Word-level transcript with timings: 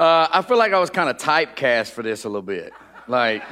Uh, 0.00 0.26
I 0.32 0.40
feel 0.40 0.56
like 0.56 0.72
I 0.72 0.78
was 0.78 0.88
kind 0.88 1.10
of 1.10 1.18
typecast 1.18 1.90
for 1.90 2.02
this 2.02 2.24
a 2.24 2.28
little 2.30 2.40
bit. 2.40 2.72
Like, 3.06 3.42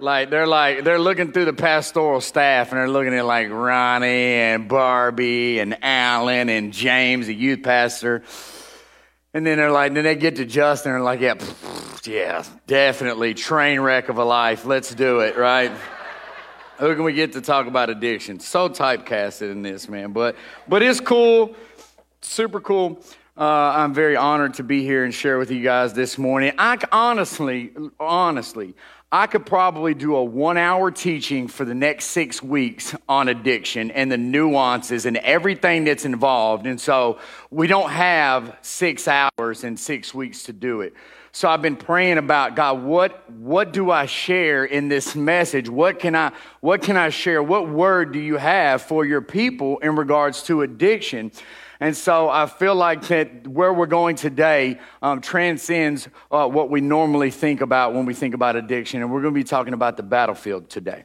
like 0.00 0.30
they're 0.30 0.48
like 0.48 0.82
they're 0.82 0.98
looking 0.98 1.30
through 1.30 1.44
the 1.44 1.52
pastoral 1.52 2.20
staff 2.20 2.72
and 2.72 2.80
they're 2.80 2.90
looking 2.90 3.14
at 3.14 3.24
like 3.24 3.48
Ronnie 3.48 4.08
and 4.34 4.68
Barbie 4.68 5.60
and 5.60 5.78
Alan 5.80 6.48
and 6.48 6.72
James, 6.72 7.28
the 7.28 7.36
youth 7.36 7.62
pastor. 7.62 8.24
And 9.32 9.46
then 9.46 9.58
they're 9.58 9.70
like, 9.70 9.94
then 9.94 10.02
they 10.02 10.16
get 10.16 10.36
to 10.36 10.44
Justin 10.44 10.90
and 10.90 10.96
they're 10.96 11.04
like, 11.04 11.20
yeah, 11.20 11.34
yeah, 12.04 12.42
definitely 12.66 13.32
train 13.34 13.78
wreck 13.78 14.08
of 14.08 14.18
a 14.18 14.24
life. 14.24 14.64
Let's 14.64 14.92
do 14.92 15.20
it, 15.20 15.36
right? 15.36 15.70
Who 16.78 16.96
can 16.96 17.04
we 17.04 17.12
get 17.12 17.34
to 17.34 17.40
talk 17.40 17.68
about 17.68 17.90
addiction? 17.90 18.40
So 18.40 18.68
typecasted 18.68 19.52
in 19.52 19.62
this, 19.62 19.88
man. 19.88 20.10
But 20.10 20.34
but 20.66 20.82
it's 20.82 20.98
cool, 20.98 21.54
super 22.22 22.58
cool. 22.58 23.00
Uh, 23.34 23.44
I'm 23.44 23.94
very 23.94 24.14
honored 24.14 24.54
to 24.54 24.62
be 24.62 24.82
here 24.82 25.04
and 25.04 25.14
share 25.14 25.38
with 25.38 25.50
you 25.50 25.62
guys 25.62 25.94
this 25.94 26.18
morning. 26.18 26.52
I 26.58 26.76
honestly, 26.92 27.72
honestly, 27.98 28.74
I 29.10 29.26
could 29.26 29.46
probably 29.46 29.94
do 29.94 30.16
a 30.16 30.22
one 30.22 30.58
hour 30.58 30.90
teaching 30.90 31.48
for 31.48 31.64
the 31.64 31.74
next 31.74 32.06
six 32.06 32.42
weeks 32.42 32.94
on 33.08 33.28
addiction 33.28 33.90
and 33.90 34.12
the 34.12 34.18
nuances 34.18 35.06
and 35.06 35.16
everything 35.16 35.84
that's 35.84 36.04
involved. 36.04 36.66
And 36.66 36.78
so 36.78 37.20
we 37.50 37.68
don't 37.68 37.88
have 37.88 38.54
six 38.60 39.08
hours 39.08 39.64
and 39.64 39.80
six 39.80 40.12
weeks 40.12 40.42
to 40.42 40.52
do 40.52 40.82
it. 40.82 40.92
So 41.34 41.48
I've 41.48 41.62
been 41.62 41.76
praying 41.76 42.18
about 42.18 42.54
God, 42.54 42.82
what, 42.82 43.30
what 43.30 43.72
do 43.72 43.90
I 43.90 44.04
share 44.04 44.66
in 44.66 44.88
this 44.88 45.16
message? 45.16 45.70
What 45.70 45.98
can 45.98 46.14
I, 46.14 46.32
what 46.60 46.82
can 46.82 46.98
I 46.98 47.08
share? 47.08 47.42
What 47.42 47.66
word 47.66 48.12
do 48.12 48.18
you 48.18 48.36
have 48.36 48.82
for 48.82 49.06
your 49.06 49.22
people 49.22 49.78
in 49.78 49.96
regards 49.96 50.42
to 50.44 50.60
addiction? 50.60 51.32
And 51.82 51.96
so 51.96 52.30
I 52.30 52.46
feel 52.46 52.76
like 52.76 53.02
that 53.08 53.48
where 53.48 53.72
we're 53.72 53.86
going 53.86 54.14
today 54.14 54.78
um, 55.02 55.20
transcends 55.20 56.08
uh, 56.30 56.46
what 56.46 56.70
we 56.70 56.80
normally 56.80 57.32
think 57.32 57.60
about 57.60 57.92
when 57.92 58.06
we 58.06 58.14
think 58.14 58.34
about 58.34 58.54
addiction. 58.54 59.02
And 59.02 59.10
we're 59.10 59.20
going 59.20 59.34
to 59.34 59.40
be 59.40 59.42
talking 59.42 59.74
about 59.74 59.96
the 59.96 60.04
battlefield 60.04 60.70
today. 60.70 61.02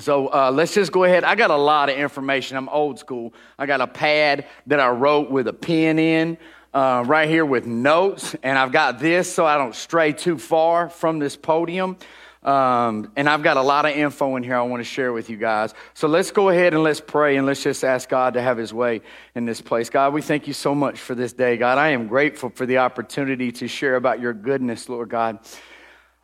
So 0.00 0.26
uh, 0.26 0.50
let's 0.52 0.74
just 0.74 0.90
go 0.90 1.04
ahead. 1.04 1.22
I 1.22 1.36
got 1.36 1.52
a 1.52 1.56
lot 1.56 1.88
of 1.88 1.96
information. 1.96 2.56
I'm 2.56 2.68
old 2.68 2.98
school. 2.98 3.32
I 3.56 3.66
got 3.66 3.80
a 3.80 3.86
pad 3.86 4.48
that 4.66 4.80
I 4.80 4.88
wrote 4.88 5.30
with 5.30 5.46
a 5.46 5.52
pen 5.52 6.00
in. 6.00 6.36
Uh, 6.74 7.04
right 7.06 7.28
here 7.28 7.44
with 7.44 7.66
notes, 7.66 8.34
and 8.42 8.56
I've 8.56 8.72
got 8.72 8.98
this 8.98 9.30
so 9.30 9.44
I 9.44 9.58
don't 9.58 9.74
stray 9.74 10.14
too 10.14 10.38
far 10.38 10.88
from 10.88 11.18
this 11.18 11.36
podium. 11.36 11.98
Um, 12.42 13.12
and 13.14 13.28
I've 13.28 13.44
got 13.44 13.56
a 13.56 13.62
lot 13.62 13.86
of 13.86 13.92
info 13.92 14.34
in 14.34 14.42
here 14.42 14.56
I 14.56 14.62
want 14.62 14.80
to 14.80 14.84
share 14.84 15.12
with 15.12 15.30
you 15.30 15.36
guys. 15.36 15.74
So 15.94 16.08
let's 16.08 16.32
go 16.32 16.48
ahead 16.48 16.74
and 16.74 16.82
let's 16.82 17.00
pray 17.00 17.36
and 17.36 17.46
let's 17.46 17.62
just 17.62 17.84
ask 17.84 18.08
God 18.08 18.34
to 18.34 18.42
have 18.42 18.58
his 18.58 18.74
way 18.74 19.02
in 19.36 19.44
this 19.44 19.60
place. 19.60 19.90
God, 19.90 20.12
we 20.12 20.22
thank 20.22 20.48
you 20.48 20.52
so 20.52 20.74
much 20.74 20.98
for 20.98 21.14
this 21.14 21.32
day. 21.32 21.56
God, 21.56 21.78
I 21.78 21.90
am 21.90 22.08
grateful 22.08 22.50
for 22.50 22.66
the 22.66 22.78
opportunity 22.78 23.52
to 23.52 23.68
share 23.68 23.94
about 23.94 24.20
your 24.20 24.32
goodness, 24.32 24.88
Lord 24.88 25.08
God. 25.08 25.38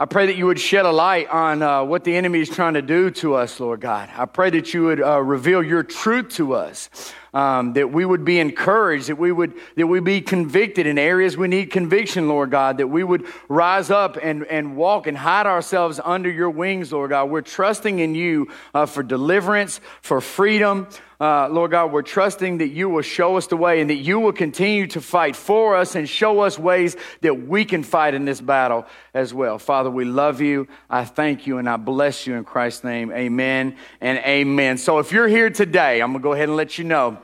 I 0.00 0.04
pray 0.04 0.26
that 0.26 0.36
you 0.36 0.46
would 0.46 0.60
shed 0.60 0.86
a 0.86 0.92
light 0.92 1.28
on 1.28 1.60
uh, 1.60 1.82
what 1.82 2.04
the 2.04 2.14
enemy 2.14 2.38
is 2.38 2.48
trying 2.48 2.74
to 2.74 2.82
do 2.82 3.10
to 3.10 3.34
us, 3.34 3.58
Lord 3.58 3.80
God. 3.80 4.08
I 4.16 4.26
pray 4.26 4.48
that 4.50 4.72
you 4.72 4.84
would 4.84 5.02
uh, 5.02 5.20
reveal 5.20 5.60
your 5.60 5.82
truth 5.82 6.28
to 6.34 6.54
us 6.54 6.88
um, 7.34 7.72
that 7.72 7.90
we 7.90 8.04
would 8.04 8.24
be 8.24 8.38
encouraged, 8.38 9.08
that 9.08 9.16
we 9.16 9.32
would 9.32 9.54
that 9.76 9.88
we 9.88 9.98
be 9.98 10.20
convicted 10.20 10.86
in 10.86 10.98
areas 10.98 11.36
we 11.36 11.48
need 11.48 11.72
conviction, 11.72 12.28
Lord 12.28 12.52
God, 12.52 12.78
that 12.78 12.86
we 12.86 13.02
would 13.02 13.26
rise 13.48 13.90
up 13.90 14.16
and, 14.22 14.44
and 14.44 14.76
walk 14.76 15.08
and 15.08 15.18
hide 15.18 15.46
ourselves 15.46 15.98
under 16.04 16.30
your 16.30 16.50
wings, 16.50 16.92
Lord 16.92 17.10
God. 17.10 17.24
We're 17.24 17.42
trusting 17.42 17.98
in 17.98 18.14
you 18.14 18.52
uh, 18.74 18.86
for 18.86 19.02
deliverance, 19.02 19.80
for 20.00 20.20
freedom. 20.20 20.86
Uh, 21.20 21.48
Lord 21.48 21.72
God, 21.72 21.90
we're 21.90 22.02
trusting 22.02 22.58
that 22.58 22.68
you 22.68 22.88
will 22.88 23.02
show 23.02 23.36
us 23.36 23.48
the 23.48 23.56
way 23.56 23.80
and 23.80 23.90
that 23.90 23.96
you 23.96 24.20
will 24.20 24.32
continue 24.32 24.86
to 24.88 25.00
fight 25.00 25.34
for 25.34 25.74
us 25.76 25.96
and 25.96 26.08
show 26.08 26.40
us 26.40 26.60
ways 26.60 26.96
that 27.22 27.48
we 27.48 27.64
can 27.64 27.82
fight 27.82 28.14
in 28.14 28.24
this 28.24 28.40
battle 28.40 28.86
as 29.14 29.34
well. 29.34 29.58
Father, 29.58 29.90
we 29.90 30.04
love 30.04 30.40
you. 30.40 30.68
I 30.88 31.04
thank 31.04 31.44
you 31.44 31.58
and 31.58 31.68
I 31.68 31.76
bless 31.76 32.24
you 32.24 32.36
in 32.36 32.44
Christ's 32.44 32.84
name. 32.84 33.10
Amen 33.10 33.76
and 34.00 34.18
amen. 34.18 34.78
So 34.78 35.00
if 35.00 35.10
you're 35.10 35.26
here 35.26 35.50
today, 35.50 36.00
I'm 36.00 36.12
going 36.12 36.20
to 36.20 36.22
go 36.22 36.32
ahead 36.34 36.48
and 36.48 36.56
let 36.56 36.78
you 36.78 36.84
know 36.84 37.18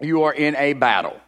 you 0.00 0.22
are 0.22 0.32
in 0.32 0.56
a 0.56 0.72
battle. 0.72 1.20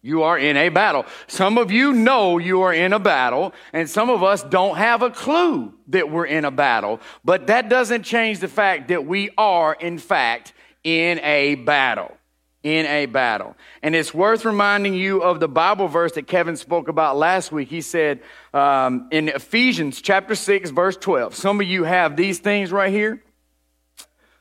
You 0.00 0.22
are 0.22 0.38
in 0.38 0.56
a 0.56 0.70
battle. 0.70 1.04
Some 1.26 1.58
of 1.58 1.70
you 1.70 1.92
know 1.92 2.38
you 2.38 2.62
are 2.62 2.72
in 2.72 2.94
a 2.94 3.00
battle, 3.00 3.52
and 3.72 3.90
some 3.90 4.08
of 4.08 4.22
us 4.22 4.44
don't 4.44 4.76
have 4.76 5.02
a 5.02 5.10
clue 5.10 5.74
that 5.88 6.08
we're 6.08 6.24
in 6.24 6.44
a 6.44 6.52
battle. 6.52 7.00
But 7.24 7.48
that 7.48 7.68
doesn't 7.68 8.04
change 8.04 8.38
the 8.38 8.48
fact 8.48 8.88
that 8.88 9.04
we 9.04 9.30
are, 9.36 9.74
in 9.74 9.98
fact, 9.98 10.54
in 10.88 11.20
a 11.20 11.54
battle. 11.56 12.16
In 12.62 12.86
a 12.86 13.06
battle. 13.06 13.56
And 13.82 13.94
it's 13.94 14.14
worth 14.14 14.44
reminding 14.44 14.94
you 14.94 15.22
of 15.22 15.38
the 15.38 15.48
Bible 15.48 15.86
verse 15.86 16.12
that 16.12 16.26
Kevin 16.26 16.56
spoke 16.56 16.88
about 16.88 17.16
last 17.16 17.52
week. 17.52 17.68
He 17.68 17.82
said 17.82 18.20
um, 18.54 19.08
in 19.12 19.28
Ephesians 19.28 20.00
chapter 20.00 20.34
6, 20.34 20.70
verse 20.70 20.96
12. 20.96 21.34
Some 21.34 21.60
of 21.60 21.66
you 21.66 21.84
have 21.84 22.16
these 22.16 22.38
things 22.38 22.72
right 22.72 22.90
here. 22.90 23.22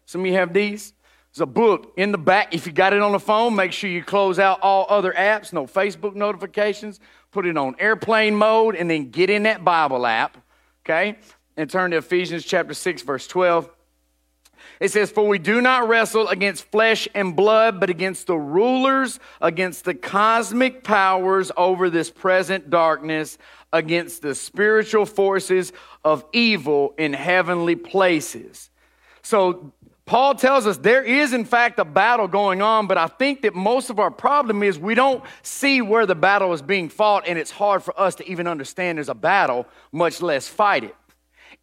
Some 0.06 0.22
of 0.22 0.28
you 0.28 0.34
have 0.34 0.54
these. 0.54 0.94
There's 1.34 1.42
a 1.42 1.46
book 1.46 1.94
in 1.98 2.12
the 2.12 2.18
back. 2.18 2.56
If 2.56 2.66
you 2.66 2.72
got 2.72 2.94
it 2.94 3.02
on 3.02 3.12
the 3.12 3.20
phone, 3.20 3.56
make 3.56 3.74
sure 3.74 3.90
you 3.90 4.04
close 4.04 4.40
out 4.40 4.62
all 4.62 4.88
other 4.90 5.12
apps, 5.12 5.52
no 5.52 5.68
Facebook 5.68 6.16
notifications, 6.16 7.00
put 7.32 7.46
it 7.46 7.58
on 7.58 7.76
airplane 7.78 8.36
mode, 8.36 8.76
and 8.76 8.90
then 8.90 9.12
get 9.12 9.30
in 9.30 9.44
that 9.44 9.64
Bible 9.66 10.08
app, 10.08 10.38
okay? 10.86 11.18
And 11.58 11.70
turn 11.70 11.92
to 11.92 11.98
Ephesians 11.98 12.46
chapter 12.46 12.74
6, 12.74 13.02
verse 13.02 13.28
12. 13.28 13.70
It 14.80 14.92
says, 14.92 15.10
For 15.10 15.28
we 15.28 15.40
do 15.40 15.62
not 15.62 15.88
wrestle 15.88 16.28
against 16.28 16.66
flesh 16.66 17.08
and 17.16 17.36
blood, 17.36 17.80
but 17.80 17.90
against 17.90 18.28
the 18.28 18.38
rulers, 18.38 19.20
against 19.42 19.86
the 19.86 19.96
cosmic 19.96 20.84
powers 20.84 21.52
over 21.58 21.90
this 21.90 22.12
present 22.12 22.70
darkness, 22.70 23.38
against 23.74 24.22
the 24.22 24.36
spiritual 24.36 25.06
forces 25.06 25.74
of 26.04 26.24
evil 26.32 26.94
in 26.98 27.14
heavenly 27.14 27.76
places. 27.76 28.70
So 29.24 29.74
Paul 30.06 30.36
tells 30.36 30.66
us 30.66 30.78
there 30.78 31.04
is, 31.04 31.34
in 31.34 31.44
fact, 31.44 31.80
a 31.80 31.86
battle 31.86 32.30
going 32.30 32.62
on, 32.62 32.88
but 32.88 32.98
I 32.98 33.08
think 33.08 33.42
that 33.42 33.54
most 33.54 33.90
of 33.90 34.00
our 34.00 34.10
problem 34.10 34.64
is 34.64 34.80
we 34.80 34.96
don't 34.96 35.22
see 35.42 35.82
where 35.82 36.06
the 36.06 36.16
battle 36.16 36.54
is 36.54 36.62
being 36.62 36.88
fought, 36.88 37.28
and 37.28 37.38
it's 37.38 37.52
hard 37.52 37.84
for 37.84 38.00
us 38.00 38.16
to 38.16 38.30
even 38.30 38.48
understand 38.48 39.00
there's 39.00 39.10
a 39.10 39.16
battle, 39.16 39.68
much 39.92 40.22
less 40.22 40.48
fight 40.48 40.86
it. 40.86 40.96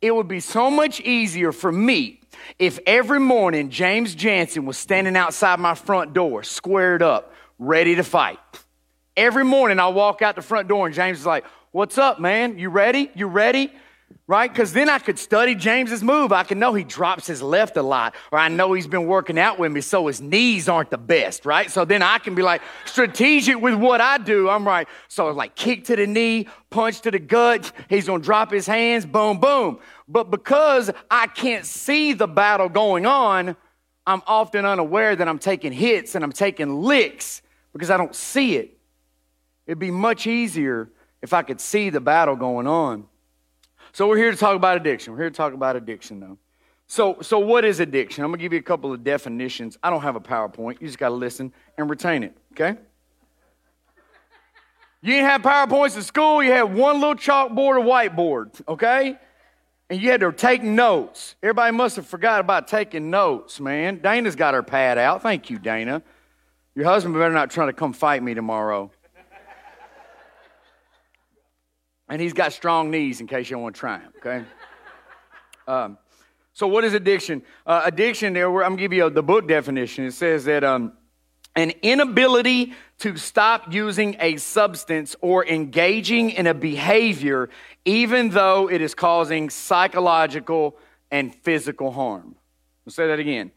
It 0.03 0.15
would 0.15 0.29
be 0.29 0.41
so 0.41 0.71
much 0.71 1.01
easier 1.01 1.53
for 1.53 1.73
me 1.73 2.21
if 2.59 2.79
every 2.87 3.21
morning 3.21 3.71
James 3.71 4.15
Jansen 4.15 4.67
was 4.67 4.77
standing 4.77 5.17
outside 5.17 5.61
my 5.61 5.75
front 5.75 6.13
door, 6.13 6.43
squared 6.43 7.03
up, 7.03 7.33
ready 7.59 7.95
to 7.97 8.05
fight. 8.05 8.39
Every 9.17 9.45
morning 9.45 9.79
I 9.79 9.89
walk 9.89 10.23
out 10.23 10.35
the 10.35 10.43
front 10.43 10.69
door, 10.69 10.87
and 10.87 10.95
James 10.95 11.21
is 11.21 11.27
like, 11.27 11.45
What's 11.75 11.99
up, 11.99 12.21
man? 12.21 12.57
You 12.57 12.69
ready? 12.69 13.11
You 13.17 13.27
ready? 13.27 13.73
Right? 14.27 14.51
Because 14.51 14.73
then 14.73 14.89
I 14.89 14.99
could 14.99 15.19
study 15.19 15.55
James's 15.55 16.03
move. 16.03 16.33
I 16.33 16.45
can 16.45 16.59
know 16.59 16.73
he 16.73 16.83
drops 16.83 17.27
his 17.27 17.43
left 17.43 17.77
a 17.77 17.83
lot, 17.83 18.15
or 18.33 18.39
I 18.39 18.49
know 18.49 18.73
he's 18.73 18.87
been 18.87 19.07
working 19.07 19.39
out 19.39 19.59
with 19.59 19.71
me, 19.71 19.83
so 19.83 20.07
his 20.07 20.21
knees 20.21 20.69
aren't 20.69 20.91
the 20.91 20.99
best, 20.99 21.45
right? 21.45 21.71
So 21.71 21.85
then 21.85 22.03
I 22.03 22.19
can 22.19 22.35
be 22.35 22.43
like 22.43 22.63
strategic 22.87 23.61
with 23.61 23.75
what 23.75 24.01
I 24.01 24.19
do. 24.19 24.49
I'm 24.49 24.67
right. 24.67 24.89
So 25.09 25.31
like 25.31 25.55
kick 25.55 25.85
to 25.85 25.97
the 25.97 26.07
knee, 26.07 26.49
punch 26.71 27.03
to 27.03 27.11
the 27.11 27.19
gut. 27.19 27.71
He's 27.89 28.07
gonna 28.07 28.23
drop 28.23 28.51
his 28.51 28.67
hands, 28.67 29.05
boom, 29.05 29.41
boom. 29.41 29.79
But 30.09 30.31
because 30.31 30.91
I 31.11 31.27
can't 31.27 31.67
see 31.67 32.15
the 32.15 32.27
battle 32.29 32.69
going 32.69 33.05
on, 33.05 33.57
I'm 34.07 34.23
often 34.27 34.65
unaware 34.65 35.17
that 35.17 35.29
I'm 35.29 35.39
taking 35.39 35.73
hits 35.73 36.15
and 36.15 36.25
I'm 36.25 36.33
taking 36.33 36.83
licks 36.83 37.43
because 37.73 37.91
I 37.91 37.97
don't 37.97 38.15
see 38.15 38.57
it. 38.57 38.79
It'd 39.67 39.79
be 39.79 39.91
much 39.91 40.27
easier 40.27 40.91
if 41.23 41.33
I 41.33 41.43
could 41.43 41.61
see 41.61 41.91
the 41.91 42.01
battle 42.01 42.37
going 42.37 42.67
on. 42.67 43.07
So 43.95 44.09
we're 44.09 44.17
here 44.17 44.33
to 44.33 44.37
talk 44.37 44.57
about 44.57 44.77
addiction. 44.77 45.13
We're 45.13 45.21
here 45.21 45.31
to 45.31 45.37
talk 45.37 45.53
about 45.53 45.77
addiction, 45.77 46.19
though. 46.19 46.37
So, 46.89 47.19
so 47.23 47.39
what 47.39 47.65
is 47.65 47.79
addiction? 47.79 48.25
I'm 48.25 48.33
gonna 48.33 48.43
give 48.43 48.53
you 48.53 48.59
a 48.59 48.63
couple 48.63 48.93
of 48.93 49.05
definitions. 49.05 49.79
I 49.85 49.91
don't 49.91 50.03
have 50.03 50.17
a 50.17 50.21
PowerPoint. 50.21 50.81
You 50.81 50.89
just 50.89 50.99
gotta 50.99 51.15
listen 51.15 51.53
and 51.79 51.89
retain 51.89 52.25
it. 52.25 52.37
Okay? 52.53 52.77
You 55.01 55.13
didn't 55.13 55.27
have 55.27 55.43
PowerPoints 55.43 55.95
in 55.95 56.03
school. 56.03 56.43
You 56.43 56.51
had 56.51 56.75
one 56.75 56.99
little 56.99 57.15
chalkboard 57.15 57.57
or 57.57 57.85
whiteboard. 57.85 58.61
Okay? 58.67 59.17
And 59.89 60.03
you 60.03 60.11
had 60.11 60.23
to 60.23 60.33
take 60.33 60.65
notes. 60.65 61.37
Everybody 61.41 61.77
must 61.77 61.95
have 61.95 62.07
forgot 62.07 62.41
about 62.41 62.67
taking 62.67 63.11
notes, 63.11 63.61
man. 63.61 64.01
Dana's 64.01 64.35
got 64.35 64.55
her 64.55 64.65
pad 64.65 64.99
out. 64.99 65.23
Thank 65.23 65.51
you, 65.51 65.61
Dana. 65.61 66.03
Your 66.75 66.87
husband 66.87 67.15
better 67.15 67.33
not 67.33 67.49
try 67.49 67.67
to 67.67 67.73
come 67.73 67.93
fight 67.93 68.25
me 68.25 68.35
tomorrow. 68.35 68.91
And 72.09 72.21
he's 72.21 72.33
got 72.33 72.53
strong 72.53 72.91
knees 72.91 73.21
in 73.21 73.27
case 73.27 73.49
you 73.51 73.59
want 73.59 73.75
to 73.75 73.81
try 73.81 73.99
him, 73.99 74.13
okay? 74.19 74.45
Um, 75.67 75.97
so, 76.53 76.67
what 76.67 76.85
is 76.85 76.93
addiction? 76.93 77.43
Uh, 77.65 77.81
addiction, 77.87 78.35
there, 78.35 78.47
I'm 78.47 78.77
going 78.77 78.77
to 78.77 78.83
give 78.83 78.93
you 78.93 79.09
the 79.09 79.23
book 79.23 79.49
definition. 79.49 80.05
It 80.05 80.13
says 80.13 80.45
that 80.45 80.63
um, 80.63 80.93
an 81.57 81.73
inability 81.83 82.75
to 82.99 83.17
stop 83.17 83.73
using 83.73 84.17
a 84.21 84.37
substance 84.37 85.17
or 85.21 85.47
engaging 85.47 86.31
in 86.31 86.47
a 86.47 86.55
behavior, 86.55 87.49
even 87.85 88.31
though 88.31 88.69
it 88.71 88.81
is 88.81 88.95
causing 88.95 89.51
psychological 89.51 90.77
and 91.11 91.35
physical 91.35 91.93
harm. 91.93 92.37
I'll 92.87 92.93
say 92.93 93.07
that 93.07 93.19
again. 93.19 93.51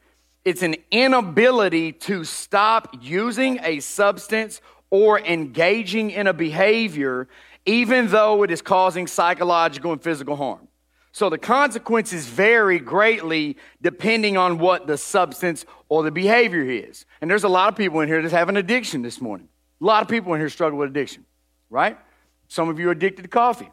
It's 0.46 0.62
an 0.62 0.76
inability 0.90 1.92
to 1.92 2.24
stop 2.24 2.96
using 3.02 3.60
a 3.64 3.80
substance 3.80 4.62
or 4.90 5.20
engaging 5.20 6.12
in 6.12 6.28
a 6.28 6.34
behavior, 6.34 7.28
even 7.68 8.08
though 8.08 8.42
it 8.44 8.50
is 8.50 8.64
causing 8.64 9.06
psychological 9.06 9.92
and 9.92 10.02
physical 10.02 10.36
harm. 10.36 10.68
So 11.12 11.30
the 11.30 11.38
consequences 11.38 12.26
vary 12.26 12.80
greatly 12.80 13.58
depending 13.82 14.38
on 14.38 14.58
what 14.58 14.88
the 14.88 14.98
substance 14.98 15.66
or 15.90 16.04
the 16.04 16.12
behavior 16.12 16.64
is. 16.64 17.06
And 17.22 17.30
there's 17.30 17.44
a 17.44 17.50
lot 17.50 17.70
of 17.70 17.76
people 17.76 18.00
in 18.00 18.08
here 18.08 18.22
that 18.22 18.32
have 18.32 18.50
an 18.50 18.58
addiction 18.58 19.02
this 19.02 19.20
morning. 19.20 19.50
A 19.82 19.86
lot 19.86 20.02
of 20.02 20.10
people 20.10 20.34
in 20.34 20.40
here 20.40 20.50
struggle 20.50 20.80
with 20.80 20.90
addiction, 20.90 21.26
right? 21.70 21.98
Some 22.48 22.70
of 22.70 22.80
you 22.80 22.88
are 22.90 22.92
addicted 22.92 23.24
to 23.24 23.28
coffee. 23.28 23.70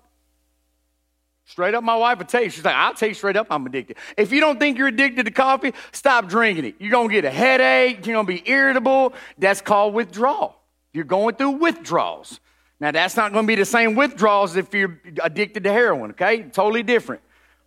Straight 1.46 1.74
up, 1.74 1.84
my 1.84 1.96
wife 1.96 2.18
will 2.18 2.24
tell 2.24 2.42
you. 2.42 2.50
She's 2.50 2.64
like, 2.64 2.74
I'll 2.74 2.94
tell 2.94 3.08
you 3.08 3.14
straight 3.14 3.36
up, 3.36 3.46
I'm 3.50 3.66
addicted. 3.66 3.98
If 4.16 4.32
you 4.32 4.40
don't 4.40 4.58
think 4.58 4.78
you're 4.78 4.88
addicted 4.88 5.26
to 5.26 5.30
coffee, 5.30 5.74
stop 5.92 6.28
drinking 6.28 6.64
it. 6.64 6.76
You're 6.78 6.90
going 6.90 7.08
to 7.08 7.14
get 7.14 7.26
a 7.26 7.30
headache. 7.30 8.06
You're 8.06 8.14
going 8.14 8.26
to 8.26 8.42
be 8.42 8.50
irritable. 8.50 9.12
That's 9.38 9.60
called 9.60 9.92
withdrawal. 9.94 10.56
You're 10.94 11.04
going 11.04 11.36
through 11.36 11.50
withdrawals. 11.50 12.40
Now, 12.84 12.90
that's 12.90 13.16
not 13.16 13.32
going 13.32 13.44
to 13.44 13.48
be 13.48 13.54
the 13.54 13.64
same 13.64 13.94
withdrawals 13.94 14.56
if 14.56 14.74
you're 14.74 15.00
addicted 15.22 15.64
to 15.64 15.72
heroin, 15.72 16.10
okay? 16.10 16.42
Totally 16.42 16.82
different 16.82 17.22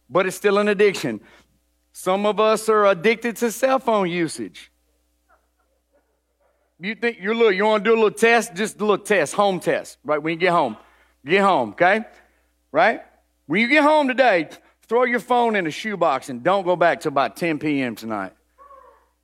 but 0.09 0.25
it's 0.25 0.35
still 0.35 0.57
an 0.57 0.67
addiction. 0.67 1.21
Some 1.91 2.25
of 2.25 2.39
us 2.39 2.69
are 2.69 2.85
addicted 2.85 3.35
to 3.37 3.51
cell 3.51 3.79
phone 3.79 4.09
usage. 4.09 4.71
You 6.79 6.93
think 6.95 7.17
you're 7.19 7.33
little, 7.33 7.51
you 7.51 7.65
want 7.65 7.83
to 7.83 7.89
do 7.89 7.95
a 7.95 7.97
little 7.97 8.11
test? 8.11 8.53
Just 8.53 8.79
a 8.79 8.85
little 8.85 9.03
test, 9.03 9.33
home 9.33 9.59
test, 9.59 9.97
right? 10.03 10.21
When 10.21 10.33
you 10.33 10.39
get 10.39 10.51
home. 10.51 10.77
Get 11.25 11.41
home, 11.41 11.71
okay? 11.71 12.05
Right? 12.71 13.01
When 13.47 13.61
you 13.61 13.67
get 13.67 13.83
home 13.83 14.07
today, 14.07 14.49
throw 14.87 15.05
your 15.05 15.19
phone 15.19 15.55
in 15.55 15.65
a 15.65 15.71
shoebox 15.71 16.29
and 16.29 16.43
don't 16.43 16.63
go 16.63 16.75
back 16.75 17.01
till 17.01 17.09
about 17.09 17.35
10 17.35 17.57
p.m. 17.57 17.95
tonight. 17.95 18.33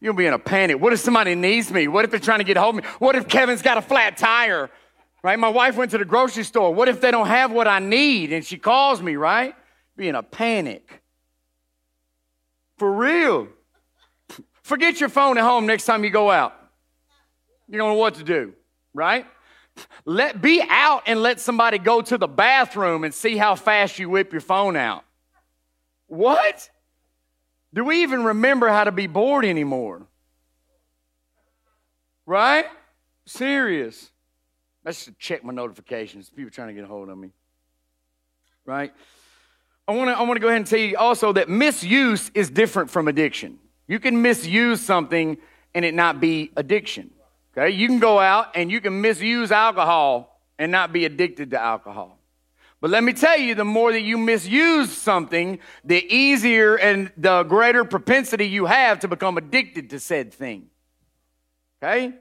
You'll 0.01 0.15
be 0.15 0.25
in 0.25 0.33
a 0.33 0.39
panic. 0.39 0.81
What 0.81 0.91
if 0.91 0.99
somebody 0.99 1.35
needs 1.35 1.71
me? 1.71 1.87
What 1.87 2.03
if 2.03 2.11
they're 2.11 2.19
trying 2.19 2.39
to 2.39 2.43
get 2.43 2.57
hold 2.57 2.77
of 2.77 2.83
me? 2.83 2.89
What 2.97 3.15
if 3.15 3.27
Kevin's 3.27 3.61
got 3.61 3.77
a 3.77 3.81
flat 3.81 4.17
tire? 4.17 4.69
Right? 5.23 5.39
My 5.39 5.49
wife 5.49 5.77
went 5.77 5.91
to 5.91 5.97
the 5.97 6.05
grocery 6.05 6.43
store. 6.43 6.73
What 6.73 6.89
if 6.89 6.99
they 6.99 7.09
don't 7.09 7.27
have 7.27 7.51
what 7.51 7.67
I 7.67 7.79
need 7.79 8.33
and 8.33 8.45
she 8.45 8.57
calls 8.57 9.01
me, 9.01 9.15
right? 9.15 9.55
be 9.95 10.07
in 10.07 10.15
a 10.15 10.23
panic. 10.23 11.01
For 12.77 12.91
real. 12.91 13.47
Forget 14.63 14.99
your 14.99 15.09
phone 15.09 15.37
at 15.37 15.43
home 15.43 15.65
next 15.65 15.85
time 15.85 16.03
you 16.03 16.09
go 16.09 16.31
out. 16.31 16.53
You 17.69 17.77
don't 17.77 17.89
know 17.89 17.99
what 17.99 18.15
to 18.15 18.23
do, 18.23 18.53
right? 18.93 19.25
Let 20.05 20.41
be 20.41 20.63
out 20.67 21.03
and 21.05 21.21
let 21.21 21.39
somebody 21.39 21.77
go 21.77 22.01
to 22.01 22.17
the 22.17 22.27
bathroom 22.27 23.03
and 23.03 23.13
see 23.13 23.37
how 23.37 23.55
fast 23.55 23.99
you 23.99 24.09
whip 24.09 24.31
your 24.31 24.41
phone 24.41 24.75
out. 24.75 25.03
What? 26.07 26.69
Do 27.73 27.83
we 27.83 28.03
even 28.03 28.23
remember 28.23 28.69
how 28.69 28.83
to 28.83 28.91
be 28.91 29.07
bored 29.07 29.45
anymore? 29.45 30.05
Right? 32.25 32.65
Serious. 33.25 34.11
Let's 34.85 35.09
check 35.17 35.43
my 35.43 35.53
notifications. 35.53 36.29
People 36.29 36.51
trying 36.51 36.69
to 36.69 36.73
get 36.73 36.83
a 36.83 36.87
hold 36.87 37.09
of 37.09 37.17
me. 37.17 37.31
Right? 38.65 38.93
I 39.87 39.93
want 39.93 40.09
to 40.09 40.17
I 40.17 40.21
want 40.21 40.35
to 40.35 40.39
go 40.39 40.47
ahead 40.47 40.57
and 40.57 40.67
tell 40.67 40.79
you 40.79 40.97
also 40.97 41.33
that 41.33 41.49
misuse 41.49 42.31
is 42.33 42.49
different 42.49 42.89
from 42.89 43.07
addiction. 43.07 43.59
You 43.87 43.99
can 43.99 44.21
misuse 44.21 44.81
something 44.81 45.37
and 45.75 45.85
it 45.85 45.93
not 45.93 46.19
be 46.19 46.51
addiction. 46.55 47.11
Okay? 47.55 47.73
You 47.75 47.87
can 47.87 47.99
go 47.99 48.19
out 48.19 48.55
and 48.55 48.71
you 48.71 48.79
can 48.81 49.01
misuse 49.01 49.51
alcohol 49.51 50.41
and 50.57 50.71
not 50.71 50.93
be 50.93 51.05
addicted 51.05 51.51
to 51.51 51.61
alcohol. 51.61 52.17
But 52.79 52.89
let 52.89 53.03
me 53.03 53.13
tell 53.13 53.37
you, 53.37 53.55
the 53.55 53.63
more 53.63 53.93
that 53.93 54.01
you 54.01 54.17
misuse 54.17 54.91
something, 54.91 55.59
the 55.85 56.05
easier 56.13 56.75
and 56.75 57.11
the 57.15 57.43
greater 57.43 57.85
propensity 57.85 58.47
you 58.47 58.65
have 58.65 58.99
to 58.99 59.07
become 59.07 59.37
addicted 59.37 59.89
to 59.91 59.99
said 59.99 60.33
thing. 60.33 60.67
Okay? 61.81 62.13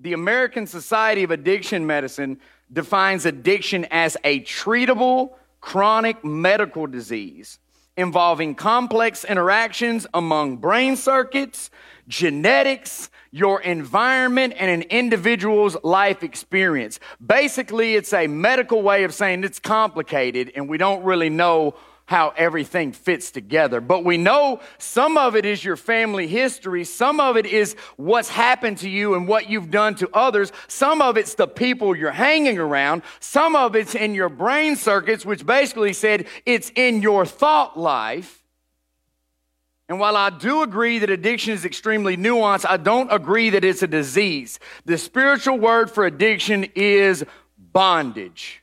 The 0.00 0.12
American 0.12 0.66
Society 0.66 1.24
of 1.24 1.32
Addiction 1.32 1.86
Medicine 1.86 2.38
defines 2.72 3.26
addiction 3.26 3.86
as 3.90 4.16
a 4.22 4.40
treatable 4.40 5.32
chronic 5.60 6.24
medical 6.24 6.86
disease 6.86 7.58
involving 7.96 8.54
complex 8.54 9.24
interactions 9.24 10.06
among 10.14 10.58
brain 10.58 10.94
circuits, 10.94 11.68
genetics, 12.06 13.10
your 13.32 13.60
environment, 13.60 14.54
and 14.56 14.70
an 14.70 14.88
individual's 14.88 15.76
life 15.82 16.22
experience. 16.22 17.00
Basically, 17.24 17.96
it's 17.96 18.12
a 18.12 18.28
medical 18.28 18.82
way 18.82 19.02
of 19.02 19.12
saying 19.12 19.42
it's 19.42 19.58
complicated 19.58 20.52
and 20.54 20.68
we 20.68 20.78
don't 20.78 21.02
really 21.02 21.28
know 21.28 21.74
how 22.08 22.32
everything 22.38 22.90
fits 22.90 23.30
together. 23.30 23.82
But 23.82 24.02
we 24.02 24.16
know 24.16 24.60
some 24.78 25.18
of 25.18 25.36
it 25.36 25.44
is 25.44 25.62
your 25.62 25.76
family 25.76 26.26
history, 26.26 26.84
some 26.84 27.20
of 27.20 27.36
it 27.36 27.44
is 27.44 27.76
what's 27.98 28.30
happened 28.30 28.78
to 28.78 28.88
you 28.88 29.14
and 29.14 29.28
what 29.28 29.50
you've 29.50 29.70
done 29.70 29.94
to 29.96 30.08
others, 30.14 30.50
some 30.68 31.02
of 31.02 31.18
it's 31.18 31.34
the 31.34 31.46
people 31.46 31.94
you're 31.94 32.10
hanging 32.10 32.58
around, 32.58 33.02
some 33.20 33.54
of 33.54 33.76
it's 33.76 33.94
in 33.94 34.14
your 34.14 34.30
brain 34.30 34.74
circuits, 34.74 35.26
which 35.26 35.44
basically 35.44 35.92
said 35.92 36.26
it's 36.46 36.72
in 36.74 37.02
your 37.02 37.26
thought 37.26 37.78
life. 37.78 38.42
And 39.90 40.00
while 40.00 40.16
I 40.16 40.30
do 40.30 40.62
agree 40.62 41.00
that 41.00 41.10
addiction 41.10 41.52
is 41.52 41.66
extremely 41.66 42.16
nuanced, 42.16 42.64
I 42.66 42.78
don't 42.78 43.12
agree 43.12 43.50
that 43.50 43.64
it's 43.64 43.82
a 43.82 43.86
disease. 43.86 44.58
The 44.86 44.96
spiritual 44.96 45.58
word 45.58 45.90
for 45.90 46.06
addiction 46.06 46.64
is 46.74 47.22
bondage 47.58 48.62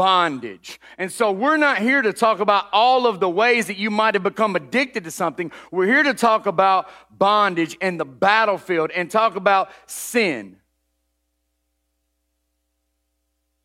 bondage. 0.00 0.80
And 0.96 1.12
so 1.12 1.30
we're 1.30 1.58
not 1.58 1.76
here 1.76 2.00
to 2.00 2.14
talk 2.14 2.40
about 2.40 2.68
all 2.72 3.06
of 3.06 3.20
the 3.20 3.28
ways 3.28 3.66
that 3.66 3.76
you 3.76 3.90
might 3.90 4.14
have 4.14 4.22
become 4.22 4.56
addicted 4.56 5.04
to 5.04 5.10
something. 5.10 5.52
We're 5.70 5.88
here 5.88 6.02
to 6.02 6.14
talk 6.14 6.46
about 6.46 6.88
bondage 7.10 7.76
and 7.82 8.00
the 8.00 8.06
battlefield 8.06 8.92
and 8.92 9.10
talk 9.10 9.36
about 9.36 9.70
sin. 9.84 10.56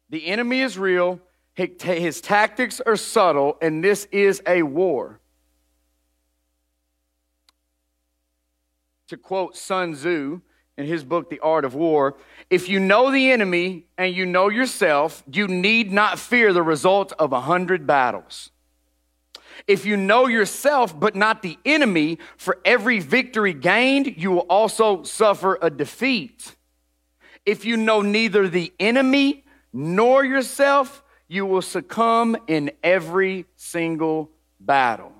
The 0.09 0.25
enemy 0.27 0.59
is 0.59 0.77
real, 0.77 1.21
his 1.55 2.19
tactics 2.19 2.81
are 2.81 2.97
subtle, 2.97 3.57
and 3.61 3.81
this 3.81 4.05
is 4.11 4.41
a 4.45 4.61
war. 4.63 5.21
To 9.07 9.15
quote 9.15 9.55
Sun 9.55 9.93
Tzu, 9.93 10.41
in 10.77 10.85
his 10.85 11.03
book, 11.03 11.29
The 11.29 11.39
Art 11.39 11.65
of 11.65 11.73
War. 11.73 12.15
If 12.49 12.67
you 12.67 12.79
know 12.79 13.11
the 13.11 13.31
enemy 13.31 13.85
and 13.97 14.13
you 14.13 14.25
know 14.25 14.49
yourself, 14.49 15.23
you 15.31 15.47
need 15.47 15.91
not 15.91 16.19
fear 16.19 16.51
the 16.51 16.63
result 16.63 17.13
of 17.17 17.31
a 17.31 17.41
hundred 17.41 17.87
battles. 17.87 18.51
If 19.67 19.85
you 19.85 19.95
know 19.95 20.27
yourself 20.27 20.97
but 20.99 21.15
not 21.15 21.41
the 21.41 21.57
enemy, 21.65 22.19
for 22.37 22.59
every 22.65 22.99
victory 22.99 23.53
gained, 23.53 24.17
you 24.17 24.31
will 24.31 24.39
also 24.49 25.03
suffer 25.03 25.57
a 25.61 25.69
defeat. 25.69 26.55
If 27.45 27.63
you 27.63 27.77
know 27.77 28.01
neither 28.01 28.47
the 28.49 28.73
enemy 28.79 29.45
nor 29.71 30.25
yourself, 30.25 31.03
you 31.27 31.45
will 31.45 31.61
succumb 31.61 32.35
in 32.47 32.71
every 32.83 33.45
single 33.55 34.29
battle. 34.59 35.14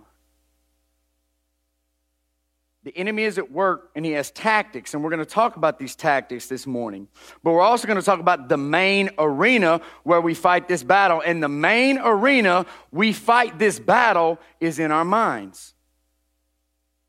The 2.86 2.96
enemy 2.96 3.24
is 3.24 3.40
at 3.40 3.52
work 3.52 3.90
and 3.96 4.06
he 4.06 4.12
has 4.12 4.30
tactics, 4.30 4.94
and 4.94 5.04
we're 5.04 5.10
going 5.10 5.18
to 5.18 5.26
talk 5.26 5.56
about 5.56 5.80
these 5.80 5.96
tactics 5.96 6.46
this 6.46 6.68
morning. 6.68 7.08
But 7.44 7.54
we're 7.54 7.62
also 7.62 7.88
going 7.88 8.00
to 8.00 8.06
talk 8.06 8.20
about 8.20 8.48
the 8.48 8.58
main 8.58 9.10
arena 9.18 9.82
where 10.04 10.22
we 10.22 10.36
fight 10.36 10.68
this 10.68 10.84
battle. 10.84 11.20
And 11.26 11.42
the 11.42 11.50
main 11.50 11.98
arena 11.98 12.68
we 12.92 13.12
fight 13.12 13.58
this 13.58 13.80
battle 13.80 14.40
is 14.60 14.78
in 14.78 14.92
our 14.92 15.04
minds. 15.04 15.74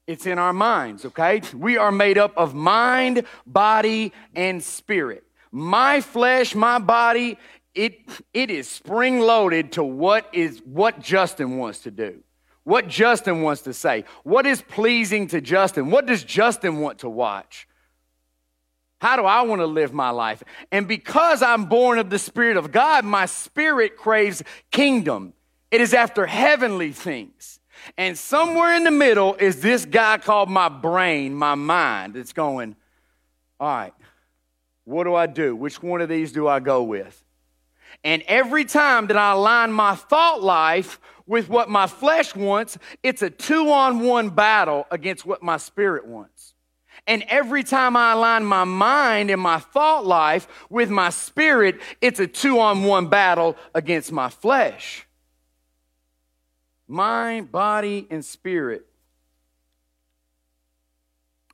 It's 0.07 0.25
in 0.25 0.39
our 0.39 0.55
minds, 0.55 1.05
okay? 1.05 1.43
We 1.55 1.77
are 1.77 1.93
made 1.93 2.17
up 2.17 2.33
of 2.39 2.55
mind, 2.55 3.25
body, 3.47 4.15
and 4.35 4.65
spirit. 4.65 5.25
My 5.53 6.01
flesh, 6.01 6.55
my 6.55 6.79
body, 6.79 7.37
it, 7.75 8.01
it 8.33 8.51
is 8.51 8.67
spring 8.67 9.21
loaded 9.21 9.73
to 9.73 9.85
what 9.85 10.31
is 10.33 10.63
what 10.65 11.01
Justin 11.01 11.59
wants 11.59 11.81
to 11.81 11.91
do 11.91 12.23
what 12.67 12.89
Justin 12.89 13.43
wants 13.43 13.63
to 13.63 13.73
say, 13.73 14.05
what 14.25 14.45
is 14.45 14.61
pleasing 14.61 15.29
to 15.29 15.41
Justin, 15.41 15.89
what 15.89 16.05
does 16.05 16.25
Justin 16.25 16.81
want 16.81 16.99
to 16.99 17.09
watch. 17.09 17.69
How 18.99 19.15
do 19.15 19.23
I 19.23 19.43
want 19.43 19.61
to 19.61 19.67
live 19.67 19.93
my 19.93 20.11
life? 20.11 20.43
And 20.73 20.89
because 20.89 21.43
I'm 21.43 21.67
born 21.67 22.01
of 22.01 22.11
the 22.11 22.19
Spirit 22.19 22.57
of 22.57 22.73
God, 22.73 23.05
my 23.05 23.27
spirit 23.27 23.97
craves 23.97 24.43
kingdom. 24.73 25.33
It 25.71 25.81
is 25.81 25.95
after 25.95 26.27
heavenly 26.27 26.91
things. 26.91 27.61
And 27.97 28.19
somewhere 28.19 28.75
in 28.75 28.83
the 28.83 28.91
middle 28.91 29.37
is 29.37 29.61
this 29.61 29.85
guy 29.85 30.19
called 30.19 30.51
my 30.51 30.69
brain, 30.69 31.37
my 31.37 31.55
mind, 31.55 32.15
that's 32.15 32.33
going, 32.33 32.75
all 33.61 33.69
right, 33.69 33.95
what 34.83 35.05
do 35.05 35.15
I 35.15 35.27
do? 35.27 35.55
Which 35.55 35.81
one 35.81 36.01
of 36.01 36.09
these 36.09 36.33
do 36.33 36.49
I 36.49 36.59
go 36.59 36.83
with? 36.83 37.23
And 38.03 38.23
every 38.27 38.65
time 38.65 39.07
that 39.07 39.17
I 39.17 39.33
align 39.33 39.71
my 39.71 39.95
thought 39.95 40.43
life 40.43 40.99
with 41.27 41.49
what 41.49 41.69
my 41.69 41.87
flesh 41.87 42.35
wants, 42.35 42.79
it's 43.03 43.23
a 43.23 43.31
two 43.31 43.71
on 43.71 44.01
one 44.01 44.31
battle 44.31 44.87
against 44.91 45.27
what 45.27 45.43
my 45.43 45.57
spirit 45.57 46.07
wants. 46.07 46.55
And 47.07 47.25
every 47.29 47.63
time 47.63 47.97
I 47.97 48.13
align 48.13 48.45
my 48.45 48.65
mind 48.65 49.31
and 49.31 49.41
my 49.41 49.59
thought 49.59 50.07
life 50.07 50.49
with 50.71 50.91
my 50.91 51.11
spirit, 51.11 51.81
it's 52.01 52.21
a 52.21 52.27
two 52.27 52.59
on 52.59 52.85
one 52.85 53.09
battle 53.09 53.57
against 53.75 54.11
my 54.13 54.29
flesh. 54.29 55.07
Mind, 56.89 57.53
body, 57.53 58.07
and 58.11 58.25
spirit 58.25 58.87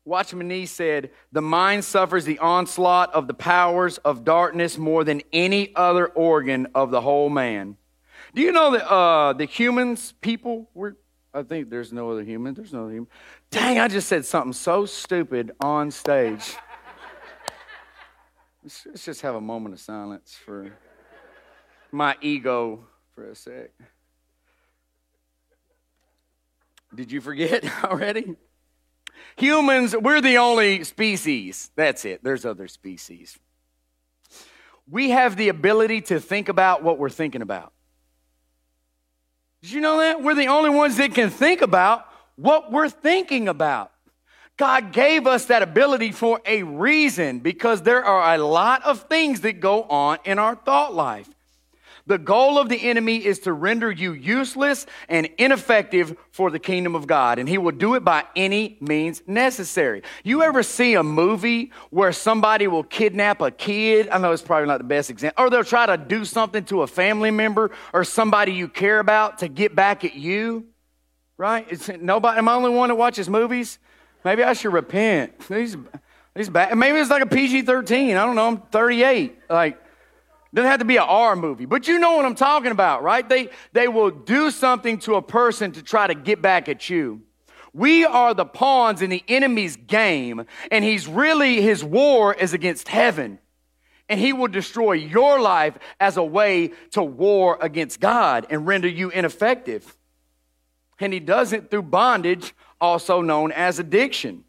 Watchman 0.04 0.48
Nee 0.48 0.66
said, 0.66 1.10
The 1.30 1.42
mind 1.42 1.84
suffers 1.84 2.24
the 2.24 2.40
onslaught 2.40 3.14
of 3.14 3.28
the 3.28 3.34
powers 3.34 3.98
of 3.98 4.24
darkness 4.24 4.76
more 4.76 5.04
than 5.04 5.22
any 5.32 5.74
other 5.76 6.06
organ 6.06 6.66
of 6.74 6.90
the 6.90 7.00
whole 7.00 7.30
man. 7.30 7.76
Do 8.34 8.40
you 8.40 8.52
know 8.52 8.70
that 8.72 8.90
uh, 8.90 9.34
the 9.34 9.44
humans, 9.44 10.14
people, 10.20 10.70
were, 10.72 10.96
I 11.34 11.42
think 11.42 11.68
there's 11.68 11.92
no 11.92 12.10
other 12.10 12.22
human. 12.22 12.54
There's 12.54 12.72
no 12.72 12.84
other 12.84 12.92
human. 12.92 13.08
Dang, 13.50 13.78
I 13.78 13.88
just 13.88 14.08
said 14.08 14.24
something 14.24 14.54
so 14.54 14.86
stupid 14.86 15.52
on 15.60 15.90
stage. 15.90 16.56
let's, 18.62 18.86
let's 18.86 19.04
just 19.04 19.20
have 19.20 19.34
a 19.34 19.40
moment 19.40 19.74
of 19.74 19.80
silence 19.80 20.34
for 20.44 20.72
my 21.90 22.16
ego 22.22 22.86
for 23.14 23.28
a 23.28 23.34
sec. 23.34 23.70
Did 26.94 27.12
you 27.12 27.20
forget 27.20 27.64
already? 27.84 28.36
Humans, 29.36 29.94
we're 29.96 30.22
the 30.22 30.38
only 30.38 30.84
species. 30.84 31.70
That's 31.76 32.06
it. 32.06 32.24
There's 32.24 32.46
other 32.46 32.66
species. 32.66 33.38
We 34.90 35.10
have 35.10 35.36
the 35.36 35.48
ability 35.48 36.00
to 36.02 36.18
think 36.18 36.48
about 36.48 36.82
what 36.82 36.98
we're 36.98 37.10
thinking 37.10 37.42
about. 37.42 37.72
Did 39.62 39.70
you 39.70 39.80
know 39.80 39.98
that? 39.98 40.22
We're 40.22 40.34
the 40.34 40.48
only 40.48 40.70
ones 40.70 40.96
that 40.96 41.14
can 41.14 41.30
think 41.30 41.62
about 41.62 42.06
what 42.34 42.72
we're 42.72 42.88
thinking 42.88 43.48
about. 43.48 43.92
God 44.56 44.92
gave 44.92 45.26
us 45.26 45.46
that 45.46 45.62
ability 45.62 46.12
for 46.12 46.40
a 46.44 46.62
reason 46.62 47.38
because 47.38 47.82
there 47.82 48.04
are 48.04 48.34
a 48.34 48.38
lot 48.38 48.82
of 48.82 49.02
things 49.08 49.42
that 49.42 49.60
go 49.60 49.84
on 49.84 50.18
in 50.24 50.38
our 50.38 50.56
thought 50.56 50.94
life. 50.94 51.28
The 52.06 52.18
goal 52.18 52.58
of 52.58 52.68
the 52.68 52.88
enemy 52.88 53.24
is 53.24 53.40
to 53.40 53.52
render 53.52 53.90
you 53.90 54.12
useless 54.12 54.86
and 55.08 55.28
ineffective 55.38 56.16
for 56.30 56.50
the 56.50 56.58
kingdom 56.58 56.94
of 56.94 57.06
God, 57.06 57.38
and 57.38 57.48
he 57.48 57.58
will 57.58 57.72
do 57.72 57.94
it 57.94 58.04
by 58.04 58.24
any 58.34 58.76
means 58.80 59.22
necessary. 59.26 60.02
You 60.24 60.42
ever 60.42 60.62
see 60.62 60.94
a 60.94 61.02
movie 61.02 61.72
where 61.90 62.12
somebody 62.12 62.66
will 62.66 62.82
kidnap 62.82 63.40
a 63.40 63.50
kid? 63.50 64.08
I 64.08 64.18
know 64.18 64.32
it's 64.32 64.42
probably 64.42 64.66
not 64.66 64.78
the 64.78 64.84
best 64.84 65.10
example, 65.10 65.44
or 65.44 65.50
they'll 65.50 65.64
try 65.64 65.86
to 65.86 65.96
do 65.96 66.24
something 66.24 66.64
to 66.66 66.82
a 66.82 66.86
family 66.86 67.30
member 67.30 67.70
or 67.92 68.04
somebody 68.04 68.52
you 68.52 68.68
care 68.68 68.98
about 68.98 69.38
to 69.38 69.48
get 69.48 69.76
back 69.76 70.04
at 70.04 70.14
you, 70.14 70.66
right? 71.36 71.66
It's 71.70 71.88
nobody. 71.88 72.38
Am 72.38 72.48
I 72.48 72.52
the 72.52 72.56
only 72.58 72.70
one 72.70 72.88
that 72.88 72.96
watches 72.96 73.28
movies? 73.28 73.78
Maybe 74.24 74.42
I 74.42 74.52
should 74.52 74.72
repent. 74.72 75.38
These, 75.48 75.76
these 76.34 76.48
bad. 76.48 76.76
Maybe 76.76 76.98
it's 76.98 77.10
like 77.10 77.22
a 77.22 77.26
PG 77.26 77.62
13. 77.62 78.16
I 78.16 78.24
don't 78.24 78.36
know. 78.36 78.48
I'm 78.48 78.60
38. 78.60 79.38
Like, 79.50 79.81
doesn't 80.54 80.70
have 80.70 80.80
to 80.80 80.84
be 80.84 80.96
an 80.96 81.04
R 81.06 81.34
movie, 81.34 81.64
but 81.64 81.88
you 81.88 81.98
know 81.98 82.16
what 82.16 82.26
I'm 82.26 82.34
talking 82.34 82.72
about, 82.72 83.02
right? 83.02 83.26
They, 83.26 83.48
they 83.72 83.88
will 83.88 84.10
do 84.10 84.50
something 84.50 84.98
to 85.00 85.14
a 85.14 85.22
person 85.22 85.72
to 85.72 85.82
try 85.82 86.06
to 86.06 86.14
get 86.14 86.42
back 86.42 86.68
at 86.68 86.90
you. 86.90 87.22
We 87.72 88.04
are 88.04 88.34
the 88.34 88.44
pawns 88.44 89.00
in 89.00 89.08
the 89.08 89.24
enemy's 89.28 89.76
game, 89.76 90.44
and 90.70 90.84
he's 90.84 91.08
really, 91.08 91.62
his 91.62 91.82
war 91.82 92.34
is 92.34 92.52
against 92.52 92.88
heaven. 92.88 93.38
And 94.08 94.20
he 94.20 94.34
will 94.34 94.48
destroy 94.48 94.92
your 94.92 95.40
life 95.40 95.78
as 95.98 96.18
a 96.18 96.22
way 96.22 96.72
to 96.90 97.02
war 97.02 97.56
against 97.62 97.98
God 97.98 98.46
and 98.50 98.66
render 98.66 98.88
you 98.88 99.08
ineffective. 99.08 99.96
And 101.00 101.14
he 101.14 101.20
does 101.20 101.54
it 101.54 101.70
through 101.70 101.82
bondage, 101.82 102.54
also 102.78 103.22
known 103.22 103.52
as 103.52 103.78
addiction, 103.78 104.44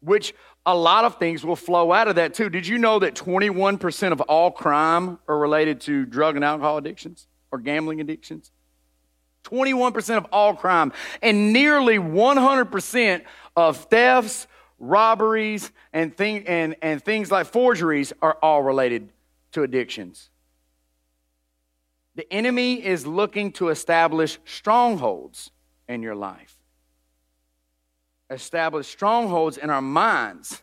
which 0.00 0.34
a 0.66 0.74
lot 0.74 1.04
of 1.04 1.18
things 1.18 1.44
will 1.44 1.56
flow 1.56 1.92
out 1.92 2.08
of 2.08 2.16
that 2.16 2.34
too. 2.34 2.48
Did 2.48 2.66
you 2.66 2.78
know 2.78 2.98
that 3.00 3.14
21% 3.14 4.12
of 4.12 4.20
all 4.22 4.50
crime 4.50 5.18
are 5.28 5.38
related 5.38 5.80
to 5.82 6.06
drug 6.06 6.36
and 6.36 6.44
alcohol 6.44 6.78
addictions 6.78 7.26
or 7.50 7.58
gambling 7.58 8.00
addictions? 8.00 8.50
21% 9.44 10.16
of 10.16 10.26
all 10.32 10.54
crime. 10.54 10.92
And 11.20 11.52
nearly 11.52 11.98
100% 11.98 13.22
of 13.56 13.76
thefts, 13.76 14.46
robberies, 14.78 15.70
and, 15.92 16.16
thing, 16.16 16.46
and, 16.46 16.76
and 16.80 17.02
things 17.02 17.30
like 17.30 17.46
forgeries 17.46 18.12
are 18.22 18.38
all 18.42 18.62
related 18.62 19.10
to 19.52 19.62
addictions. 19.62 20.30
The 22.14 22.32
enemy 22.32 22.82
is 22.82 23.06
looking 23.06 23.52
to 23.52 23.68
establish 23.68 24.38
strongholds 24.46 25.50
in 25.88 26.02
your 26.02 26.14
life 26.14 26.53
establish 28.30 28.88
strongholds 28.88 29.56
in 29.56 29.70
our 29.70 29.82
minds. 29.82 30.62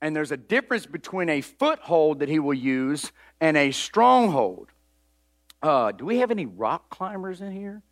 And 0.00 0.16
there's 0.16 0.32
a 0.32 0.36
difference 0.36 0.86
between 0.86 1.28
a 1.28 1.40
foothold 1.40 2.20
that 2.20 2.28
he 2.28 2.38
will 2.38 2.54
use 2.54 3.12
and 3.40 3.56
a 3.56 3.70
stronghold. 3.70 4.68
Uh, 5.62 5.92
do 5.92 6.04
we 6.04 6.18
have 6.18 6.30
any 6.30 6.46
rock 6.46 6.90
climbers 6.90 7.40
in 7.40 7.52
here 7.52 7.82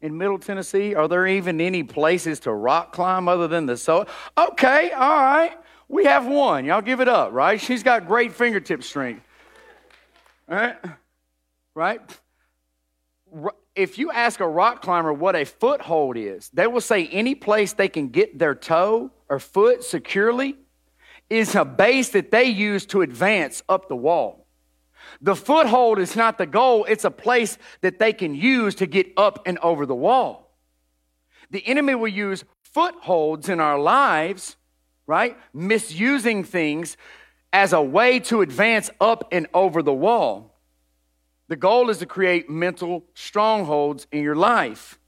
in 0.00 0.16
Middle 0.16 0.38
Tennessee? 0.38 0.94
Are 0.94 1.08
there 1.08 1.26
even 1.26 1.60
any 1.60 1.82
places 1.82 2.40
to 2.40 2.52
rock 2.52 2.92
climb 2.92 3.28
other 3.28 3.48
than 3.48 3.66
the 3.66 3.76
so? 3.76 4.06
Okay, 4.36 4.90
all 4.92 5.22
right. 5.22 5.56
We 5.88 6.04
have 6.06 6.26
one. 6.26 6.64
Y'all 6.64 6.80
give 6.80 7.00
it 7.00 7.08
up, 7.08 7.32
right? 7.32 7.60
She's 7.60 7.82
got 7.82 8.06
great 8.06 8.32
fingertip 8.32 8.82
strength. 8.82 9.22
All 10.48 10.56
right? 10.56 10.76
Right? 11.74 12.00
If 13.74 13.98
you 13.98 14.10
ask 14.10 14.40
a 14.40 14.48
rock 14.48 14.82
climber 14.82 15.12
what 15.12 15.34
a 15.34 15.44
foothold 15.44 16.16
is, 16.16 16.50
they 16.50 16.66
will 16.66 16.80
say 16.80 17.06
any 17.06 17.34
place 17.34 17.72
they 17.72 17.88
can 17.88 18.08
get 18.08 18.38
their 18.38 18.54
toe 18.54 19.10
or 19.28 19.38
foot 19.38 19.82
securely 19.82 20.56
is 21.30 21.54
a 21.54 21.64
base 21.64 22.10
that 22.10 22.30
they 22.30 22.44
use 22.44 22.84
to 22.86 23.00
advance 23.00 23.62
up 23.68 23.88
the 23.88 23.96
wall. 23.96 24.46
The 25.20 25.34
foothold 25.34 25.98
is 25.98 26.14
not 26.14 26.38
the 26.38 26.46
goal, 26.46 26.84
it's 26.84 27.04
a 27.04 27.10
place 27.10 27.58
that 27.80 27.98
they 27.98 28.12
can 28.12 28.34
use 28.34 28.74
to 28.76 28.86
get 28.86 29.12
up 29.16 29.42
and 29.46 29.58
over 29.58 29.86
the 29.86 29.94
wall. 29.94 30.54
The 31.50 31.66
enemy 31.66 31.94
will 31.94 32.08
use 32.08 32.44
footholds 32.62 33.48
in 33.48 33.60
our 33.60 33.78
lives, 33.78 34.56
right? 35.06 35.36
Misusing 35.52 36.44
things 36.44 36.96
as 37.52 37.72
a 37.72 37.82
way 37.82 38.18
to 38.20 38.40
advance 38.40 38.90
up 39.00 39.28
and 39.32 39.46
over 39.52 39.82
the 39.82 39.92
wall. 39.92 40.51
The 41.52 41.56
goal 41.56 41.90
is 41.90 41.98
to 41.98 42.06
create 42.06 42.48
mental 42.48 43.04
strongholds 43.12 44.06
in 44.10 44.22
your 44.22 44.34
life. 44.34 44.98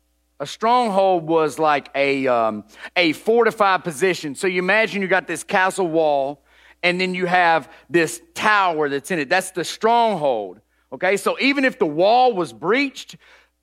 A 0.40 0.46
stronghold 0.46 1.26
was 1.26 1.58
like 1.58 1.88
a, 1.94 2.26
um, 2.26 2.64
a 2.94 3.14
fortified 3.14 3.82
position. 3.82 4.34
So 4.34 4.46
you 4.46 4.58
imagine 4.58 5.00
you 5.00 5.08
got 5.08 5.26
this 5.26 5.42
castle 5.42 5.88
wall, 5.88 6.44
and 6.82 7.00
then 7.00 7.14
you 7.14 7.24
have 7.24 7.72
this 7.88 8.20
tower 8.34 8.90
that's 8.90 9.10
in 9.10 9.20
it. 9.20 9.30
That's 9.30 9.52
the 9.52 9.64
stronghold. 9.64 10.60
Okay, 10.92 11.16
so 11.16 11.38
even 11.40 11.64
if 11.64 11.78
the 11.78 11.86
wall 11.86 12.34
was 12.34 12.52
breached, 12.52 13.16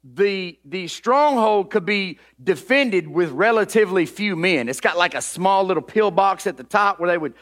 the, 0.03 0.57
the 0.65 0.87
stronghold 0.87 1.69
could 1.69 1.85
be 1.85 2.17
defended 2.43 3.07
with 3.07 3.29
relatively 3.29 4.07
few 4.07 4.35
men. 4.35 4.69
It's 4.69 4.81
got 4.81 4.97
like 4.97 5.13
a 5.13 5.21
small 5.21 5.63
little 5.63 5.83
pillbox 5.83 6.47
at 6.47 6.57
the 6.57 6.63
top 6.63 6.99
where 6.99 7.11
they 7.11 7.19
would 7.19 7.35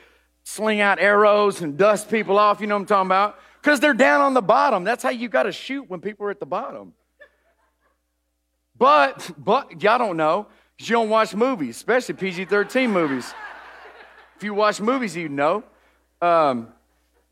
sling 0.43 0.81
out 0.81 0.99
arrows 0.99 1.61
and 1.61 1.77
dust 1.77 2.11
people 2.11 2.37
off. 2.37 2.59
You 2.59 2.67
know 2.67 2.75
what 2.75 2.81
I'm 2.81 2.87
talking 2.87 3.07
about? 3.07 3.39
Because 3.61 3.79
they're 3.79 3.93
down 3.93 4.21
on 4.21 4.33
the 4.33 4.41
bottom. 4.41 4.83
That's 4.83 5.03
how 5.03 5.09
you 5.09 5.27
got 5.27 5.43
to 5.43 5.51
shoot 5.51 5.89
when 5.89 5.99
people 5.99 6.25
are 6.25 6.31
at 6.31 6.39
the 6.39 6.45
bottom. 6.45 6.93
But, 8.77 9.31
but, 9.37 9.83
y'all 9.83 9.97
don't 9.97 10.15
know, 10.15 10.47
you 10.77 10.87
don't 10.93 11.09
watch 11.09 11.35
movies, 11.35 11.75
especially 11.75 12.15
PG 12.15 12.45
13 12.45 12.89
movies. 12.89 13.33
If 14.37 14.43
you 14.43 14.53
watch 14.53 14.79
movies, 14.79 15.17
you 15.17 15.27
know. 15.27 15.63
Um, 16.21 16.69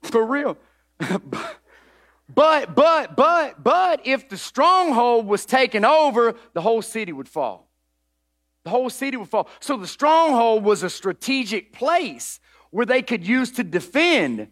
for 0.01 0.25
real. 0.25 0.57
but, 0.99 2.75
but, 2.75 3.15
but, 3.15 3.63
but, 3.63 4.05
if 4.05 4.27
the 4.27 4.37
stronghold 4.37 5.25
was 5.25 5.45
taken 5.45 5.85
over, 5.85 6.35
the 6.53 6.61
whole 6.61 6.81
city 6.81 7.13
would 7.13 7.29
fall. 7.29 7.69
The 8.65 8.71
whole 8.71 8.89
city 8.89 9.15
would 9.15 9.29
fall. 9.29 9.47
So 9.61 9.77
the 9.77 9.87
stronghold 9.87 10.65
was 10.65 10.83
a 10.83 10.89
strategic 10.89 11.71
place 11.71 12.41
where 12.71 12.85
they 12.85 13.01
could 13.01 13.25
use 13.25 13.51
to 13.53 13.63
defend. 13.63 14.49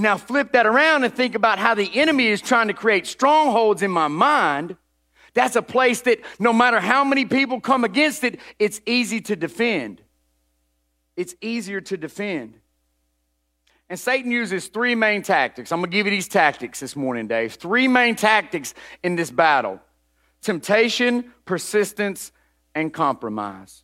Now, 0.00 0.16
flip 0.16 0.52
that 0.52 0.64
around 0.64 1.04
and 1.04 1.14
think 1.14 1.34
about 1.34 1.58
how 1.58 1.74
the 1.74 1.90
enemy 1.98 2.28
is 2.28 2.40
trying 2.40 2.68
to 2.68 2.74
create 2.74 3.06
strongholds 3.06 3.82
in 3.82 3.90
my 3.90 4.08
mind. 4.08 4.76
That's 5.34 5.56
a 5.56 5.62
place 5.62 6.00
that 6.02 6.20
no 6.38 6.54
matter 6.54 6.80
how 6.80 7.04
many 7.04 7.26
people 7.26 7.60
come 7.60 7.84
against 7.84 8.24
it, 8.24 8.40
it's 8.58 8.80
easy 8.86 9.20
to 9.20 9.36
defend. 9.36 10.00
It's 11.16 11.34
easier 11.42 11.82
to 11.82 11.98
defend. 11.98 12.54
And 13.90 14.00
Satan 14.00 14.30
uses 14.30 14.68
three 14.68 14.94
main 14.94 15.20
tactics. 15.20 15.70
I'm 15.70 15.80
going 15.80 15.90
to 15.90 15.96
give 15.96 16.06
you 16.06 16.12
these 16.12 16.28
tactics 16.28 16.80
this 16.80 16.96
morning, 16.96 17.26
Dave. 17.28 17.54
Three 17.54 17.86
main 17.86 18.16
tactics 18.16 18.72
in 19.02 19.16
this 19.16 19.30
battle 19.30 19.80
temptation, 20.40 21.34
persistence, 21.44 22.32
and 22.74 22.90
compromise. 22.90 23.82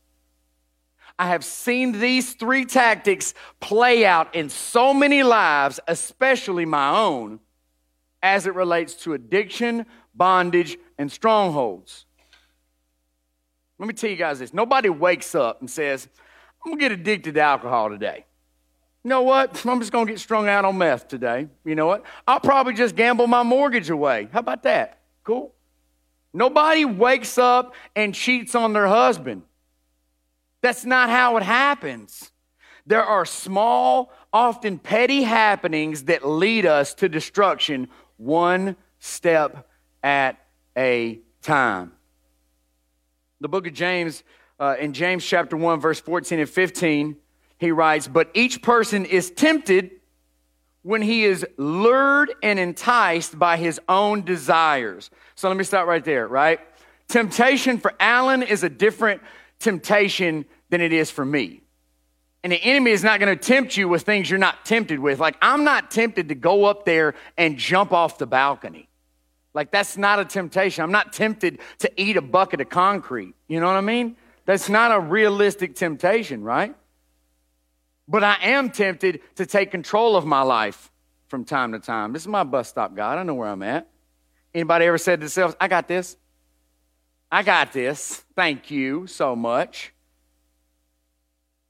I 1.19 1.29
have 1.29 1.45
seen 1.45 1.93
these 1.93 2.35
three 2.35 2.65
tactics 2.65 3.33
play 3.61 4.05
out 4.05 4.35
in 4.35 4.49
so 4.51 4.93
many 4.93 5.23
lives, 5.23 5.81
especially 5.89 6.67
my 6.67 6.91
own, 6.91 7.41
as 8.23 8.47
it 8.47 8.55
relates 8.55 8.95
to 9.05 9.15
addiction, 9.15 9.87
bondage, 10.15 10.77
and 10.99 11.11
strongholds. 11.11 12.05
Let 13.79 13.89
me 13.89 13.95
tell 13.95 14.11
you 14.11 14.17
guys 14.17 14.39
this 14.39 14.53
nobody 14.53 14.89
wakes 14.89 15.35
up 15.35 15.61
and 15.61 15.71
says, 15.71 16.09
I'm 16.65 16.73
to 16.73 16.79
get 16.79 16.93
addicted 16.93 17.35
to 17.35 17.41
alcohol 17.41 17.91
today. 17.91 18.25
You 19.05 19.11
know 19.11 19.23
what? 19.23 19.51
I'm 19.67 19.81
just 19.81 19.93
to 19.93 20.05
get 20.05 20.19
strung 20.19 20.49
out 20.49 20.65
on 20.65 20.77
meth 20.77 21.09
today. 21.09 21.49
You 21.65 21.75
know 21.75 21.87
what? 21.87 22.05
I'll 22.27 22.41
probably 22.41 22.75
just 22.75 22.97
gamble 22.97 23.27
my 23.27 23.43
mortgage 23.43 23.89
away. 23.89 24.29
How 24.33 24.41
about 24.41 24.65
that? 24.65 24.99
Cool. 25.25 25.55
Nobody 26.33 26.85
wakes 26.85 27.39
up 27.39 27.75
and 27.95 28.15
cheats 28.15 28.55
on 28.55 28.73
their 28.73 28.87
husband. 28.87 29.43
That's 30.67 30.85
not 30.85 31.11
how 31.11 31.37
it 31.37 31.45
happens. 31.45 32.33
There 32.87 33.05
are 33.05 33.25
small, 33.25 34.13
often 34.33 34.81
petty 34.81 35.23
happenings 35.23 36.03
that 36.07 36.27
lead 36.27 36.67
us 36.67 36.93
to 36.95 37.09
destruction 37.09 37.87
one 38.17 38.75
step 38.99 39.69
at 40.03 40.45
a 40.77 41.21
time. 41.41 41.93
The 43.41 43.47
book 43.47 43.69
of 43.69 43.75
James, 43.75 44.25
uh, 44.59 44.75
in 44.81 44.93
James 44.93 45.25
chapter 45.25 45.57
1, 45.57 45.79
verse 45.79 46.01
14 46.01 46.41
and 46.41 46.51
15, 46.51 47.15
he 47.59 47.71
writes, 47.71 48.09
But 48.09 48.33
each 48.35 48.61
person 48.61 49.05
is 49.05 49.31
tempted 49.31 49.93
when 50.83 51.01
he 51.01 51.23
is 51.23 51.47
lured 51.57 52.35
and 52.43 52.59
enticed 52.59 53.39
by 53.39 53.57
his 53.57 53.81
own 53.89 54.23
desires. 54.23 55.11
So 55.37 55.47
let 55.47 55.57
me 55.57 55.63
stop 55.63 55.87
right 55.87 56.05
there, 56.05 56.27
right? 56.27 56.59
Temptation 57.07 57.79
for 57.79 57.95
Alan 58.01 58.43
is 58.43 58.65
a 58.65 58.69
different 58.69 59.23
temptation 59.59 60.45
than 60.71 60.81
it 60.81 60.93
is 60.93 61.11
for 61.11 61.25
me. 61.25 61.63
And 62.43 62.53
the 62.53 62.63
enemy 62.63 62.93
is 62.93 63.03
not 63.03 63.19
going 63.19 63.37
to 63.37 63.45
tempt 63.45 63.77
you 63.77 63.89
with 63.89 64.03
things 64.03 64.31
you're 64.31 64.39
not 64.39 64.65
tempted 64.65 65.01
with. 65.01 65.19
Like, 65.19 65.37
I'm 65.43 65.65
not 65.65 65.91
tempted 65.91 66.29
to 66.29 66.35
go 66.35 66.65
up 66.65 66.85
there 66.85 67.15
and 67.37 67.59
jump 67.59 67.93
off 67.93 68.19
the 68.19 68.27
balcony. 68.27 68.89
Like, 69.53 69.71
that's 69.71 69.97
not 69.97 70.21
a 70.21 70.25
temptation. 70.25 70.85
I'm 70.85 70.93
not 70.93 71.13
tempted 71.13 71.59
to 71.79 71.91
eat 72.01 72.17
a 72.17 72.23
bucket 72.23 72.61
of 72.61 72.69
concrete. 72.69 73.35
You 73.49 73.59
know 73.59 73.67
what 73.67 73.77
I 73.77 73.81
mean? 73.81 74.17
That's 74.45 74.69
not 74.69 74.93
a 74.93 75.01
realistic 75.01 75.75
temptation, 75.75 76.45
right? 76.45 76.75
But 78.07 78.23
I 78.23 78.37
am 78.43 78.71
tempted 78.71 79.23
to 79.37 79.47
take 79.47 79.71
control 79.71 80.15
of 80.15 80.25
my 80.25 80.43
life 80.43 80.93
from 81.27 81.45
time 81.45 81.73
to 81.73 81.81
time. 81.81 82.13
This 82.13 82.23
is 82.23 82.29
my 82.29 82.45
bus 82.45 82.69
stop, 82.69 82.95
God. 82.95 83.19
I 83.19 83.25
know 83.25 83.35
where 83.35 83.49
I'm 83.49 83.63
at. 83.63 83.89
Anybody 84.55 84.85
ever 84.85 84.99
said 84.99 85.17
to 85.17 85.27
themselves, 85.27 85.57
I 85.61 85.69
got 85.69 85.89
this? 85.89 86.17
I 87.33 87.43
got 87.43 87.73
this. 87.73 88.25
Thank 88.37 88.71
you 88.71 89.09
so 89.09 89.35
much. 89.35 89.93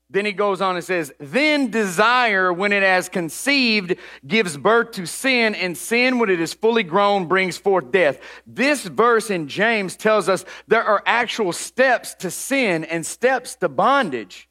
Then 0.08 0.24
he 0.24 0.32
goes 0.32 0.60
on 0.60 0.76
and 0.76 0.84
says, 0.84 1.12
Then 1.18 1.70
desire, 1.70 2.52
when 2.52 2.72
it 2.72 2.84
has 2.84 3.08
conceived, 3.08 3.96
gives 4.26 4.56
birth 4.56 4.92
to 4.92 5.06
sin, 5.06 5.54
and 5.56 5.76
sin, 5.76 6.18
when 6.18 6.30
it 6.30 6.40
is 6.40 6.54
fully 6.54 6.84
grown, 6.84 7.26
brings 7.26 7.58
forth 7.58 7.90
death. 7.90 8.20
This 8.46 8.84
verse 8.84 9.30
in 9.30 9.48
James 9.48 9.96
tells 9.96 10.28
us 10.28 10.44
there 10.68 10.84
are 10.84 11.02
actual 11.06 11.52
steps 11.52 12.14
to 12.16 12.30
sin 12.30 12.84
and 12.84 13.04
steps 13.04 13.56
to 13.56 13.68
bondage. 13.68 14.48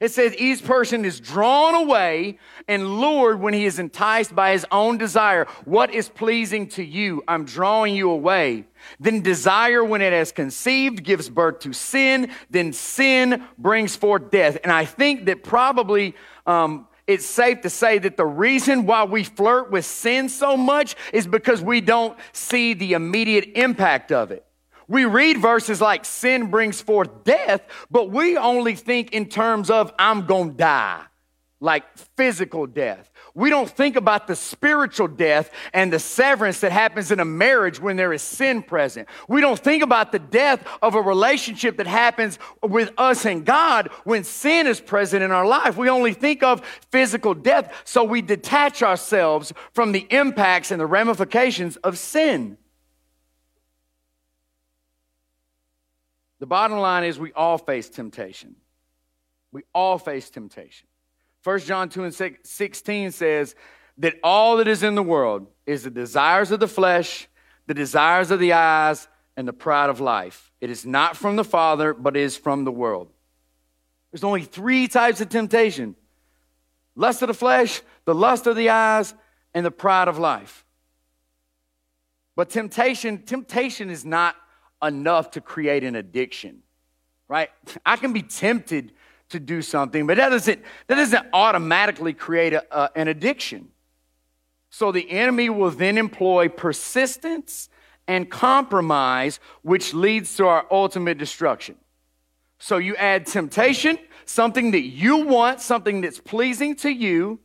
It 0.00 0.12
says 0.12 0.34
each 0.38 0.64
person 0.64 1.04
is 1.04 1.18
drawn 1.18 1.74
away 1.74 2.38
and 2.68 3.00
lured 3.00 3.40
when 3.40 3.54
he 3.54 3.66
is 3.66 3.78
enticed 3.78 4.34
by 4.34 4.52
his 4.52 4.64
own 4.70 4.98
desire. 4.98 5.46
What 5.64 5.92
is 5.92 6.08
pleasing 6.08 6.68
to 6.70 6.84
you? 6.84 7.22
I'm 7.26 7.44
drawing 7.44 7.96
you 7.96 8.10
away. 8.10 8.66
Then 9.00 9.22
desire, 9.22 9.84
when 9.84 10.00
it 10.00 10.12
has 10.12 10.30
conceived, 10.30 11.02
gives 11.02 11.28
birth 11.28 11.60
to 11.60 11.72
sin. 11.72 12.30
Then 12.48 12.72
sin 12.72 13.44
brings 13.58 13.96
forth 13.96 14.30
death. 14.30 14.58
And 14.62 14.70
I 14.70 14.84
think 14.84 15.26
that 15.26 15.42
probably 15.42 16.14
um, 16.46 16.86
it's 17.08 17.26
safe 17.26 17.62
to 17.62 17.70
say 17.70 17.98
that 17.98 18.16
the 18.16 18.26
reason 18.26 18.86
why 18.86 19.04
we 19.04 19.24
flirt 19.24 19.70
with 19.70 19.84
sin 19.84 20.28
so 20.28 20.56
much 20.56 20.94
is 21.12 21.26
because 21.26 21.62
we 21.62 21.80
don't 21.80 22.16
see 22.32 22.74
the 22.74 22.92
immediate 22.92 23.52
impact 23.56 24.12
of 24.12 24.30
it. 24.30 24.44
We 24.88 25.04
read 25.04 25.38
verses 25.38 25.80
like 25.82 26.06
sin 26.06 26.50
brings 26.50 26.80
forth 26.80 27.22
death, 27.22 27.60
but 27.90 28.10
we 28.10 28.38
only 28.38 28.74
think 28.74 29.12
in 29.12 29.26
terms 29.26 29.68
of 29.68 29.92
I'm 29.98 30.24
going 30.24 30.52
to 30.52 30.56
die, 30.56 31.02
like 31.60 31.84
physical 32.16 32.66
death. 32.66 33.10
We 33.34 33.50
don't 33.50 33.68
think 33.68 33.96
about 33.96 34.26
the 34.26 34.34
spiritual 34.34 35.06
death 35.06 35.50
and 35.74 35.92
the 35.92 35.98
severance 35.98 36.60
that 36.60 36.72
happens 36.72 37.10
in 37.12 37.20
a 37.20 37.24
marriage 37.24 37.78
when 37.78 37.96
there 37.96 38.14
is 38.14 38.22
sin 38.22 38.62
present. 38.62 39.08
We 39.28 39.42
don't 39.42 39.60
think 39.60 39.82
about 39.82 40.10
the 40.10 40.18
death 40.18 40.66
of 40.80 40.94
a 40.94 41.02
relationship 41.02 41.76
that 41.76 41.86
happens 41.86 42.38
with 42.62 42.90
us 42.96 43.26
and 43.26 43.44
God 43.44 43.90
when 44.04 44.24
sin 44.24 44.66
is 44.66 44.80
present 44.80 45.22
in 45.22 45.30
our 45.30 45.46
life. 45.46 45.76
We 45.76 45.90
only 45.90 46.14
think 46.14 46.42
of 46.42 46.62
physical 46.90 47.34
death, 47.34 47.72
so 47.84 48.02
we 48.02 48.22
detach 48.22 48.82
ourselves 48.82 49.52
from 49.72 49.92
the 49.92 50.06
impacts 50.10 50.70
and 50.70 50.80
the 50.80 50.86
ramifications 50.86 51.76
of 51.76 51.98
sin. 51.98 52.56
The 56.40 56.46
bottom 56.46 56.78
line 56.78 57.04
is 57.04 57.18
we 57.18 57.32
all 57.32 57.58
face 57.58 57.88
temptation. 57.88 58.56
We 59.52 59.62
all 59.74 59.98
face 59.98 60.30
temptation. 60.30 60.86
1 61.44 61.60
John 61.60 61.88
2 61.88 62.04
and 62.04 62.36
16 62.42 63.10
says 63.12 63.54
that 63.98 64.14
all 64.22 64.58
that 64.58 64.68
is 64.68 64.82
in 64.82 64.94
the 64.94 65.02
world 65.02 65.46
is 65.66 65.82
the 65.82 65.90
desires 65.90 66.50
of 66.50 66.60
the 66.60 66.68
flesh, 66.68 67.28
the 67.66 67.74
desires 67.74 68.30
of 68.30 68.40
the 68.40 68.52
eyes, 68.52 69.08
and 69.36 69.46
the 69.46 69.52
pride 69.52 69.90
of 69.90 70.00
life. 70.00 70.52
It 70.60 70.70
is 70.70 70.84
not 70.84 71.16
from 71.16 71.36
the 71.36 71.44
Father, 71.44 71.94
but 71.94 72.16
is 72.16 72.36
from 72.36 72.64
the 72.64 72.72
world. 72.72 73.08
There's 74.10 74.24
only 74.24 74.42
three 74.42 74.88
types 74.88 75.20
of 75.20 75.28
temptation 75.28 75.96
lust 76.96 77.22
of 77.22 77.28
the 77.28 77.34
flesh, 77.34 77.80
the 78.04 78.14
lust 78.14 78.48
of 78.48 78.56
the 78.56 78.70
eyes, 78.70 79.14
and 79.54 79.64
the 79.64 79.70
pride 79.70 80.08
of 80.08 80.18
life. 80.18 80.64
But 82.34 82.50
temptation, 82.50 83.22
temptation 83.22 83.90
is 83.90 84.04
not 84.04 84.34
enough 84.82 85.32
to 85.32 85.40
create 85.40 85.84
an 85.84 85.96
addiction, 85.96 86.62
right? 87.28 87.50
I 87.84 87.96
can 87.96 88.12
be 88.12 88.22
tempted 88.22 88.92
to 89.30 89.40
do 89.40 89.60
something, 89.62 90.06
but 90.06 90.16
that 90.16 90.30
doesn't, 90.30 90.62
that 90.86 90.94
doesn't 90.94 91.26
automatically 91.32 92.12
create 92.12 92.52
a, 92.54 92.74
uh, 92.74 92.88
an 92.94 93.08
addiction. 93.08 93.68
So 94.70 94.92
the 94.92 95.10
enemy 95.10 95.50
will 95.50 95.70
then 95.70 95.98
employ 95.98 96.48
persistence 96.48 97.68
and 98.06 98.30
compromise, 98.30 99.38
which 99.62 99.92
leads 99.92 100.36
to 100.36 100.46
our 100.46 100.66
ultimate 100.70 101.18
destruction. 101.18 101.76
So 102.58 102.78
you 102.78 102.96
add 102.96 103.26
temptation, 103.26 103.98
something 104.24 104.72
that 104.72 104.82
you 104.82 105.18
want, 105.18 105.60
something 105.60 106.00
that's 106.00 106.18
pleasing 106.18 106.74
to 106.76 106.90
you, 106.90 107.38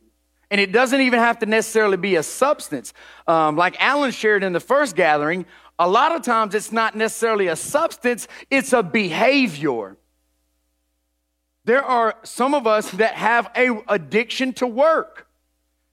and 0.50 0.60
it 0.60 0.72
doesn't 0.72 1.00
even 1.00 1.18
have 1.18 1.38
to 1.40 1.46
necessarily 1.46 1.96
be 1.96 2.16
a 2.16 2.22
substance. 2.22 2.92
Um, 3.26 3.56
like 3.56 3.80
Alan 3.80 4.10
shared 4.10 4.44
in 4.44 4.52
the 4.52 4.60
first 4.60 4.94
gathering, 4.94 5.46
a 5.78 5.88
lot 5.88 6.14
of 6.14 6.22
times 6.22 6.54
it's 6.54 6.72
not 6.72 6.94
necessarily 6.94 7.48
a 7.48 7.56
substance, 7.56 8.28
it's 8.50 8.72
a 8.72 8.82
behavior. 8.82 9.96
There 11.64 11.82
are 11.82 12.14
some 12.22 12.54
of 12.54 12.66
us 12.66 12.90
that 12.92 13.14
have 13.14 13.50
a 13.56 13.82
addiction 13.88 14.52
to 14.54 14.66
work. 14.66 15.26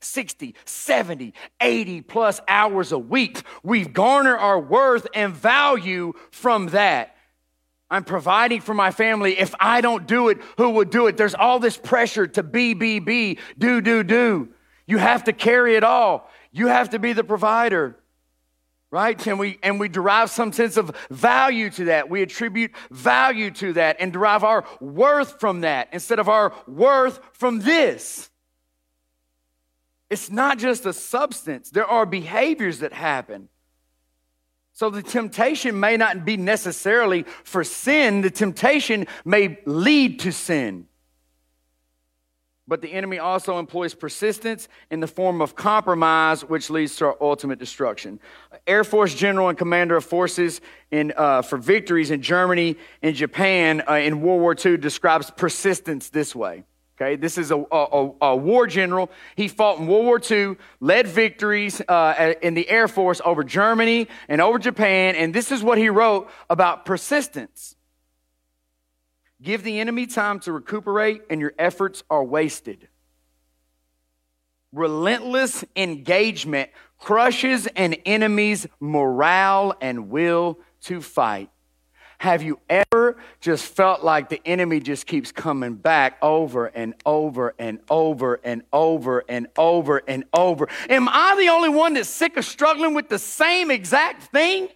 60, 0.03 0.55
70, 0.65 1.33
80 1.61 2.01
plus 2.01 2.41
hours 2.47 2.91
a 2.91 2.97
week. 2.97 3.43
We 3.63 3.85
garner 3.85 4.35
our 4.35 4.59
worth 4.59 5.07
and 5.13 5.33
value 5.33 6.13
from 6.31 6.67
that. 6.67 7.15
I'm 7.89 8.03
providing 8.03 8.61
for 8.61 8.73
my 8.73 8.91
family. 8.91 9.39
If 9.39 9.53
I 9.59 9.81
don't 9.81 10.07
do 10.07 10.29
it, 10.29 10.39
who 10.57 10.71
would 10.71 10.89
do 10.89 11.07
it? 11.07 11.17
There's 11.17 11.35
all 11.35 11.59
this 11.59 11.77
pressure 11.77 12.25
to 12.25 12.41
be, 12.41 12.73
be, 12.73 12.99
be, 12.99 13.37
do, 13.59 13.81
do, 13.81 14.03
do. 14.03 14.49
You 14.87 14.97
have 14.97 15.25
to 15.25 15.33
carry 15.33 15.75
it 15.75 15.83
all. 15.83 16.29
You 16.51 16.67
have 16.67 16.89
to 16.91 16.99
be 16.99 17.13
the 17.13 17.23
provider 17.23 17.97
right? 18.91 19.25
And 19.25 19.39
we 19.39 19.57
and 19.63 19.79
we 19.79 19.87
derive 19.87 20.29
some 20.29 20.51
sense 20.51 20.77
of 20.77 20.95
value 21.09 21.69
to 21.71 21.85
that. 21.85 22.09
We 22.09 22.21
attribute 22.21 22.71
value 22.91 23.49
to 23.51 23.73
that 23.73 23.97
and 23.99 24.13
derive 24.13 24.43
our 24.43 24.65
worth 24.79 25.39
from 25.39 25.61
that 25.61 25.87
instead 25.93 26.19
of 26.19 26.29
our 26.29 26.53
worth 26.67 27.19
from 27.33 27.59
this. 27.59 28.29
It's 30.09 30.29
not 30.29 30.59
just 30.59 30.85
a 30.85 30.91
substance. 30.91 31.69
There 31.69 31.87
are 31.87 32.05
behaviors 32.05 32.79
that 32.79 32.91
happen. 32.91 33.47
So 34.73 34.89
the 34.89 35.01
temptation 35.01 35.79
may 35.79 35.95
not 35.95 36.25
be 36.25 36.35
necessarily 36.35 37.23
for 37.43 37.63
sin. 37.63 38.21
The 38.21 38.29
temptation 38.29 39.07
may 39.23 39.59
lead 39.65 40.19
to 40.21 40.33
sin 40.33 40.87
but 42.71 42.81
the 42.81 42.93
enemy 42.93 43.19
also 43.19 43.59
employs 43.59 43.93
persistence 43.93 44.69
in 44.91 45.01
the 45.01 45.07
form 45.07 45.41
of 45.41 45.57
compromise, 45.57 46.45
which 46.45 46.69
leads 46.69 46.95
to 46.95 47.03
our 47.07 47.17
ultimate 47.19 47.59
destruction. 47.59 48.17
Air 48.65 48.85
Force 48.85 49.13
General 49.13 49.49
and 49.49 49.57
Commander 49.57 49.97
of 49.97 50.05
Forces 50.05 50.61
in, 50.89 51.11
uh, 51.17 51.41
for 51.41 51.57
victories 51.57 52.11
in 52.11 52.21
Germany 52.21 52.77
and 53.01 53.13
Japan 53.13 53.83
uh, 53.89 53.95
in 53.95 54.21
World 54.21 54.39
War 54.39 54.55
II 54.55 54.77
describes 54.77 55.29
persistence 55.31 56.07
this 56.07 56.33
way. 56.33 56.63
Okay, 56.95 57.17
this 57.17 57.37
is 57.37 57.51
a, 57.51 57.57
a, 57.57 58.11
a, 58.21 58.35
war 58.37 58.67
general. 58.67 59.11
He 59.35 59.49
fought 59.49 59.79
in 59.79 59.87
World 59.87 60.05
War 60.05 60.21
II, 60.31 60.55
led 60.79 61.07
victories 61.07 61.81
uh, 61.89 62.35
in 62.41 62.53
the 62.53 62.69
Air 62.69 62.87
Force 62.87 63.19
over 63.25 63.43
Germany 63.43 64.07
and 64.29 64.39
over 64.39 64.57
Japan, 64.57 65.15
and 65.15 65.35
this 65.35 65.51
is 65.51 65.61
what 65.61 65.77
he 65.77 65.89
wrote 65.89 66.29
about 66.49 66.85
persistence. 66.85 67.75
Give 69.41 69.63
the 69.63 69.79
enemy 69.79 70.05
time 70.05 70.39
to 70.41 70.51
recuperate, 70.51 71.23
and 71.29 71.41
your 71.41 71.53
efforts 71.57 72.03
are 72.09 72.23
wasted. 72.23 72.87
Relentless 74.71 75.65
engagement 75.75 76.69
crushes 76.99 77.67
an 77.75 77.95
enemy's 78.05 78.67
morale 78.79 79.73
and 79.81 80.09
will 80.09 80.59
to 80.81 81.01
fight. 81.01 81.49
Have 82.19 82.43
you 82.43 82.59
ever 82.69 83.17
just 83.39 83.65
felt 83.65 84.03
like 84.03 84.29
the 84.29 84.39
enemy 84.45 84.79
just 84.79 85.07
keeps 85.07 85.31
coming 85.31 85.73
back 85.73 86.19
over 86.21 86.67
and 86.67 86.93
over 87.03 87.55
and 87.57 87.79
over 87.89 88.39
and 88.43 88.61
over 88.71 89.23
and 89.27 89.47
over 89.57 90.03
and 90.07 90.23
over? 90.31 90.67
Am 90.87 91.09
I 91.09 91.35
the 91.39 91.49
only 91.49 91.69
one 91.69 91.95
that's 91.95 92.07
sick 92.07 92.37
of 92.37 92.45
struggling 92.45 92.93
with 92.93 93.09
the 93.09 93.17
same 93.17 93.71
exact 93.71 94.25
thing? 94.25 94.69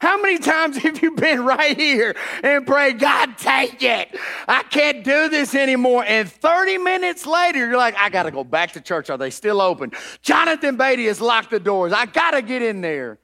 How 0.00 0.20
many 0.20 0.38
times 0.38 0.76
have 0.82 1.02
you 1.02 1.12
been 1.12 1.44
right 1.44 1.76
here 1.76 2.14
and 2.42 2.66
prayed, 2.66 2.98
God, 2.98 3.36
take 3.36 3.82
it? 3.82 4.16
I 4.46 4.62
can't 4.62 5.02
do 5.04 5.28
this 5.28 5.54
anymore. 5.54 6.04
And 6.06 6.30
30 6.30 6.78
minutes 6.78 7.26
later, 7.26 7.58
you're 7.58 7.76
like, 7.76 7.96
I 7.96 8.08
got 8.08 8.24
to 8.24 8.30
go 8.30 8.44
back 8.44 8.72
to 8.72 8.80
church. 8.80 9.10
Are 9.10 9.18
they 9.18 9.30
still 9.30 9.60
open? 9.60 9.92
Jonathan 10.22 10.76
Beatty 10.76 11.06
has 11.06 11.20
locked 11.20 11.50
the 11.50 11.60
doors. 11.60 11.92
I 11.92 12.06
got 12.06 12.32
to 12.32 12.42
get 12.42 12.62
in 12.62 12.80
there. 12.80 13.18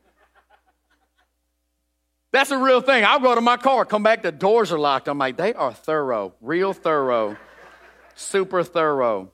That's 2.32 2.50
a 2.50 2.58
real 2.58 2.80
thing. 2.80 3.04
I'll 3.04 3.20
go 3.20 3.36
to 3.36 3.40
my 3.40 3.56
car, 3.56 3.84
come 3.84 4.02
back, 4.02 4.22
the 4.22 4.32
doors 4.32 4.72
are 4.72 4.78
locked. 4.78 5.06
I'm 5.06 5.18
like, 5.18 5.36
they 5.36 5.54
are 5.54 5.72
thorough, 5.72 6.34
real 6.40 6.72
thorough, 6.72 7.36
super 8.16 8.64
thorough. 8.64 9.30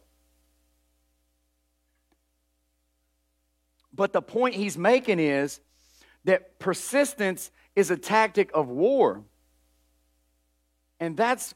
But 3.94 4.12
the 4.12 4.20
point 4.20 4.54
he's 4.54 4.76
making 4.76 5.18
is 5.18 5.60
that 6.24 6.58
persistence 6.58 7.50
is 7.74 7.90
a 7.90 7.96
tactic 7.96 8.50
of 8.54 8.68
war. 8.68 9.22
And 10.98 11.16
that's, 11.16 11.54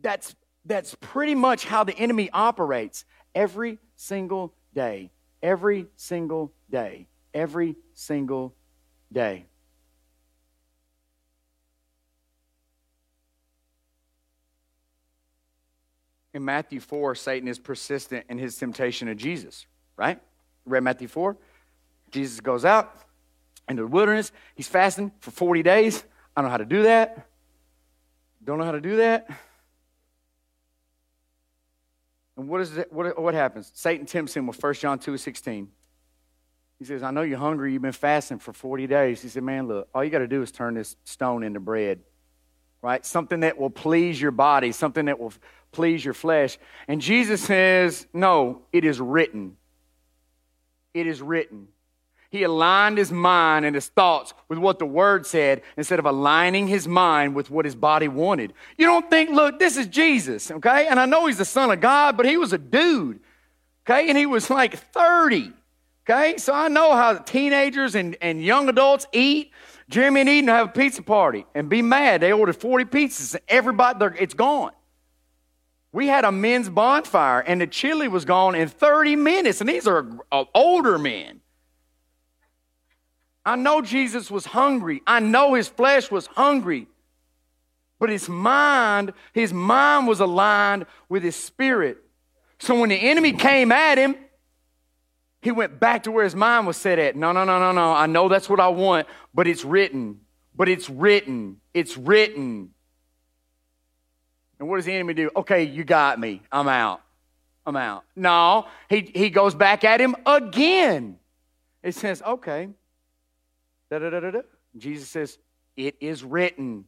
that's, 0.00 0.34
that's 0.64 0.94
pretty 1.00 1.34
much 1.34 1.64
how 1.64 1.84
the 1.84 1.96
enemy 1.96 2.30
operates 2.32 3.04
every 3.34 3.78
single 3.96 4.54
day. 4.74 5.10
Every 5.42 5.86
single 5.96 6.52
day. 6.70 7.08
Every 7.34 7.76
single 7.94 8.54
day. 9.12 9.46
In 16.32 16.44
Matthew 16.44 16.80
4, 16.80 17.14
Satan 17.14 17.48
is 17.48 17.58
persistent 17.58 18.26
in 18.28 18.36
his 18.36 18.56
temptation 18.56 19.08
of 19.08 19.16
Jesus, 19.16 19.66
right? 19.96 20.20
Read 20.66 20.82
Matthew 20.82 21.08
4? 21.08 21.34
Jesus 22.10 22.40
goes 22.40 22.66
out, 22.66 23.05
into 23.68 23.82
the 23.82 23.88
wilderness. 23.88 24.32
He's 24.54 24.68
fasting 24.68 25.12
for 25.20 25.30
40 25.30 25.62
days. 25.62 26.04
I 26.36 26.40
don't 26.40 26.48
know 26.48 26.50
how 26.50 26.58
to 26.58 26.64
do 26.64 26.82
that. 26.84 27.26
Don't 28.44 28.58
know 28.58 28.64
how 28.64 28.72
to 28.72 28.80
do 28.80 28.96
that. 28.96 29.28
And 32.36 32.48
what 32.48 32.60
is 32.60 32.76
it, 32.76 32.92
what, 32.92 33.20
what 33.20 33.34
happens? 33.34 33.70
Satan 33.74 34.06
tempts 34.06 34.34
him 34.34 34.46
with 34.46 34.62
1 34.62 34.74
John 34.74 34.98
2 34.98 35.16
16. 35.16 35.68
He 36.78 36.84
says, 36.84 37.02
I 37.02 37.10
know 37.10 37.22
you're 37.22 37.38
hungry. 37.38 37.72
You've 37.72 37.82
been 37.82 37.92
fasting 37.92 38.38
for 38.38 38.52
40 38.52 38.86
days. 38.86 39.22
He 39.22 39.28
said, 39.28 39.42
Man, 39.42 39.66
look, 39.66 39.88
all 39.94 40.04
you 40.04 40.10
got 40.10 40.18
to 40.18 40.28
do 40.28 40.42
is 40.42 40.52
turn 40.52 40.74
this 40.74 40.96
stone 41.04 41.42
into 41.42 41.58
bread, 41.58 42.00
right? 42.82 43.04
Something 43.04 43.40
that 43.40 43.58
will 43.58 43.70
please 43.70 44.20
your 44.20 44.30
body, 44.30 44.72
something 44.72 45.06
that 45.06 45.18
will 45.18 45.32
please 45.72 46.04
your 46.04 46.14
flesh. 46.14 46.58
And 46.86 47.00
Jesus 47.00 47.40
says, 47.40 48.06
No, 48.12 48.62
it 48.72 48.84
is 48.84 49.00
written. 49.00 49.56
It 50.92 51.06
is 51.06 51.22
written. 51.22 51.68
He 52.30 52.42
aligned 52.42 52.98
his 52.98 53.12
mind 53.12 53.64
and 53.64 53.74
his 53.74 53.88
thoughts 53.88 54.34
with 54.48 54.58
what 54.58 54.78
the 54.78 54.86
word 54.86 55.26
said 55.26 55.62
instead 55.76 55.98
of 55.98 56.06
aligning 56.06 56.66
his 56.66 56.88
mind 56.88 57.34
with 57.34 57.50
what 57.50 57.64
his 57.64 57.74
body 57.74 58.08
wanted. 58.08 58.52
You 58.76 58.86
don't 58.86 59.08
think, 59.08 59.30
look, 59.30 59.58
this 59.58 59.76
is 59.76 59.86
Jesus, 59.86 60.50
okay? 60.50 60.88
And 60.88 60.98
I 60.98 61.06
know 61.06 61.26
he's 61.26 61.38
the 61.38 61.44
Son 61.44 61.70
of 61.70 61.80
God, 61.80 62.16
but 62.16 62.26
he 62.26 62.36
was 62.36 62.52
a 62.52 62.58
dude, 62.58 63.20
okay? 63.86 64.08
And 64.08 64.18
he 64.18 64.26
was 64.26 64.50
like 64.50 64.76
30, 64.76 65.52
okay? 66.08 66.36
So 66.38 66.52
I 66.52 66.68
know 66.68 66.94
how 66.94 67.14
teenagers 67.14 67.94
and, 67.94 68.16
and 68.20 68.42
young 68.42 68.68
adults 68.68 69.06
eat. 69.12 69.52
Jeremy 69.88 70.22
and 70.22 70.28
Eden 70.28 70.48
have 70.48 70.68
a 70.68 70.72
pizza 70.72 71.02
party 71.02 71.46
and 71.54 71.68
be 71.68 71.80
mad. 71.80 72.20
They 72.20 72.32
ordered 72.32 72.56
40 72.56 72.86
pizzas 72.86 73.34
and 73.34 73.42
everybody, 73.48 74.16
it's 74.18 74.34
gone. 74.34 74.72
We 75.92 76.08
had 76.08 76.24
a 76.24 76.32
men's 76.32 76.68
bonfire 76.68 77.40
and 77.40 77.60
the 77.60 77.66
chili 77.66 78.08
was 78.08 78.24
gone 78.24 78.54
in 78.54 78.68
30 78.68 79.16
minutes. 79.16 79.60
And 79.60 79.70
these 79.70 79.86
are 79.86 80.06
uh, 80.32 80.44
older 80.54 80.98
men. 80.98 81.40
I 83.46 83.54
know 83.54 83.80
Jesus 83.80 84.28
was 84.28 84.44
hungry. 84.44 85.02
I 85.06 85.20
know 85.20 85.54
his 85.54 85.68
flesh 85.68 86.10
was 86.10 86.26
hungry. 86.26 86.88
But 88.00 88.10
his 88.10 88.28
mind, 88.28 89.12
his 89.32 89.52
mind 89.52 90.08
was 90.08 90.18
aligned 90.18 90.86
with 91.08 91.22
his 91.22 91.36
spirit. 91.36 91.98
So 92.58 92.78
when 92.80 92.88
the 92.88 92.96
enemy 92.96 93.32
came 93.32 93.70
at 93.70 93.98
him, 93.98 94.16
he 95.40 95.52
went 95.52 95.78
back 95.78 96.02
to 96.02 96.10
where 96.10 96.24
his 96.24 96.34
mind 96.34 96.66
was 96.66 96.76
set 96.76 96.98
at. 96.98 97.14
No, 97.14 97.30
no, 97.30 97.44
no, 97.44 97.60
no, 97.60 97.70
no. 97.70 97.92
I 97.92 98.06
know 98.06 98.28
that's 98.28 98.48
what 98.48 98.58
I 98.58 98.68
want, 98.68 99.06
but 99.32 99.46
it's 99.46 99.64
written. 99.64 100.20
But 100.56 100.68
it's 100.68 100.90
written. 100.90 101.60
It's 101.72 101.96
written. 101.96 102.70
And 104.58 104.68
what 104.68 104.76
does 104.76 104.86
the 104.86 104.92
enemy 104.92 105.14
do? 105.14 105.30
Okay, 105.36 105.62
you 105.62 105.84
got 105.84 106.18
me. 106.18 106.42
I'm 106.50 106.66
out. 106.66 107.00
I'm 107.64 107.76
out. 107.76 108.04
No, 108.16 108.66
he, 108.88 109.08
he 109.14 109.30
goes 109.30 109.54
back 109.54 109.84
at 109.84 110.00
him 110.00 110.16
again. 110.26 111.18
It 111.82 111.94
says, 111.94 112.22
okay, 112.22 112.70
Da, 113.90 113.98
da, 113.98 114.10
da, 114.10 114.20
da, 114.20 114.30
da. 114.30 114.40
Jesus 114.76 115.08
says, 115.08 115.38
It 115.76 115.96
is 116.00 116.24
written. 116.24 116.84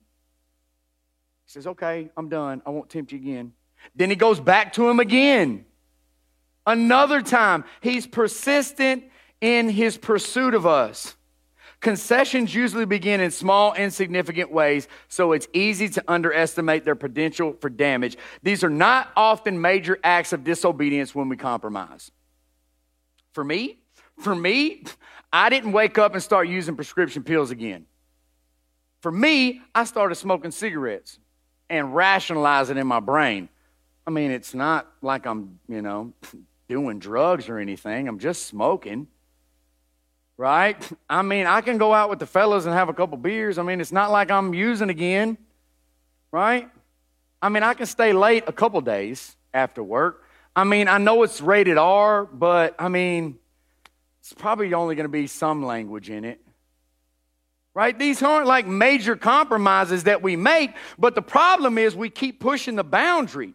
He 1.46 1.52
says, 1.52 1.66
Okay, 1.66 2.10
I'm 2.16 2.28
done. 2.28 2.62
I 2.66 2.70
won't 2.70 2.90
tempt 2.90 3.12
you 3.12 3.18
again. 3.18 3.52
Then 3.94 4.10
he 4.10 4.16
goes 4.16 4.40
back 4.40 4.72
to 4.74 4.88
him 4.88 5.00
again. 5.00 5.64
Another 6.66 7.22
time, 7.22 7.64
he's 7.80 8.06
persistent 8.06 9.04
in 9.40 9.68
his 9.68 9.96
pursuit 9.96 10.54
of 10.54 10.66
us. 10.66 11.14
Concessions 11.80 12.52
usually 12.52 12.84
begin 12.84 13.20
in 13.20 13.30
small, 13.30 13.72
insignificant 13.74 14.50
ways, 14.50 14.88
so 15.06 15.32
it's 15.32 15.46
easy 15.52 15.88
to 15.88 16.02
underestimate 16.08 16.84
their 16.84 16.96
potential 16.96 17.54
for 17.60 17.70
damage. 17.70 18.18
These 18.42 18.64
are 18.64 18.70
not 18.70 19.12
often 19.14 19.60
major 19.60 19.98
acts 20.02 20.32
of 20.32 20.42
disobedience 20.42 21.14
when 21.14 21.28
we 21.28 21.36
compromise. 21.36 22.10
For 23.32 23.44
me, 23.44 23.78
for 24.18 24.34
me, 24.34 24.84
I 25.32 25.50
didn't 25.50 25.72
wake 25.72 25.98
up 25.98 26.14
and 26.14 26.22
start 26.22 26.48
using 26.48 26.76
prescription 26.76 27.22
pills 27.22 27.50
again. 27.50 27.86
For 29.00 29.12
me, 29.12 29.60
I 29.74 29.84
started 29.84 30.16
smoking 30.16 30.50
cigarettes 30.50 31.18
and 31.70 31.94
rationalizing 31.94 32.78
in 32.78 32.86
my 32.86 33.00
brain. 33.00 33.48
I 34.06 34.10
mean, 34.10 34.30
it's 34.30 34.54
not 34.54 34.90
like 35.02 35.26
I'm, 35.26 35.60
you 35.68 35.82
know, 35.82 36.12
doing 36.68 36.98
drugs 36.98 37.48
or 37.48 37.58
anything. 37.58 38.08
I'm 38.08 38.18
just 38.18 38.46
smoking. 38.46 39.06
Right? 40.36 40.76
I 41.10 41.22
mean, 41.22 41.46
I 41.46 41.60
can 41.60 41.78
go 41.78 41.92
out 41.92 42.10
with 42.10 42.18
the 42.18 42.26
fellas 42.26 42.64
and 42.64 42.74
have 42.74 42.88
a 42.88 42.94
couple 42.94 43.18
beers. 43.18 43.58
I 43.58 43.62
mean, 43.62 43.80
it's 43.80 43.92
not 43.92 44.10
like 44.10 44.30
I'm 44.30 44.54
using 44.54 44.88
again. 44.88 45.36
Right? 46.32 46.68
I 47.40 47.48
mean, 47.48 47.62
I 47.62 47.74
can 47.74 47.86
stay 47.86 48.12
late 48.12 48.44
a 48.46 48.52
couple 48.52 48.80
days 48.80 49.36
after 49.54 49.82
work. 49.82 50.24
I 50.56 50.64
mean, 50.64 50.88
I 50.88 50.98
know 50.98 51.22
it's 51.22 51.40
rated 51.40 51.78
R, 51.78 52.24
but 52.24 52.74
I 52.78 52.88
mean, 52.88 53.38
it's 54.30 54.38
probably 54.38 54.74
only 54.74 54.94
going 54.94 55.04
to 55.04 55.08
be 55.08 55.26
some 55.26 55.64
language 55.64 56.10
in 56.10 56.26
it. 56.26 56.38
Right? 57.72 57.98
These 57.98 58.22
aren't 58.22 58.46
like 58.46 58.66
major 58.66 59.16
compromises 59.16 60.04
that 60.04 60.20
we 60.20 60.36
make, 60.36 60.72
but 60.98 61.14
the 61.14 61.22
problem 61.22 61.78
is 61.78 61.96
we 61.96 62.10
keep 62.10 62.38
pushing 62.38 62.76
the 62.76 62.84
boundary. 62.84 63.54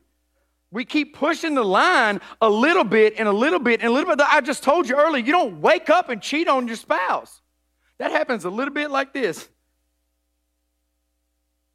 We 0.72 0.84
keep 0.84 1.16
pushing 1.16 1.54
the 1.54 1.64
line 1.64 2.22
a 2.42 2.50
little 2.50 2.86
bit 2.86 3.14
and 3.20 3.28
a 3.28 3.32
little 3.32 3.60
bit 3.60 3.82
and 3.82 3.90
a 3.90 3.94
little 3.94 4.16
bit. 4.16 4.26
I 4.28 4.42
just 4.42 4.64
told 4.64 4.90
you 4.90 4.96
earlier, 4.96 5.24
you 5.24 5.32
don't 5.32 5.62
wake 5.62 5.92
up 5.92 6.10
and 6.10 6.20
cheat 6.20 6.48
on 6.48 6.66
your 6.66 6.76
spouse. 6.76 7.42
That 8.00 8.10
happens 8.10 8.44
a 8.44 8.50
little 8.50 8.74
bit 8.74 8.90
like 8.90 9.14
this. 9.14 9.48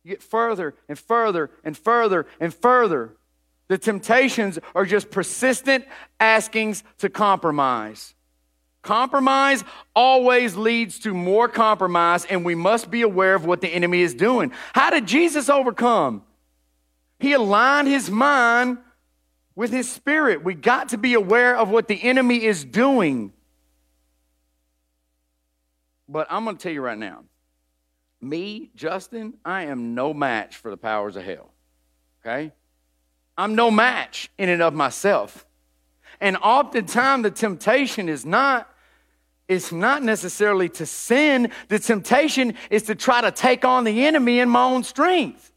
You 0.02 0.10
get 0.10 0.24
further 0.24 0.74
and 0.88 0.98
further 0.98 1.50
and 1.62 1.78
further 1.78 2.26
and 2.40 2.52
further. 2.52 3.14
The 3.68 3.78
temptations 3.78 4.58
are 4.74 4.84
just 4.84 5.12
persistent 5.12 5.84
askings 6.18 6.82
to 6.98 7.08
compromise. 7.08 8.14
Compromise 8.82 9.64
always 9.94 10.56
leads 10.56 11.00
to 11.00 11.12
more 11.12 11.48
compromise, 11.48 12.24
and 12.24 12.44
we 12.44 12.54
must 12.54 12.90
be 12.90 13.02
aware 13.02 13.34
of 13.34 13.44
what 13.44 13.60
the 13.60 13.68
enemy 13.68 14.02
is 14.02 14.14
doing. 14.14 14.52
How 14.72 14.90
did 14.90 15.06
Jesus 15.06 15.48
overcome? 15.48 16.22
He 17.18 17.32
aligned 17.32 17.88
his 17.88 18.10
mind 18.10 18.78
with 19.56 19.72
his 19.72 19.90
spirit. 19.90 20.44
We 20.44 20.54
got 20.54 20.90
to 20.90 20.98
be 20.98 21.14
aware 21.14 21.56
of 21.56 21.68
what 21.68 21.88
the 21.88 22.00
enemy 22.00 22.44
is 22.44 22.64
doing. 22.64 23.32
But 26.08 26.28
I'm 26.30 26.44
going 26.44 26.56
to 26.56 26.62
tell 26.62 26.72
you 26.72 26.80
right 26.80 26.96
now 26.96 27.24
me, 28.20 28.70
Justin, 28.74 29.34
I 29.44 29.64
am 29.64 29.94
no 29.94 30.12
match 30.12 30.56
for 30.56 30.70
the 30.70 30.76
powers 30.76 31.16
of 31.16 31.24
hell. 31.24 31.52
Okay? 32.20 32.52
I'm 33.36 33.54
no 33.54 33.70
match 33.70 34.30
in 34.38 34.48
and 34.48 34.62
of 34.62 34.74
myself. 34.74 35.46
And 36.20 36.36
oftentimes 36.36 37.22
the 37.22 37.30
temptation 37.30 38.08
is 38.08 38.24
not 38.24 38.68
it's 39.48 39.72
not 39.72 40.02
necessarily 40.02 40.68
to 40.68 40.84
sin. 40.84 41.50
The 41.68 41.78
temptation 41.78 42.52
is 42.68 42.82
to 42.84 42.94
try 42.94 43.22
to 43.22 43.30
take 43.30 43.64
on 43.64 43.84
the 43.84 44.04
enemy 44.04 44.40
in 44.40 44.48
my 44.50 44.64
own 44.64 44.84
strength. 44.84 45.50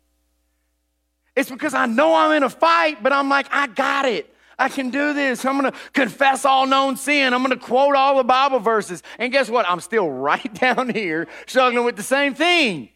It's 1.35 1.49
because 1.49 1.73
I 1.73 1.87
know 1.87 2.15
I'm 2.15 2.31
in 2.31 2.43
a 2.43 2.49
fight, 2.49 3.03
but 3.03 3.11
I'm 3.11 3.27
like, 3.27 3.47
I 3.51 3.67
got 3.67 4.05
it. 4.05 4.33
I 4.57 4.69
can 4.69 4.91
do 4.91 5.13
this. 5.13 5.43
I'm 5.43 5.59
going 5.59 5.71
to 5.71 5.77
confess 5.91 6.45
all 6.45 6.67
known 6.67 6.95
sin. 6.95 7.33
I'm 7.33 7.43
going 7.43 7.57
to 7.57 7.65
quote 7.65 7.95
all 7.95 8.17
the 8.17 8.23
Bible 8.23 8.59
verses. 8.59 9.01
And 9.17 9.31
guess 9.31 9.49
what? 9.49 9.67
I'm 9.67 9.79
still 9.79 10.09
right 10.09 10.53
down 10.53 10.89
here 10.89 11.27
struggling 11.47 11.83
with 11.83 11.97
the 11.97 12.03
same 12.03 12.33
thing. 12.33 12.89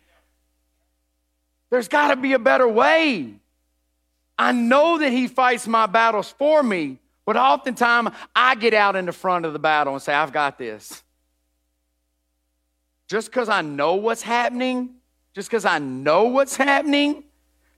There's 1.70 1.88
got 1.88 2.10
to 2.10 2.16
be 2.16 2.34
a 2.34 2.40
better 2.40 2.68
way. 2.68 3.34
I 4.38 4.52
know 4.52 4.98
that 5.00 5.12
He 5.12 5.28
fights 5.28 5.68
my 5.68 5.88
battles 5.88 6.30
for 6.38 6.62
me, 6.62 7.00
but 7.26 7.36
oftentimes, 7.38 8.10
I 8.36 8.56
get 8.56 8.74
out 8.74 8.96
in 8.96 9.06
the 9.06 9.12
front 9.12 9.46
of 9.46 9.54
the 9.54 9.60
battle 9.60 9.94
and 9.94 10.02
say, 10.02 10.14
I've 10.14 10.32
got 10.32 10.58
this. 10.58 11.04
just 13.08 13.28
because 13.28 13.50
I 13.50 13.62
know 13.62 13.96
what's 13.96 14.22
happening, 14.22 14.96
just 15.34 15.50
because 15.50 15.66
I 15.66 15.80
know 15.80 16.24
what's 16.24 16.56
happening, 16.56 17.24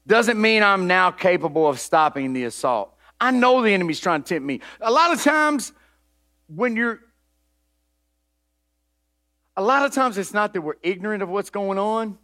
doesn't 0.06 0.40
mean 0.40 0.64
I'm 0.64 0.88
now 0.88 1.12
capable 1.12 1.68
of 1.68 1.80
stopping 1.80 2.34
the 2.34 2.46
assault. 2.46 2.96
I 3.20 3.32
know 3.32 3.62
the 3.62 3.72
enemy's 3.72 4.00
trying 4.00 4.24
to 4.24 4.30
tempt 4.30 4.46
me. 4.46 4.62
A 4.80 4.92
lot 4.92 5.12
of 5.12 5.22
times, 5.22 5.74
when 6.48 6.76
you're, 6.76 7.00
a 9.58 9.62
lot 9.62 9.86
of 9.86 9.92
times 9.92 10.18
it's 10.18 10.34
not 10.34 10.54
that 10.54 10.62
we're 10.62 10.76
ignorant 10.82 11.24
of 11.24 11.30
what's 11.30 11.50
going 11.50 11.78
on, 11.78 12.18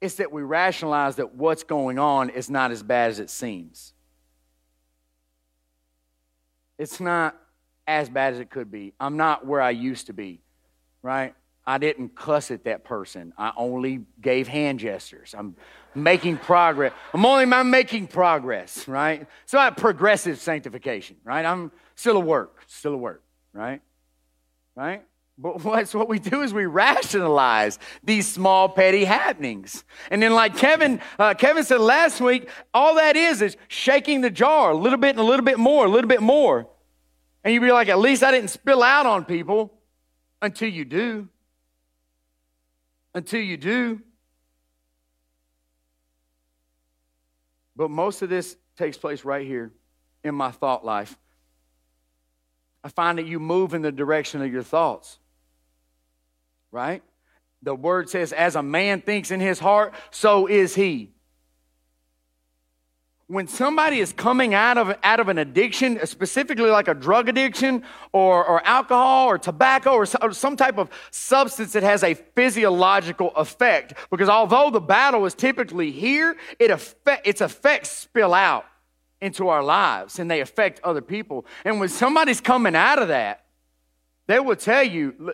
it's 0.00 0.14
that 0.16 0.30
we 0.30 0.42
rationalize 0.42 1.16
that 1.16 1.34
what's 1.34 1.64
going 1.64 1.98
on 1.98 2.30
is 2.30 2.48
not 2.48 2.70
as 2.70 2.82
bad 2.82 3.10
as 3.10 3.18
it 3.18 3.28
seems. 3.28 3.92
It's 6.78 7.00
not 7.00 7.36
as 7.86 8.08
bad 8.08 8.34
as 8.34 8.40
it 8.40 8.50
could 8.50 8.70
be. 8.70 8.92
I'm 9.00 9.16
not 9.16 9.46
where 9.46 9.60
I 9.60 9.70
used 9.70 10.06
to 10.06 10.12
be, 10.12 10.40
right? 11.02 11.34
I 11.66 11.78
didn't 11.78 12.14
cuss 12.14 12.50
at 12.50 12.64
that 12.64 12.84
person. 12.84 13.32
I 13.36 13.52
only 13.56 14.04
gave 14.20 14.46
hand 14.46 14.78
gestures. 14.78 15.34
I'm 15.36 15.56
making 15.94 16.38
progress. 16.38 16.92
I'm 17.12 17.26
only 17.26 17.52
I'm 17.52 17.70
making 17.70 18.06
progress, 18.06 18.86
right? 18.86 19.26
So 19.46 19.58
I 19.58 19.64
have 19.64 19.76
progressive 19.76 20.38
sanctification, 20.38 21.16
right? 21.24 21.44
I'm 21.44 21.72
still 21.96 22.16
a 22.16 22.20
work, 22.20 22.58
still 22.68 22.94
a 22.94 22.98
work, 22.98 23.22
right? 23.52 23.80
Right? 24.76 25.02
But 25.38 25.62
what's 25.64 25.94
what 25.94 26.08
we 26.08 26.18
do 26.18 26.42
is 26.42 26.54
we 26.54 26.66
rationalize 26.66 27.78
these 28.02 28.26
small 28.26 28.68
petty 28.68 29.04
happenings, 29.04 29.84
and 30.10 30.22
then 30.22 30.32
like 30.32 30.56
Kevin, 30.56 31.00
uh, 31.18 31.34
Kevin 31.34 31.64
said 31.64 31.80
last 31.80 32.20
week, 32.20 32.48
all 32.72 32.94
that 32.96 33.16
is 33.16 33.42
is 33.42 33.56
shaking 33.68 34.20
the 34.20 34.30
jar 34.30 34.70
a 34.70 34.76
little 34.76 34.98
bit 34.98 35.10
and 35.10 35.18
a 35.20 35.24
little 35.24 35.44
bit 35.44 35.58
more, 35.58 35.84
a 35.84 35.88
little 35.88 36.08
bit 36.08 36.22
more, 36.22 36.68
and 37.44 37.52
you'd 37.52 37.60
be 37.60 37.72
like, 37.72 37.88
at 37.88 37.98
least 37.98 38.22
I 38.22 38.30
didn't 38.30 38.50
spill 38.50 38.82
out 38.82 39.06
on 39.06 39.24
people, 39.24 39.72
until 40.40 40.68
you 40.68 40.84
do, 40.84 41.28
until 43.14 43.40
you 43.40 43.56
do. 43.56 44.00
But 47.74 47.90
most 47.90 48.22
of 48.22 48.30
this 48.30 48.56
takes 48.76 48.96
place 48.96 49.24
right 49.24 49.46
here 49.46 49.70
in 50.24 50.34
my 50.34 50.50
thought 50.50 50.84
life. 50.84 51.18
I 52.82 52.88
find 52.88 53.18
that 53.18 53.26
you 53.26 53.38
move 53.38 53.74
in 53.74 53.82
the 53.82 53.92
direction 53.92 54.40
of 54.40 54.50
your 54.50 54.62
thoughts, 54.62 55.18
right? 56.70 57.02
The 57.62 57.74
word 57.74 58.10
says, 58.10 58.32
as 58.32 58.56
a 58.56 58.62
man 58.62 59.00
thinks 59.00 59.30
in 59.30 59.40
his 59.40 59.58
heart, 59.58 59.94
so 60.10 60.46
is 60.46 60.74
he 60.74 61.10
when 63.28 63.48
somebody 63.48 63.98
is 63.98 64.12
coming 64.12 64.54
out 64.54 64.78
of, 64.78 64.96
out 65.02 65.18
of 65.18 65.28
an 65.28 65.38
addiction, 65.38 65.98
specifically 66.06 66.70
like 66.70 66.86
a 66.86 66.94
drug 66.94 67.28
addiction 67.28 67.82
or, 68.12 68.44
or 68.44 68.64
alcohol 68.64 69.26
or 69.26 69.36
tobacco 69.36 69.94
or, 69.94 70.06
or 70.22 70.32
some 70.32 70.56
type 70.56 70.78
of 70.78 70.88
substance 71.10 71.72
that 71.72 71.82
has 71.82 72.04
a 72.04 72.14
physiological 72.14 73.32
effect, 73.34 73.94
because 74.10 74.28
although 74.28 74.70
the 74.70 74.80
battle 74.80 75.26
is 75.26 75.34
typically 75.34 75.90
here, 75.90 76.36
it 76.60 76.70
affect, 76.70 77.26
its 77.26 77.40
effects 77.40 77.90
spill 77.90 78.32
out 78.32 78.64
into 79.20 79.48
our 79.48 79.62
lives 79.62 80.20
and 80.20 80.30
they 80.30 80.40
affect 80.40 80.80
other 80.84 81.02
people. 81.02 81.46
And 81.64 81.80
when 81.80 81.88
somebody's 81.88 82.40
coming 82.40 82.76
out 82.76 83.00
of 83.00 83.08
that, 83.08 83.44
they 84.28 84.38
will 84.38 84.56
tell 84.56 84.84
you, 84.84 85.32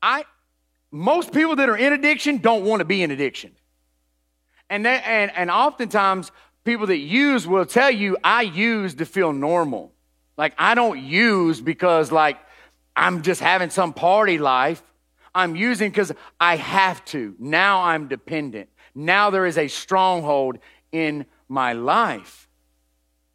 I, 0.00 0.24
most 0.92 1.32
people 1.32 1.56
that 1.56 1.68
are 1.68 1.76
in 1.76 1.94
addiction 1.94 2.38
don't 2.38 2.64
want 2.64 2.80
to 2.80 2.84
be 2.84 3.02
in 3.02 3.10
addiction. 3.10 3.50
And, 4.70 4.86
they, 4.86 5.00
and, 5.04 5.32
and 5.34 5.50
oftentimes, 5.50 6.30
people 6.64 6.86
that 6.86 6.98
use 6.98 7.46
will 7.46 7.66
tell 7.66 7.90
you, 7.90 8.16
I 8.22 8.42
use 8.42 8.94
to 8.96 9.06
feel 9.06 9.32
normal. 9.32 9.92
Like, 10.36 10.54
I 10.58 10.74
don't 10.74 11.00
use 11.02 11.60
because, 11.60 12.12
like, 12.12 12.38
I'm 12.94 13.22
just 13.22 13.40
having 13.40 13.70
some 13.70 13.92
party 13.92 14.38
life. 14.38 14.82
I'm 15.34 15.56
using 15.56 15.90
because 15.90 16.12
I 16.38 16.56
have 16.56 17.04
to. 17.06 17.34
Now 17.38 17.82
I'm 17.82 18.08
dependent. 18.08 18.68
Now 18.94 19.30
there 19.30 19.46
is 19.46 19.56
a 19.56 19.68
stronghold 19.68 20.58
in 20.92 21.24
my 21.48 21.72
life. 21.72 22.48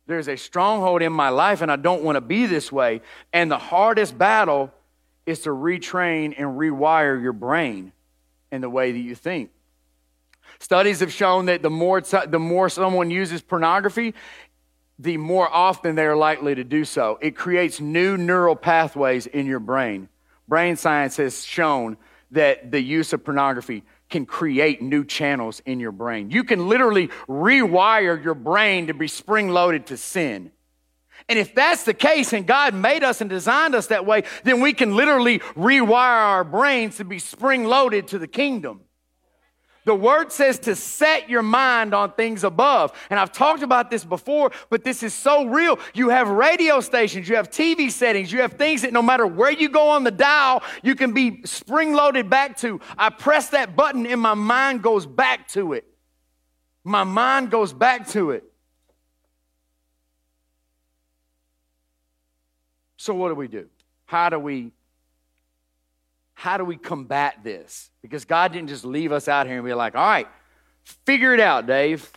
There's 0.05 0.27
a 0.29 0.37
stronghold 0.37 1.01
in 1.01 1.11
my 1.11 1.29
life, 1.29 1.61
and 1.61 1.71
I 1.71 1.75
don't 1.75 2.03
want 2.03 2.15
to 2.15 2.21
be 2.21 2.45
this 2.45 2.71
way. 2.71 3.01
And 3.33 3.51
the 3.51 3.57
hardest 3.57 4.17
battle 4.17 4.71
is 5.27 5.41
to 5.41 5.49
retrain 5.49 6.33
and 6.37 6.57
rewire 6.57 7.21
your 7.21 7.33
brain 7.33 7.91
in 8.51 8.61
the 8.61 8.69
way 8.69 8.91
that 8.91 8.99
you 8.99 9.13
think. 9.13 9.51
Studies 10.57 11.01
have 11.01 11.11
shown 11.11 11.45
that 11.45 11.61
the 11.61 11.69
more, 11.69 12.01
the 12.01 12.39
more 12.39 12.69
someone 12.69 13.11
uses 13.11 13.41
pornography, 13.41 14.15
the 14.97 15.17
more 15.17 15.47
often 15.53 15.95
they 15.95 16.05
are 16.05 16.15
likely 16.15 16.55
to 16.55 16.63
do 16.63 16.85
so. 16.85 17.19
It 17.21 17.35
creates 17.35 17.79
new 17.79 18.17
neural 18.17 18.55
pathways 18.55 19.27
in 19.27 19.45
your 19.45 19.59
brain. 19.59 20.09
Brain 20.47 20.77
science 20.77 21.17
has 21.17 21.45
shown 21.45 21.97
that 22.31 22.71
the 22.71 22.81
use 22.81 23.13
of 23.13 23.23
pornography 23.23 23.83
can 24.09 24.25
create 24.25 24.81
new 24.81 25.03
channels 25.03 25.61
in 25.65 25.79
your 25.79 25.91
brain. 25.91 26.31
You 26.31 26.45
can 26.45 26.69
literally 26.69 27.09
rewire 27.27 28.23
your 28.23 28.33
brain 28.33 28.87
to 28.87 28.93
be 28.93 29.07
spring 29.07 29.49
loaded 29.49 29.87
to 29.87 29.97
sin. 29.97 30.51
And 31.29 31.37
if 31.37 31.53
that's 31.53 31.83
the 31.83 31.93
case, 31.93 32.31
and 32.31 32.47
God 32.47 32.73
made 32.73 33.03
us 33.03 33.19
and 33.19 33.29
designed 33.29 33.75
us 33.75 33.87
that 33.87 34.05
way, 34.05 34.23
then 34.43 34.61
we 34.61 34.73
can 34.73 34.95
literally 34.95 35.39
rewire 35.55 35.95
our 35.95 36.43
brains 36.43 36.97
to 36.97 37.05
be 37.05 37.19
spring 37.19 37.65
loaded 37.65 38.07
to 38.09 38.19
the 38.19 38.27
kingdom. 38.27 38.81
The 39.87 39.95
word 39.95 40.33
says 40.33 40.59
to 40.59 40.75
set 40.75 41.29
your 41.29 41.41
mind 41.41 41.93
on 41.93 42.11
things 42.11 42.43
above. 42.43 42.91
And 43.09 43.17
I've 43.17 43.31
talked 43.31 43.63
about 43.63 43.89
this 43.89 44.03
before, 44.03 44.51
but 44.69 44.83
this 44.83 45.01
is 45.01 45.13
so 45.13 45.45
real. 45.45 45.79
You 45.93 46.09
have 46.09 46.27
radio 46.27 46.81
stations, 46.81 47.29
you 47.29 47.37
have 47.37 47.49
TV 47.49 47.89
settings, 47.89 48.29
you 48.29 48.41
have 48.41 48.53
things 48.53 48.81
that 48.81 48.91
no 48.91 49.01
matter 49.01 49.25
where 49.25 49.51
you 49.51 49.69
go 49.69 49.87
on 49.87 50.03
the 50.03 50.11
dial, 50.11 50.61
you 50.83 50.93
can 50.93 51.13
be 51.13 51.41
spring 51.45 51.93
loaded 51.93 52.29
back 52.29 52.57
to. 52.57 52.81
I 52.97 53.09
press 53.09 53.47
that 53.49 53.77
button 53.77 54.05
and 54.05 54.19
my 54.19 54.33
mind 54.33 54.81
goes 54.81 55.05
back 55.05 55.47
to 55.49 55.71
it. 55.71 55.85
My 56.83 57.05
mind 57.05 57.49
goes 57.49 57.71
back 57.71 58.09
to 58.09 58.31
it. 58.31 58.43
So, 63.07 63.13
what 63.13 63.29
do 63.29 63.35
we 63.35 63.47
do? 63.47 63.69
How 64.05 64.27
do 64.27 64.37
we 64.37 64.73
how 66.33 66.57
do 66.57 66.65
we 66.65 66.75
combat 66.75 67.41
this? 67.41 67.89
Because 68.01 68.25
God 68.25 68.51
didn't 68.51 68.67
just 68.67 68.83
leave 68.83 69.13
us 69.13 69.29
out 69.29 69.47
here 69.47 69.55
and 69.55 69.65
be 69.65 69.73
like, 69.73 69.95
all 69.95 70.05
right, 70.05 70.27
figure 71.05 71.33
it 71.33 71.39
out, 71.39 71.67
Dave. 71.67 72.11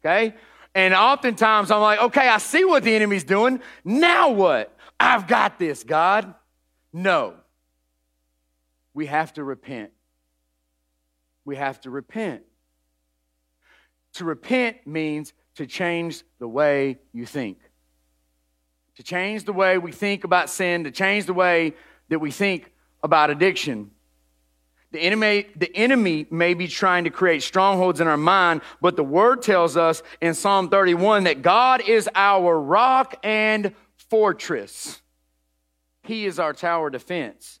Okay? 0.00 0.34
And 0.74 0.92
oftentimes 0.92 1.70
I'm 1.70 1.80
like, 1.80 2.00
okay, 2.00 2.26
I 2.26 2.38
see 2.38 2.64
what 2.64 2.82
the 2.82 2.92
enemy's 2.92 3.22
doing. 3.22 3.60
Now 3.84 4.30
what? 4.30 4.76
I've 4.98 5.28
got 5.28 5.60
this, 5.60 5.84
God. 5.84 6.34
No. 6.92 7.34
We 8.92 9.06
have 9.06 9.34
to 9.34 9.44
repent. 9.44 9.92
We 11.44 11.54
have 11.54 11.80
to 11.82 11.90
repent. 11.90 12.42
To 14.14 14.24
repent 14.24 14.84
means 14.84 15.32
to 15.54 15.66
change 15.68 16.24
the 16.40 16.48
way 16.48 16.98
you 17.12 17.24
think. 17.24 17.58
To 18.96 19.02
change 19.02 19.44
the 19.44 19.52
way 19.52 19.78
we 19.78 19.92
think 19.92 20.24
about 20.24 20.50
sin, 20.50 20.84
to 20.84 20.90
change 20.90 21.26
the 21.26 21.34
way 21.34 21.74
that 22.08 22.18
we 22.18 22.30
think 22.30 22.72
about 23.02 23.30
addiction. 23.30 23.90
The 24.92 25.00
enemy, 25.00 25.48
the 25.56 25.74
enemy 25.76 26.26
may 26.30 26.54
be 26.54 26.68
trying 26.68 27.02
to 27.02 27.10
create 27.10 27.42
strongholds 27.42 28.00
in 28.00 28.06
our 28.06 28.16
mind, 28.16 28.60
but 28.80 28.94
the 28.94 29.02
word 29.02 29.42
tells 29.42 29.76
us 29.76 30.04
in 30.20 30.34
Psalm 30.34 30.68
31 30.68 31.24
that 31.24 31.42
God 31.42 31.80
is 31.80 32.08
our 32.14 32.60
rock 32.60 33.16
and 33.24 33.74
fortress. 33.96 35.02
He 36.04 36.26
is 36.26 36.38
our 36.38 36.52
tower 36.52 36.90
defense. 36.90 37.58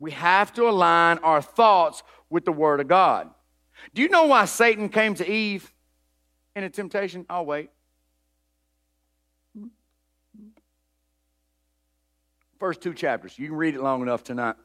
We 0.00 0.10
have 0.12 0.52
to 0.54 0.68
align 0.68 1.18
our 1.18 1.40
thoughts 1.40 2.02
with 2.28 2.44
the 2.44 2.52
word 2.52 2.80
of 2.80 2.88
God. 2.88 3.30
Do 3.94 4.02
you 4.02 4.08
know 4.08 4.26
why 4.26 4.46
Satan 4.46 4.88
came 4.88 5.14
to 5.14 5.30
Eve 5.30 5.72
in 6.56 6.64
a 6.64 6.70
temptation? 6.70 7.24
I'll 7.30 7.46
wait. 7.46 7.70
First 12.58 12.80
two 12.80 12.94
chapters. 12.94 13.38
You 13.38 13.48
can 13.48 13.56
read 13.56 13.74
it 13.74 13.80
long 13.80 14.02
enough 14.02 14.24
to 14.24 14.34
not 14.34 14.58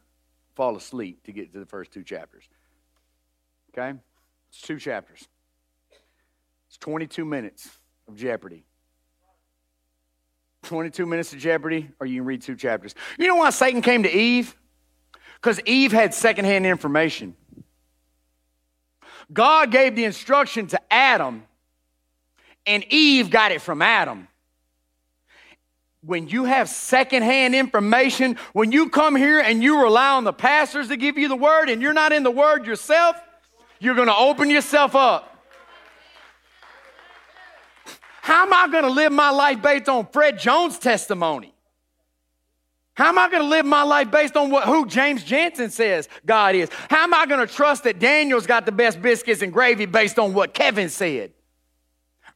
fall 0.56 0.76
asleep 0.76 1.24
to 1.24 1.32
get 1.32 1.54
to 1.54 1.60
the 1.60 1.66
first 1.66 1.92
two 1.92 2.04
chapters. 2.04 2.44
Okay? 3.72 3.98
It's 4.50 4.62
two 4.62 4.80
chapters. 4.80 5.28
It's 6.68 6.78
22 6.78 7.26
minutes 7.26 7.70
of 8.08 8.16
Jeopardy. 8.16 8.66
22 10.64 11.06
minutes 11.06 11.34
of 11.34 11.40
Jeopardy, 11.40 11.90
or 12.00 12.08
you 12.08 12.22
can 12.22 12.26
read 12.26 12.42
two 12.42 12.56
chapters. 12.56 12.96
You 13.18 13.28
know 13.28 13.36
why 13.36 13.50
Satan 13.50 13.82
came 13.82 14.04
to 14.04 14.12
Eve? 14.12 14.56
Because 15.36 15.60
Eve 15.66 15.92
had 15.92 16.14
secondhand 16.14 16.66
information. 16.66 17.36
God 19.32 19.72
gave 19.72 19.96
the 19.96 20.06
instruction 20.06 20.68
to 20.68 20.82
Adam, 20.92 21.44
and 22.66 22.86
Eve 22.90 23.30
got 23.30 23.52
it 23.52 23.62
from 23.62 23.82
Adam 23.82 24.28
when 26.06 26.28
you 26.28 26.44
have 26.44 26.70
secondhand 26.70 27.56
information, 27.56 28.38
when 28.52 28.72
you 28.72 28.90
come 28.90 29.16
here 29.16 29.40
and 29.40 29.64
you 29.64 29.82
rely 29.82 30.12
on 30.12 30.26
the 30.26 30.34
pastors 30.34 30.90
to 30.90 30.98
give 30.98 31.18
you 31.18 31.28
the 31.28 31.36
word 31.36 31.70
and 31.70 31.82
you're 31.82 31.94
not 31.94 32.12
in 32.12 32.24
the 32.24 32.32
word 32.32 32.66
yourself, 32.66 33.16
you're 33.80 33.96
going 33.96 34.08
to 34.08 34.16
open 34.16 34.50
yourself 34.50 34.96
up. 34.96 35.30
How 38.22 38.44
am 38.44 38.54
I 38.54 38.68
going 38.70 38.84
to 38.84 38.90
live 38.90 39.12
my 39.12 39.30
life 39.30 39.62
based 39.62 39.90
on 39.90 40.08
Fred 40.08 40.40
Jones' 40.40 40.78
testimony? 40.78 41.54
How 42.96 43.10
am 43.10 43.18
I 43.18 43.30
going 43.30 43.42
to 43.42 43.50
live 43.50 43.66
my 43.66 43.84
life 43.84 44.12
based 44.12 44.38
on 44.38 44.52
what 44.52 44.66
who 44.66 44.86
James 44.86 45.24
Jansen 45.24 45.72
says 45.72 46.08
God 46.26 46.54
is? 46.56 46.70
How 46.90 47.04
am 47.04 47.14
I 47.14 47.26
going 47.26 47.46
to 47.46 47.52
trust 47.52 47.86
that 47.86 48.00
Daniel's 48.00 48.46
got 48.46 48.66
the 48.66 48.72
best 48.72 49.02
biscuits 49.02 49.42
and 49.42 49.52
gravy 49.52 49.86
based 49.86 50.20
on 50.20 50.34
what 50.34 50.54
Kevin 50.54 50.90
said? 50.90 51.34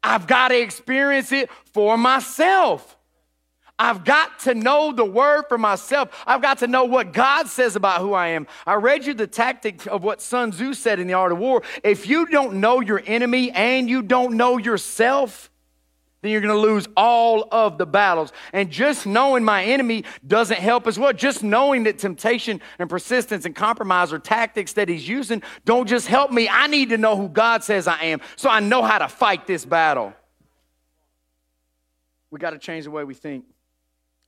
I've 0.03 0.25
got 0.25 0.49
to 0.49 0.59
experience 0.59 1.31
it 1.31 1.49
for 1.73 1.97
myself. 1.97 2.96
I've 3.79 4.03
got 4.03 4.39
to 4.39 4.55
know 4.55 4.91
the 4.91 5.05
word 5.05 5.45
for 5.47 5.57
myself. 5.57 6.09
I've 6.25 6.41
got 6.41 6.59
to 6.59 6.67
know 6.67 6.85
what 6.85 7.13
God 7.13 7.47
says 7.47 7.75
about 7.75 8.01
who 8.01 8.13
I 8.13 8.29
am. 8.29 8.47
I 8.65 8.75
read 8.75 9.05
you 9.05 9.13
the 9.13 9.27
tactic 9.27 9.85
of 9.85 10.03
what 10.03 10.21
Sun 10.21 10.51
Tzu 10.51 10.73
said 10.73 10.99
in 10.99 11.05
The 11.07 11.13
Art 11.13 11.31
of 11.31 11.37
War. 11.37 11.61
If 11.83 12.07
you 12.07 12.25
don't 12.25 12.55
know 12.55 12.81
your 12.81 13.03
enemy 13.05 13.51
and 13.51 13.87
you 13.87 14.01
don't 14.01 14.35
know 14.35 14.57
yourself, 14.57 15.51
then 16.21 16.31
you're 16.31 16.41
going 16.41 16.55
to 16.55 16.59
lose 16.59 16.87
all 16.97 17.47
of 17.51 17.77
the 17.77 17.85
battles. 17.85 18.33
And 18.51 18.71
just 18.71 19.05
knowing 19.05 19.43
my 19.43 19.63
enemy 19.63 20.05
doesn't 20.25 20.59
help 20.59 20.87
as 20.87 20.97
well. 20.97 21.13
Just 21.13 21.43
knowing 21.43 21.83
that 21.83 21.99
temptation 21.99 22.59
and 22.79 22.89
persistence 22.89 23.45
and 23.45 23.55
compromise 23.55 24.11
are 24.11 24.17
tactics 24.17 24.73
that 24.73 24.89
he's 24.89 25.07
using 25.07 25.43
don't 25.65 25.87
just 25.87 26.07
help 26.07 26.31
me. 26.31 26.49
I 26.49 26.65
need 26.65 26.89
to 26.89 26.97
know 26.97 27.15
who 27.15 27.29
God 27.29 27.63
says 27.63 27.87
I 27.87 28.05
am 28.05 28.21
so 28.35 28.49
I 28.49 28.59
know 28.59 28.81
how 28.81 28.97
to 28.97 29.07
fight 29.07 29.45
this 29.45 29.65
battle. 29.65 30.13
We 32.31 32.39
got 32.39 32.49
to 32.49 32.59
change 32.59 32.85
the 32.85 32.91
way 32.91 33.03
we 33.03 33.13
think. 33.13 33.45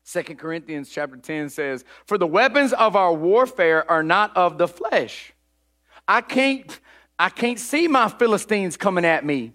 Second 0.10 0.38
Corinthians 0.38 0.90
chapter 0.90 1.18
10 1.18 1.50
says, 1.50 1.86
For 2.08 2.18
the 2.18 2.26
weapons 2.26 2.74
of 2.74 2.96
our 2.96 3.14
warfare 3.14 3.90
are 3.92 4.02
not 4.02 4.36
of 4.36 4.58
the 4.58 4.68
flesh. 4.68 5.34
I 6.08 6.22
can't, 6.22 6.80
I 7.20 7.30
can't 7.30 7.60
see 7.60 7.88
my 7.88 8.10
Philistines 8.10 8.76
coming 8.76 9.06
at 9.06 9.24
me. 9.24 9.54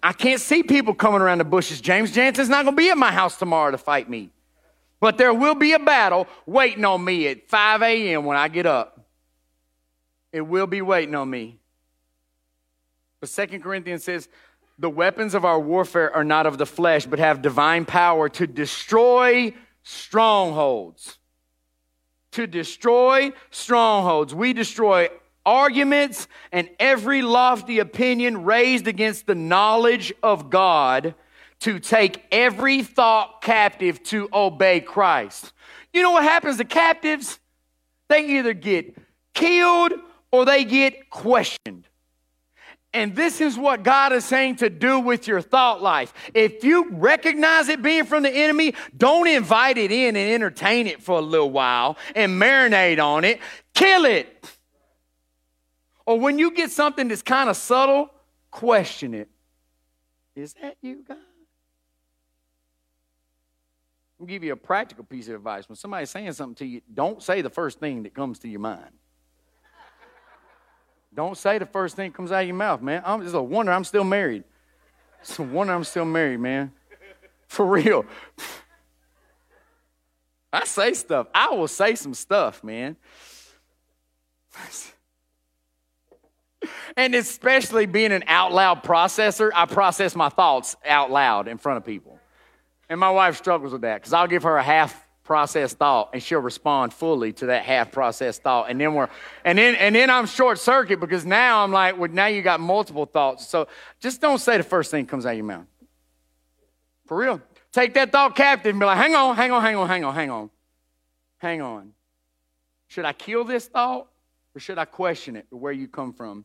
I 0.00 0.12
can't 0.12 0.40
see 0.40 0.62
people 0.62 0.94
coming 0.94 1.20
around 1.20 1.38
the 1.38 1.44
bushes. 1.44 1.80
James 1.80 2.12
Jansen's 2.12 2.48
not 2.48 2.64
going 2.64 2.76
to 2.76 2.80
be 2.80 2.90
at 2.90 2.96
my 2.96 3.10
house 3.10 3.36
tomorrow 3.36 3.72
to 3.72 3.76
fight 3.78 4.08
me. 4.08 4.30
But 5.00 5.18
there 5.18 5.34
will 5.34 5.56
be 5.56 5.72
a 5.72 5.80
battle 5.80 6.28
waiting 6.46 6.84
on 6.84 7.04
me 7.04 7.26
at 7.26 7.48
5 7.48 7.82
a.m. 7.82 8.24
when 8.24 8.36
I 8.36 8.46
get 8.46 8.66
up. 8.66 9.04
It 10.30 10.42
will 10.42 10.68
be 10.68 10.80
waiting 10.80 11.16
on 11.16 11.28
me. 11.28 11.58
But 13.18 13.30
Second 13.30 13.62
Corinthians 13.64 14.04
says, 14.04 14.28
the 14.78 14.90
weapons 14.90 15.34
of 15.34 15.44
our 15.44 15.58
warfare 15.58 16.14
are 16.14 16.22
not 16.22 16.46
of 16.46 16.56
the 16.56 16.66
flesh, 16.66 17.04
but 17.04 17.18
have 17.18 17.42
divine 17.42 17.84
power 17.84 18.28
to 18.28 18.46
destroy 18.46 19.52
strongholds. 19.82 21.18
To 22.32 22.46
destroy 22.46 23.32
strongholds. 23.50 24.34
We 24.34 24.54
destroy 24.54 25.10
arguments 25.44 26.28
and 26.50 26.70
every 26.78 27.20
lofty 27.20 27.78
opinion 27.78 28.44
raised 28.44 28.86
against 28.86 29.26
the 29.26 29.34
knowledge 29.34 30.12
of 30.22 30.48
God 30.48 31.14
to 31.60 31.78
take 31.78 32.24
every 32.32 32.82
thought 32.82 33.42
captive 33.42 34.02
to 34.04 34.28
obey 34.32 34.80
Christ. 34.80 35.52
You 35.92 36.02
know 36.02 36.12
what 36.12 36.24
happens 36.24 36.56
to 36.56 36.64
captives? 36.64 37.38
They 38.08 38.38
either 38.38 38.54
get 38.54 38.96
killed 39.34 39.92
or 40.30 40.44
they 40.44 40.64
get 40.64 41.10
questioned. 41.10 41.86
And 42.94 43.16
this 43.16 43.40
is 43.40 43.56
what 43.56 43.82
God 43.82 44.12
is 44.12 44.24
saying 44.24 44.56
to 44.56 44.68
do 44.68 45.00
with 45.00 45.26
your 45.26 45.40
thought 45.40 45.80
life. 45.82 46.12
If 46.34 46.62
you 46.62 46.90
recognize 46.90 47.68
it 47.68 47.80
being 47.80 48.04
from 48.04 48.22
the 48.22 48.30
enemy, 48.30 48.74
don't 48.96 49.26
invite 49.26 49.78
it 49.78 49.90
in 49.90 50.14
and 50.14 50.30
entertain 50.30 50.86
it 50.86 51.02
for 51.02 51.18
a 51.18 51.22
little 51.22 51.50
while 51.50 51.96
and 52.14 52.40
marinate 52.40 53.02
on 53.02 53.24
it. 53.24 53.40
Kill 53.72 54.04
it. 54.04 54.46
Or 56.04 56.18
when 56.18 56.38
you 56.38 56.50
get 56.50 56.70
something 56.70 57.08
that's 57.08 57.22
kind 57.22 57.48
of 57.48 57.56
subtle, 57.56 58.10
question 58.50 59.14
it. 59.14 59.28
Is 60.34 60.54
that 60.60 60.76
you, 60.82 61.02
God? 61.06 61.16
I'll 64.20 64.26
give 64.26 64.44
you 64.44 64.52
a 64.52 64.56
practical 64.56 65.04
piece 65.04 65.28
of 65.28 65.34
advice. 65.34 65.68
When 65.68 65.76
somebody's 65.76 66.10
saying 66.10 66.32
something 66.32 66.54
to 66.56 66.66
you, 66.66 66.82
don't 66.92 67.22
say 67.22 67.40
the 67.40 67.50
first 67.50 67.80
thing 67.80 68.02
that 68.02 68.14
comes 68.14 68.38
to 68.40 68.48
your 68.48 68.60
mind. 68.60 68.90
Don't 71.14 71.36
say 71.36 71.58
the 71.58 71.66
first 71.66 71.96
thing 71.96 72.10
that 72.10 72.16
comes 72.16 72.32
out 72.32 72.40
of 72.40 72.46
your 72.46 72.56
mouth, 72.56 72.80
man. 72.80 73.02
I'm, 73.04 73.22
it's 73.22 73.34
a 73.34 73.42
wonder 73.42 73.72
I'm 73.72 73.84
still 73.84 74.04
married. 74.04 74.44
It's 75.20 75.38
a 75.38 75.42
wonder 75.42 75.74
I'm 75.74 75.84
still 75.84 76.04
married, 76.04 76.40
man. 76.40 76.72
For 77.48 77.66
real. 77.66 78.04
I 80.52 80.64
say 80.64 80.94
stuff. 80.94 81.26
I 81.34 81.50
will 81.50 81.68
say 81.68 81.94
some 81.94 82.14
stuff, 82.14 82.64
man. 82.64 82.96
and 86.96 87.14
especially 87.14 87.86
being 87.86 88.12
an 88.12 88.24
out 88.26 88.52
loud 88.52 88.82
processor, 88.82 89.50
I 89.54 89.66
process 89.66 90.14
my 90.14 90.28
thoughts 90.28 90.76
out 90.86 91.10
loud 91.10 91.48
in 91.48 91.58
front 91.58 91.78
of 91.78 91.84
people. 91.84 92.18
And 92.88 93.00
my 93.00 93.10
wife 93.10 93.38
struggles 93.38 93.72
with 93.72 93.82
that 93.82 94.00
because 94.00 94.12
I'll 94.12 94.26
give 94.26 94.42
her 94.42 94.56
a 94.56 94.62
half 94.62 95.01
processed 95.24 95.78
thought 95.78 96.10
and 96.12 96.22
she'll 96.22 96.40
respond 96.40 96.92
fully 96.92 97.32
to 97.32 97.46
that 97.46 97.64
half 97.64 97.92
processed 97.92 98.42
thought. 98.42 98.70
And 98.70 98.80
then 98.80 98.94
we're 98.94 99.08
and 99.44 99.56
then 99.58 99.74
and 99.76 99.94
then 99.94 100.10
i'm 100.10 100.26
short 100.26 100.58
circuit 100.58 101.00
because 101.00 101.24
now 101.24 101.62
i'm 101.62 101.72
like 101.72 101.98
well 101.98 102.10
now 102.10 102.26
you 102.26 102.42
got 102.42 102.60
multiple 102.60 103.06
thoughts. 103.06 103.46
So 103.46 103.68
just 104.00 104.20
don't 104.20 104.38
say 104.38 104.56
the 104.56 104.62
first 104.62 104.90
thing 104.90 105.06
comes 105.06 105.26
out 105.26 105.30
of 105.30 105.36
your 105.36 105.46
mouth. 105.46 105.66
For 107.06 107.16
real. 107.16 107.40
Take 107.72 107.94
that 107.94 108.12
thought 108.12 108.36
captive 108.36 108.70
and 108.70 108.80
be 108.80 108.86
like 108.86 108.98
hang 108.98 109.14
on 109.14 109.36
hang 109.36 109.52
on 109.52 109.62
hang 109.62 109.76
on 109.76 109.88
hang 109.88 110.04
on 110.04 110.14
hang 110.14 110.30
on. 110.30 110.50
Hang 111.38 111.60
on. 111.60 111.92
Should 112.88 113.04
i 113.04 113.12
kill 113.12 113.44
this 113.44 113.66
thought 113.66 114.08
or 114.54 114.60
should 114.60 114.78
i 114.78 114.84
question 114.84 115.36
it 115.36 115.46
where 115.50 115.72
you 115.72 115.88
come 115.88 116.12
from? 116.12 116.44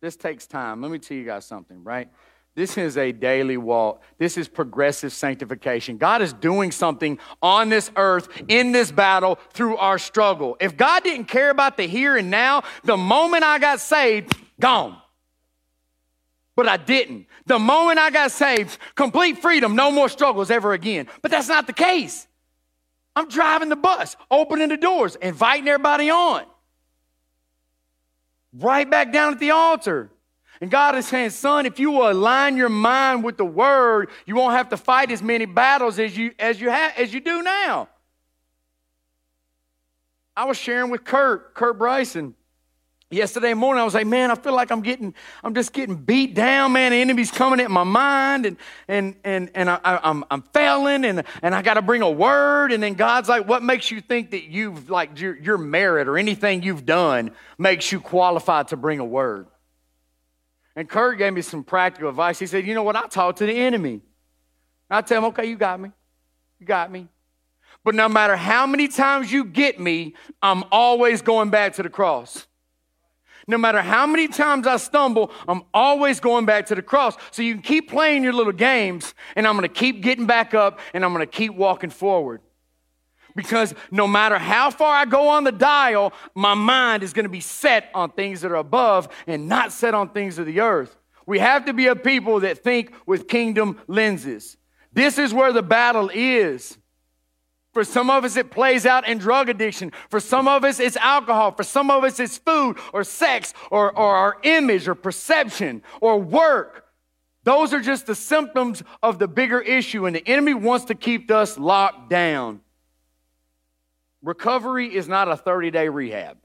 This 0.00 0.16
takes 0.16 0.46
time. 0.46 0.80
Let 0.80 0.90
me 0.90 0.98
tell 0.98 1.16
you 1.16 1.24
guys 1.24 1.44
something 1.44 1.84
right 1.84 2.08
this 2.56 2.76
is 2.76 2.96
a 2.96 3.12
daily 3.12 3.56
walk. 3.56 4.02
This 4.18 4.36
is 4.36 4.48
progressive 4.48 5.12
sanctification. 5.12 5.98
God 5.98 6.20
is 6.20 6.32
doing 6.32 6.72
something 6.72 7.18
on 7.40 7.68
this 7.68 7.90
earth 7.96 8.28
in 8.48 8.72
this 8.72 8.90
battle 8.90 9.38
through 9.52 9.76
our 9.76 9.98
struggle. 9.98 10.56
If 10.60 10.76
God 10.76 11.04
didn't 11.04 11.26
care 11.26 11.50
about 11.50 11.76
the 11.76 11.84
here 11.84 12.16
and 12.16 12.30
now, 12.30 12.64
the 12.82 12.96
moment 12.96 13.44
I 13.44 13.58
got 13.58 13.80
saved, 13.80 14.36
gone. 14.58 15.00
But 16.56 16.68
I 16.68 16.76
didn't. 16.76 17.26
The 17.46 17.58
moment 17.58 17.98
I 17.98 18.10
got 18.10 18.32
saved, 18.32 18.76
complete 18.94 19.38
freedom, 19.38 19.76
no 19.76 19.90
more 19.90 20.08
struggles 20.08 20.50
ever 20.50 20.72
again. 20.72 21.06
But 21.22 21.30
that's 21.30 21.48
not 21.48 21.66
the 21.66 21.72
case. 21.72 22.26
I'm 23.14 23.28
driving 23.28 23.68
the 23.68 23.76
bus, 23.76 24.16
opening 24.30 24.68
the 24.68 24.76
doors, 24.76 25.16
inviting 25.16 25.68
everybody 25.68 26.10
on. 26.10 26.44
Right 28.52 28.90
back 28.90 29.12
down 29.12 29.34
at 29.34 29.38
the 29.38 29.52
altar. 29.52 30.10
And 30.60 30.70
God 30.70 30.94
is 30.94 31.06
saying, 31.06 31.30
son, 31.30 31.64
if 31.64 31.78
you 31.78 31.90
will 31.90 32.10
align 32.10 32.56
your 32.56 32.68
mind 32.68 33.24
with 33.24 33.38
the 33.38 33.44
word, 33.46 34.10
you 34.26 34.34
won't 34.34 34.54
have 34.54 34.68
to 34.70 34.76
fight 34.76 35.10
as 35.10 35.22
many 35.22 35.46
battles 35.46 35.98
as 35.98 36.16
you 36.16 36.32
as 36.38 36.60
you 36.60 36.68
have 36.68 36.92
as 36.98 37.14
you 37.14 37.20
do 37.20 37.42
now. 37.42 37.88
I 40.36 40.44
was 40.44 40.56
sharing 40.56 40.90
with 40.90 41.04
Kurt, 41.04 41.54
Kurt 41.54 41.78
Bryson, 41.78 42.34
yesterday 43.10 43.54
morning. 43.54 43.80
I 43.80 43.84
was 43.84 43.94
like, 43.94 44.06
man, 44.06 44.30
I 44.30 44.34
feel 44.34 44.54
like 44.54 44.70
I'm 44.70 44.80
getting, 44.80 45.14
I'm 45.42 45.54
just 45.54 45.72
getting 45.72 45.96
beat 45.96 46.34
down, 46.34 46.72
man. 46.72 46.92
The 46.92 46.98
enemy's 46.98 47.30
coming 47.30 47.60
at 47.60 47.70
my 47.70 47.84
mind, 47.84 48.46
and 48.46 48.56
and 48.86 49.16
and 49.24 49.50
and 49.54 49.70
I, 49.70 49.80
I'm 49.84 50.24
I'm 50.30 50.42
failing, 50.52 51.04
and 51.04 51.24
and 51.42 51.54
I 51.54 51.62
got 51.62 51.74
to 51.74 51.82
bring 51.82 52.02
a 52.02 52.10
word. 52.10 52.72
And 52.72 52.82
then 52.82 52.94
God's 52.94 53.28
like, 53.28 53.48
what 53.48 53.62
makes 53.62 53.90
you 53.90 54.00
think 54.00 54.30
that 54.32 54.44
you've 54.44 54.90
like 54.90 55.18
your, 55.20 55.36
your 55.36 55.58
merit 55.58 56.06
or 56.06 56.18
anything 56.18 56.62
you've 56.62 56.84
done 56.86 57.30
makes 57.58 57.90
you 57.90 58.00
qualified 58.00 58.68
to 58.68 58.76
bring 58.76 58.98
a 58.98 59.04
word? 59.04 59.46
And 60.76 60.88
Kurt 60.88 61.18
gave 61.18 61.32
me 61.32 61.42
some 61.42 61.64
practical 61.64 62.08
advice. 62.08 62.38
He 62.38 62.46
said, 62.46 62.66
You 62.66 62.74
know 62.74 62.82
what? 62.82 62.96
I 62.96 63.06
talk 63.06 63.36
to 63.36 63.46
the 63.46 63.52
enemy. 63.52 64.02
I 64.88 65.02
tell 65.02 65.18
him, 65.18 65.24
Okay, 65.26 65.46
you 65.46 65.56
got 65.56 65.80
me. 65.80 65.90
You 66.58 66.66
got 66.66 66.90
me. 66.90 67.08
But 67.84 67.94
no 67.94 68.08
matter 68.08 68.36
how 68.36 68.66
many 68.66 68.88
times 68.88 69.32
you 69.32 69.44
get 69.44 69.80
me, 69.80 70.14
I'm 70.42 70.64
always 70.70 71.22
going 71.22 71.50
back 71.50 71.74
to 71.74 71.82
the 71.82 71.88
cross. 71.88 72.46
No 73.46 73.58
matter 73.58 73.80
how 73.80 74.06
many 74.06 74.28
times 74.28 74.66
I 74.66 74.76
stumble, 74.76 75.32
I'm 75.48 75.62
always 75.72 76.20
going 76.20 76.44
back 76.44 76.66
to 76.66 76.74
the 76.74 76.82
cross. 76.82 77.16
So 77.30 77.42
you 77.42 77.54
can 77.54 77.62
keep 77.62 77.90
playing 77.90 78.22
your 78.22 78.32
little 78.32 78.52
games, 78.52 79.14
and 79.34 79.46
I'm 79.46 79.56
going 79.56 79.68
to 79.68 79.74
keep 79.74 80.02
getting 80.02 80.26
back 80.26 80.54
up, 80.54 80.78
and 80.94 81.04
I'm 81.04 81.12
going 81.12 81.26
to 81.26 81.32
keep 81.32 81.54
walking 81.54 81.90
forward. 81.90 82.42
Because 83.34 83.74
no 83.90 84.06
matter 84.06 84.38
how 84.38 84.70
far 84.70 84.94
I 84.94 85.04
go 85.04 85.28
on 85.28 85.44
the 85.44 85.52
dial, 85.52 86.12
my 86.34 86.54
mind 86.54 87.02
is 87.02 87.12
going 87.12 87.24
to 87.24 87.30
be 87.30 87.40
set 87.40 87.90
on 87.94 88.10
things 88.10 88.40
that 88.40 88.50
are 88.50 88.56
above 88.56 89.08
and 89.26 89.48
not 89.48 89.72
set 89.72 89.94
on 89.94 90.10
things 90.10 90.38
of 90.38 90.46
the 90.46 90.60
earth. 90.60 90.96
We 91.26 91.38
have 91.38 91.66
to 91.66 91.72
be 91.72 91.86
a 91.86 91.96
people 91.96 92.40
that 92.40 92.58
think 92.58 92.92
with 93.06 93.28
kingdom 93.28 93.80
lenses. 93.86 94.56
This 94.92 95.18
is 95.18 95.32
where 95.32 95.52
the 95.52 95.62
battle 95.62 96.10
is. 96.12 96.76
For 97.72 97.84
some 97.84 98.10
of 98.10 98.24
us, 98.24 98.36
it 98.36 98.50
plays 98.50 98.84
out 98.84 99.06
in 99.06 99.18
drug 99.18 99.48
addiction. 99.48 99.92
For 100.08 100.18
some 100.18 100.48
of 100.48 100.64
us, 100.64 100.80
it's 100.80 100.96
alcohol. 100.96 101.52
For 101.52 101.62
some 101.62 101.90
of 101.90 102.02
us, 102.02 102.18
it's 102.18 102.36
food 102.38 102.78
or 102.92 103.04
sex 103.04 103.54
or, 103.70 103.96
or 103.96 104.16
our 104.16 104.38
image 104.42 104.88
or 104.88 104.96
perception 104.96 105.82
or 106.00 106.18
work. 106.18 106.86
Those 107.44 107.72
are 107.72 107.80
just 107.80 108.06
the 108.06 108.14
symptoms 108.14 108.82
of 109.02 109.18
the 109.18 109.28
bigger 109.28 109.60
issue, 109.60 110.06
and 110.06 110.14
the 110.14 110.26
enemy 110.28 110.52
wants 110.52 110.86
to 110.86 110.94
keep 110.94 111.30
us 111.30 111.56
locked 111.56 112.10
down. 112.10 112.60
Recovery 114.22 114.94
is 114.94 115.08
not 115.08 115.28
a 115.28 115.36
30 115.36 115.70
day 115.70 115.88
rehab. 115.88 116.36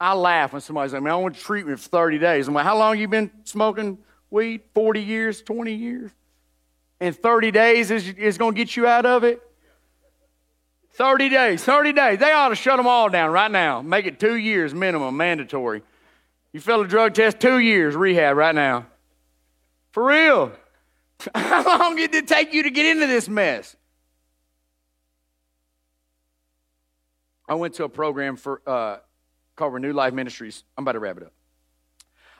I 0.00 0.14
laugh 0.14 0.52
when 0.52 0.62
somebody's 0.62 0.92
like, 0.92 1.02
man, 1.02 1.12
I 1.12 1.16
want 1.16 1.34
treatment 1.36 1.80
for 1.80 1.88
30 1.88 2.18
days. 2.18 2.46
I'm 2.46 2.54
like, 2.54 2.64
how 2.64 2.78
long 2.78 2.98
you 2.98 3.08
been 3.08 3.30
smoking 3.44 3.98
weed? 4.30 4.62
40 4.74 5.02
years, 5.02 5.42
20 5.42 5.74
years? 5.74 6.10
And 7.00 7.16
30 7.16 7.50
days 7.50 7.90
is, 7.90 8.08
is 8.08 8.38
going 8.38 8.54
to 8.54 8.58
get 8.58 8.76
you 8.76 8.86
out 8.86 9.06
of 9.06 9.24
it? 9.24 9.42
30 10.92 11.28
days, 11.28 11.64
30 11.64 11.92
days. 11.92 12.18
They 12.18 12.32
ought 12.32 12.48
to 12.48 12.56
shut 12.56 12.76
them 12.76 12.86
all 12.86 13.08
down 13.08 13.30
right 13.30 13.50
now. 13.50 13.82
Make 13.82 14.06
it 14.06 14.18
two 14.18 14.36
years 14.36 14.74
minimum, 14.74 15.16
mandatory. 15.16 15.82
You 16.52 16.60
fail 16.60 16.80
a 16.80 16.88
drug 16.88 17.14
test, 17.14 17.40
two 17.40 17.58
years 17.58 17.94
rehab 17.94 18.36
right 18.36 18.54
now. 18.54 18.86
For 19.92 20.06
real. 20.06 20.52
How 21.34 21.78
long 21.78 21.96
did 21.96 22.14
it 22.14 22.28
take 22.28 22.52
you 22.52 22.64
to 22.64 22.70
get 22.70 22.86
into 22.86 23.06
this 23.06 23.28
mess? 23.28 23.76
I 27.48 27.54
went 27.54 27.74
to 27.74 27.84
a 27.84 27.88
program 27.88 28.36
for 28.36 28.60
uh, 28.66 28.98
called 29.56 29.72
Renewed 29.72 29.94
Life 29.94 30.12
Ministries. 30.12 30.64
I'm 30.76 30.84
about 30.84 30.92
to 30.92 30.98
wrap 30.98 31.16
it 31.16 31.22
up. 31.22 31.32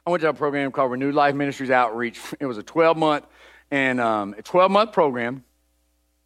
I 0.07 0.11
went 0.11 0.21
to 0.23 0.29
a 0.29 0.35
program 0.35 0.71
called 0.71 0.91
Renewed 0.91 1.15
Life 1.15 1.35
Ministries 1.35 1.71
Outreach. 1.71 2.21
It 2.41 2.47
was 2.47 2.59
a 2.59 2.63
12 2.63 2.97
month 2.97 3.27
and 3.71 4.01
um, 4.01 4.35
a 4.39 4.43
12 4.43 4.71
month 4.71 4.93
program, 4.93 5.45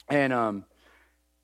and 0.09 0.33
um, 0.33 0.64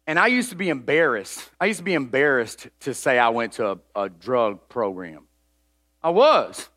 and 0.06 0.18
I 0.18 0.28
used 0.28 0.50
to 0.50 0.56
be 0.56 0.68
embarrassed. 0.68 1.48
I 1.60 1.66
used 1.66 1.78
to 1.78 1.84
be 1.84 1.94
embarrassed 1.94 2.68
to 2.80 2.94
say 2.94 3.18
I 3.18 3.28
went 3.28 3.54
to 3.54 3.72
a, 3.72 3.78
a 3.94 4.08
drug 4.08 4.68
program. 4.68 5.24
I 6.02 6.10
was, 6.10 6.68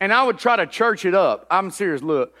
and 0.00 0.12
I 0.12 0.22
would 0.22 0.38
try 0.38 0.56
to 0.56 0.66
church 0.66 1.04
it 1.04 1.14
up. 1.14 1.46
I'm 1.50 1.70
serious. 1.70 2.02
Look, 2.02 2.34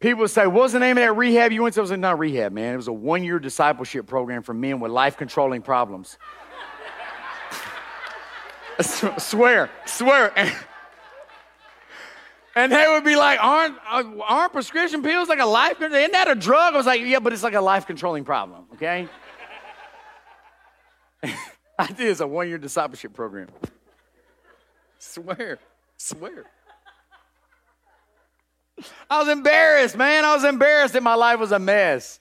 people 0.00 0.20
would 0.20 0.30
say, 0.30 0.46
"What's 0.46 0.72
the 0.72 0.80
name 0.80 0.98
of 0.98 1.02
that 1.02 1.16
rehab 1.16 1.50
you 1.50 1.62
went 1.62 1.74
to?" 1.74 1.80
I 1.80 1.82
was 1.82 1.90
like, 1.90 2.00
"Not 2.00 2.18
rehab, 2.18 2.52
man. 2.52 2.74
It 2.74 2.76
was 2.76 2.88
a 2.88 2.92
one 2.92 3.24
year 3.24 3.38
discipleship 3.38 4.06
program 4.06 4.42
for 4.42 4.54
men 4.54 4.78
with 4.80 4.92
life 4.92 5.16
controlling 5.16 5.62
problems." 5.62 6.18
Swear, 8.80 9.70
swear. 9.86 10.32
And 12.56 12.72
they 12.72 12.86
would 12.88 13.04
be 13.04 13.16
like, 13.16 13.38
aren't, 13.42 13.76
uh, 13.86 14.02
aren't 14.26 14.54
prescription 14.54 15.02
pills 15.02 15.28
like 15.28 15.40
a 15.40 15.44
life, 15.44 15.76
isn't 15.78 16.12
that 16.12 16.26
a 16.26 16.34
drug? 16.34 16.72
I 16.72 16.76
was 16.78 16.86
like, 16.86 17.02
yeah, 17.02 17.18
but 17.18 17.34
it's 17.34 17.42
like 17.42 17.52
a 17.52 17.60
life 17.60 17.86
controlling 17.86 18.24
problem, 18.24 18.64
okay? 18.72 19.10
I 21.78 21.86
did 21.92 22.18
a 22.18 22.26
one 22.26 22.48
year 22.48 22.56
discipleship 22.56 23.12
program. 23.12 23.48
Swear, 24.98 25.58
swear. 25.98 26.46
I 29.10 29.18
was 29.18 29.28
embarrassed, 29.28 29.96
man. 29.96 30.24
I 30.24 30.34
was 30.34 30.44
embarrassed 30.44 30.94
that 30.94 31.02
my 31.02 31.14
life 31.14 31.38
was 31.38 31.52
a 31.52 31.58
mess. 31.58 32.20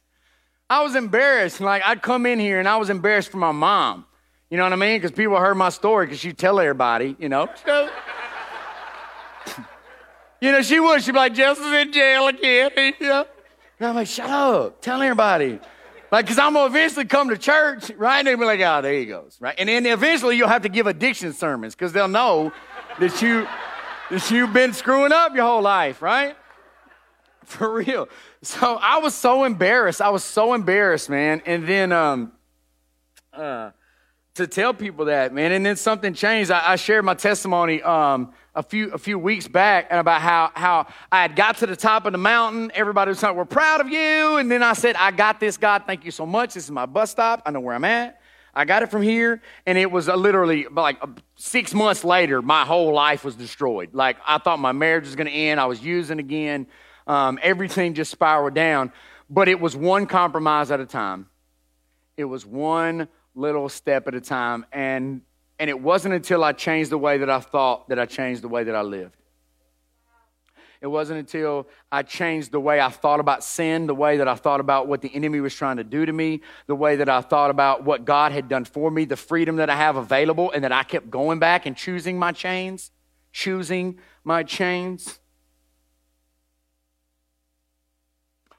I 0.70 0.84
was 0.84 0.96
embarrassed. 0.96 1.62
Like, 1.62 1.82
I'd 1.86 2.02
come 2.02 2.26
in 2.26 2.40
here 2.40 2.60
and 2.60 2.68
I 2.68 2.76
was 2.76 2.90
embarrassed 2.90 3.30
for 3.30 3.38
my 3.38 3.54
mom. 3.54 4.06
You 4.56 4.60
know 4.60 4.68
what 4.68 4.72
I 4.72 4.78
mean? 4.78 5.02
Because 5.02 5.12
people 5.12 5.36
heard 5.36 5.56
my 5.56 5.68
story 5.68 6.06
because 6.06 6.18
she 6.18 6.32
tell 6.32 6.62
everybody, 6.62 7.18
you 7.20 7.28
know. 7.28 7.50
So, 9.46 9.60
you 10.40 10.54
know, 10.54 10.62
she 10.62 10.80
would. 10.80 11.04
She'd 11.04 11.12
be 11.12 11.18
like, 11.18 11.34
Justin's 11.34 11.74
in 11.74 11.92
jail 11.92 12.28
again. 12.28 12.72
You 12.78 13.08
know? 13.08 13.26
And 13.80 13.90
I'm 13.90 13.96
like, 13.96 14.08
shut 14.08 14.30
up. 14.30 14.82
Tell 14.82 15.02
everybody. 15.02 15.60
Like, 16.10 16.24
because 16.24 16.40
I'm 16.40 16.54
going 16.54 16.72
to 16.72 16.78
eventually 16.78 17.04
come 17.04 17.28
to 17.32 17.38
church, 17.38 17.92
right? 17.98 18.20
And 18.20 18.28
they'll 18.28 18.38
be 18.38 18.46
like, 18.46 18.62
oh, 18.62 18.82
there 18.82 18.94
he 18.94 19.06
goes, 19.06 19.36
right? 19.42 19.56
And 19.58 19.68
then 19.68 19.86
eventually 19.88 20.38
you'll 20.38 20.48
have 20.48 20.62
to 20.62 20.70
give 20.70 20.88
addiction 20.88 21.34
sermons 21.34 21.76
because 21.76 21.92
they'll 21.92 22.08
know 22.08 22.54
that, 23.02 23.22
you, 23.22 23.46
that 24.10 24.32
you've 24.32 24.54
been 24.54 24.72
screwing 24.72 25.12
up 25.12 25.36
your 25.36 25.44
whole 25.44 25.64
life, 25.64 26.02
right? 26.02 26.38
For 27.44 27.74
real. 27.74 28.08
So 28.42 28.78
I 28.82 29.00
was 29.00 29.16
so 29.16 29.44
embarrassed. 29.44 30.02
I 30.02 30.12
was 30.12 30.24
so 30.24 30.54
embarrassed, 30.54 31.10
man. 31.10 31.42
And 31.46 31.68
then, 31.68 31.92
um, 31.92 32.32
uh, 33.34 33.72
to 34.36 34.48
tell 34.48 34.74
people 34.74 35.06
that, 35.06 35.34
man. 35.34 35.52
And 35.54 35.66
then 35.66 35.76
something 35.78 36.14
changed. 36.14 36.52
I, 36.52 36.74
I 36.74 36.76
shared 36.76 37.06
my 37.06 37.14
testimony 37.14 37.82
um, 37.82 38.34
a 38.54 38.62
few 38.62 38.92
a 38.92 38.98
few 38.98 39.18
weeks 39.18 39.48
back 39.48 39.88
about 39.90 40.22
how 40.22 40.52
how 40.54 40.88
I 41.12 41.22
had 41.24 41.36
got 41.36 41.58
to 41.58 41.66
the 41.66 41.76
top 41.76 42.06
of 42.06 42.12
the 42.12 42.18
mountain. 42.18 42.72
Everybody 42.76 43.10
was 43.10 43.24
like, 43.24 43.36
"We're 43.36 43.46
proud 43.46 43.82
of 43.82 43.90
you." 43.90 44.38
And 44.38 44.52
then 44.52 44.62
I 44.62 44.74
said, 44.74 44.96
"I 44.98 45.12
got 45.12 45.40
this, 45.40 45.58
God. 45.58 45.84
Thank 45.88 46.06
you 46.06 46.12
so 46.12 46.26
much. 46.26 46.54
This 46.54 46.66
is 46.66 46.72
my 46.72 46.86
bus 46.86 47.12
stop. 47.12 47.42
I 47.46 47.52
know 47.52 47.62
where 47.62 47.76
I'm 47.76 47.86
at. 47.86 48.20
I 48.54 48.66
got 48.66 48.84
it 48.84 48.92
from 48.92 49.04
here." 49.04 49.42
And 49.66 49.78
it 49.78 49.90
was 49.90 50.08
literally 50.08 50.68
like 50.70 51.02
six 51.36 51.74
months 51.74 52.04
later, 52.04 52.42
my 52.42 52.66
whole 52.66 52.94
life 52.94 53.24
was 53.24 53.36
destroyed. 53.36 53.94
Like 53.94 54.18
I 54.28 54.38
thought 54.38 54.60
my 54.60 54.74
marriage 54.74 55.06
was 55.06 55.16
going 55.16 55.28
to 55.28 55.34
end. 55.34 55.62
I 55.62 55.66
was 55.66 55.82
using 55.82 56.20
again. 56.20 56.68
Um, 57.08 57.40
everything 57.42 57.94
just 57.94 58.12
spiraled 58.12 58.56
down. 58.56 58.92
But 59.30 59.48
it 59.48 59.60
was 59.60 59.76
one 59.76 60.08
compromise 60.08 60.72
at 60.72 60.80
a 60.80 60.86
time. 60.86 61.28
It 62.18 62.26
was 62.26 62.46
one 62.46 63.08
little 63.36 63.70
step 63.70 64.08
at 64.08 64.16
a 64.16 64.22
time. 64.22 64.66
And, 64.72 65.22
and 65.60 65.70
it 65.70 65.80
wasn't 65.80 66.16
until 66.16 66.44
I 66.44 66.54
changed 66.54 66.90
the 66.90 66.98
way 66.98 67.20
that 67.20 67.30
I 67.30 67.40
thought 67.40 67.90
that 67.90 68.00
I 68.00 68.06
changed 68.06 68.42
the 68.42 68.48
way 68.48 68.64
that 68.64 68.76
I 68.76 68.82
lived. 68.82 69.16
It 70.82 70.88
wasn't 70.88 71.20
until 71.20 71.68
I 71.92 72.04
changed 72.04 72.52
the 72.52 72.60
way 72.60 72.80
I 72.80 72.90
thought 72.90 73.20
about 73.20 73.44
sin, 73.44 73.88
the 73.88 73.96
way 73.96 74.18
that 74.18 74.28
I 74.28 74.36
thought 74.36 74.60
about 74.60 74.88
what 74.88 75.02
the 75.02 75.14
enemy 75.16 75.40
was 75.40 75.56
trying 75.56 75.78
to 75.78 75.84
do 75.84 76.06
to 76.06 76.14
me, 76.14 76.42
the 76.68 76.76
way 76.76 76.98
that 76.98 77.10
I 77.10 77.22
thought 77.22 77.50
about 77.50 77.84
what 77.84 78.06
God 78.06 78.32
had 78.32 78.50
done 78.50 78.66
for 78.66 78.92
me, 78.92 79.06
the 79.06 79.16
freedom 79.16 79.56
that 79.56 79.70
I 79.70 79.76
have 79.76 79.96
available, 79.96 80.52
and 80.52 80.64
that 80.64 80.72
I 80.72 80.84
kept 80.84 81.10
going 81.10 81.40
back 81.40 81.66
and 81.66 81.76
choosing 81.76 82.20
my 82.20 82.32
chains, 82.32 82.92
choosing 83.32 84.00
my 84.24 84.44
chains. 84.44 85.20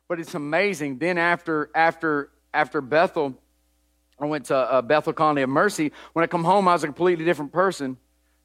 But 0.08 0.18
it's 0.18 0.34
amazing. 0.34 0.98
Then 0.98 1.18
after 1.18 1.70
after 1.74 2.30
after 2.52 2.80
Bethel, 2.80 3.38
I 4.18 4.26
went 4.26 4.46
to 4.46 4.56
uh, 4.56 4.82
Bethel 4.82 5.12
Colony 5.12 5.42
of 5.42 5.50
Mercy. 5.50 5.92
When 6.12 6.22
I 6.22 6.26
come 6.26 6.44
home, 6.44 6.68
I 6.68 6.72
was 6.72 6.84
a 6.84 6.86
completely 6.86 7.24
different 7.24 7.52
person. 7.52 7.96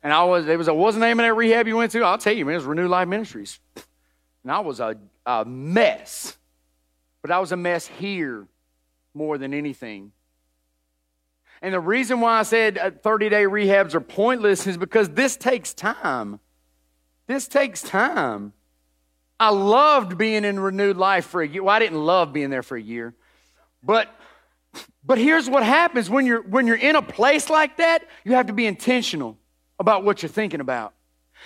And 0.04 0.12
I 0.12 0.24
was, 0.24 0.48
it 0.48 0.58
was, 0.58 0.68
a, 0.68 0.74
what's 0.74 0.96
the 0.96 1.02
name 1.02 1.20
of 1.20 1.26
that 1.26 1.34
rehab 1.34 1.68
you 1.68 1.78
went 1.78 1.92
to? 1.94 2.04
I'll 2.04 2.18
tell 2.18 2.34
you, 2.34 2.46
man, 2.46 2.56
it 2.56 2.58
was 2.58 2.66
Renewed 2.66 2.90
Life 2.90 3.08
Ministries. 3.08 3.60
And 4.44 4.52
I 4.52 4.60
was 4.60 4.80
a, 4.80 4.98
a 5.26 5.46
mess. 5.46 6.38
But 7.22 7.32
I 7.32 7.40
was 7.40 7.52
a 7.52 7.58
mess 7.58 7.88
here 7.88 8.48
more 9.14 9.38
than 9.38 9.54
anything. 9.54 10.12
And 11.62 11.74
the 11.74 11.80
reason 11.80 12.20
why 12.22 12.40
I 12.40 12.44
said 12.44 13.02
30 13.04 13.30
day 13.30 13.44
rehabs 13.44 13.94
are 13.94 14.02
pointless 14.02 14.66
is 14.66 14.78
because 14.78 15.10
this 15.10 15.38
takes 15.38 15.74
time. 15.74 16.40
This 17.28 17.48
takes 17.48 17.82
time. 17.82 18.54
I 19.40 19.50
loved 19.50 20.18
being 20.18 20.44
in 20.44 20.60
renewed 20.60 20.98
life 20.98 21.26
for 21.26 21.42
a 21.42 21.48
year. 21.48 21.64
Well, 21.64 21.76
I 21.76 21.80
didn't 21.80 22.04
love 22.04 22.34
being 22.34 22.50
there 22.50 22.64
for 22.64 22.78
a 22.78 22.82
year, 22.82 23.14
but 23.84 24.08
but 25.04 25.18
here's 25.18 25.50
what 25.50 25.64
happens 25.64 26.10
when 26.10 26.26
you're 26.26 26.42
when 26.42 26.68
you're 26.68 26.76
in 26.76 26.96
a 26.96 27.02
place 27.02 27.50
like 27.50 27.78
that, 27.78 28.08
you 28.24 28.34
have 28.34 28.48
to 28.48 28.54
be 28.54 28.66
intentional 28.66 29.38
about 29.80 30.04
what 30.04 30.22
you're 30.22 30.30
thinking 30.30 30.62
about. 30.62 30.94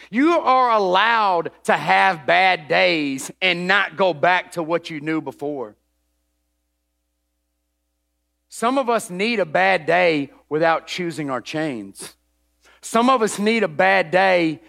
You 0.10 0.32
are 0.40 0.72
allowed 0.72 1.52
to 1.64 1.74
have 1.74 2.26
bad 2.26 2.68
days 2.68 3.32
and 3.42 3.68
not 3.68 3.96
go 3.96 4.14
back 4.14 4.52
to 4.54 4.64
what 4.64 4.90
you 4.90 5.00
knew 5.00 5.22
before. 5.22 5.76
Some 8.50 8.78
of 8.78 8.90
us 8.90 9.10
need 9.10 9.40
a 9.40 9.46
bad 9.46 9.86
day 9.86 10.32
without 10.50 10.88
choosing 10.88 11.30
our 11.30 11.42
chains. 11.42 12.16
Some 12.82 13.10
of 13.10 13.22
us 13.22 13.40
need 13.40 13.64
a 13.64 13.68
bad 13.68 14.12
day 14.12 14.62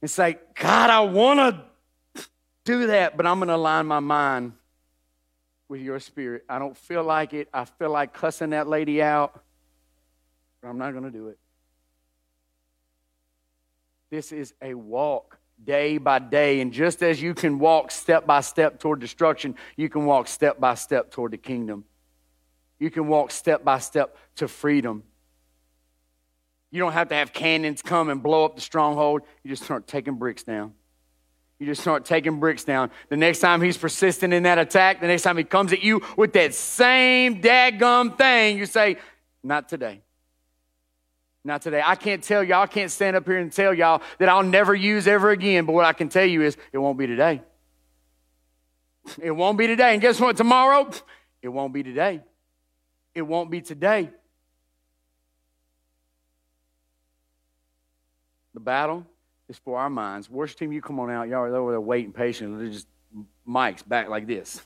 and 0.00 0.10
say, 0.10 0.38
God, 0.54 0.90
I 0.90 1.00
want 1.00 1.40
to 2.16 2.24
do 2.64 2.86
that, 2.86 3.16
but 3.16 3.26
I'm 3.26 3.38
going 3.38 3.48
to 3.48 3.56
align 3.56 3.86
my 3.86 4.00
mind 4.00 4.52
with 5.68 5.80
your 5.80 6.00
spirit. 6.00 6.44
I 6.48 6.58
don't 6.58 6.76
feel 6.76 7.04
like 7.04 7.34
it. 7.34 7.48
I 7.52 7.64
feel 7.64 7.90
like 7.90 8.12
cussing 8.12 8.50
that 8.50 8.66
lady 8.66 9.02
out, 9.02 9.42
but 10.60 10.68
I'm 10.68 10.78
not 10.78 10.92
going 10.92 11.04
to 11.04 11.10
do 11.10 11.28
it. 11.28 11.38
This 14.10 14.32
is 14.32 14.54
a 14.62 14.74
walk 14.74 15.38
day 15.62 15.98
by 15.98 16.18
day. 16.18 16.60
And 16.60 16.72
just 16.72 17.02
as 17.02 17.20
you 17.20 17.34
can 17.34 17.58
walk 17.58 17.90
step 17.90 18.26
by 18.26 18.40
step 18.40 18.78
toward 18.78 19.00
destruction, 19.00 19.54
you 19.76 19.88
can 19.88 20.06
walk 20.06 20.28
step 20.28 20.58
by 20.58 20.74
step 20.74 21.10
toward 21.10 21.32
the 21.32 21.38
kingdom. 21.38 21.84
You 22.78 22.90
can 22.90 23.08
walk 23.08 23.30
step 23.30 23.64
by 23.64 23.80
step 23.80 24.16
to 24.36 24.48
freedom. 24.48 25.02
You 26.70 26.80
don't 26.80 26.92
have 26.92 27.08
to 27.08 27.14
have 27.14 27.32
cannons 27.32 27.82
come 27.82 28.08
and 28.08 28.22
blow 28.22 28.44
up 28.44 28.54
the 28.54 28.60
stronghold. 28.60 29.22
You 29.42 29.50
just 29.50 29.64
start 29.64 29.86
taking 29.86 30.14
bricks 30.14 30.42
down. 30.42 30.74
You 31.58 31.66
just 31.66 31.80
start 31.80 32.04
taking 32.04 32.38
bricks 32.38 32.62
down. 32.62 32.90
The 33.08 33.16
next 33.16 33.40
time 33.40 33.60
he's 33.60 33.76
persistent 33.76 34.32
in 34.32 34.44
that 34.44 34.58
attack, 34.58 35.00
the 35.00 35.08
next 35.08 35.22
time 35.22 35.36
he 35.36 35.44
comes 35.44 35.72
at 35.72 35.82
you 35.82 36.02
with 36.16 36.32
that 36.34 36.54
same 36.54 37.42
dadgum 37.42 38.16
thing, 38.16 38.58
you 38.58 38.66
say, 38.66 38.96
Not 39.42 39.68
today. 39.68 40.02
Not 41.44 41.62
today. 41.62 41.82
I 41.84 41.94
can't 41.94 42.22
tell 42.22 42.44
y'all, 42.44 42.62
I 42.62 42.66
can't 42.66 42.90
stand 42.90 43.16
up 43.16 43.24
here 43.24 43.38
and 43.38 43.52
tell 43.52 43.72
y'all 43.72 44.02
that 44.18 44.28
I'll 44.28 44.42
never 44.42 44.74
use 44.74 45.08
ever 45.08 45.30
again, 45.30 45.64
but 45.64 45.72
what 45.72 45.84
I 45.84 45.92
can 45.92 46.08
tell 46.08 46.24
you 46.24 46.42
is 46.42 46.56
it 46.72 46.78
won't 46.78 46.98
be 46.98 47.06
today. 47.06 47.42
It 49.20 49.30
won't 49.30 49.56
be 49.56 49.66
today. 49.66 49.94
And 49.94 50.02
guess 50.02 50.20
what? 50.20 50.36
Tomorrow, 50.36 50.90
it 51.40 51.48
won't 51.48 51.72
be 51.72 51.82
today. 51.82 52.20
It 53.14 53.22
won't 53.22 53.50
be 53.50 53.62
today. 53.62 54.10
The 58.54 58.60
battle 58.60 59.06
is 59.48 59.58
for 59.58 59.78
our 59.78 59.90
minds. 59.90 60.28
Worship 60.28 60.58
team, 60.58 60.72
you 60.72 60.80
come 60.80 61.00
on 61.00 61.10
out. 61.10 61.28
Y'all 61.28 61.40
are 61.40 61.56
over 61.56 61.72
there 61.72 61.80
waiting 61.80 62.12
patiently. 62.12 62.64
They're 62.64 62.72
just 62.72 62.88
mics 63.48 63.86
back 63.86 64.08
like 64.08 64.26
this. 64.26 64.62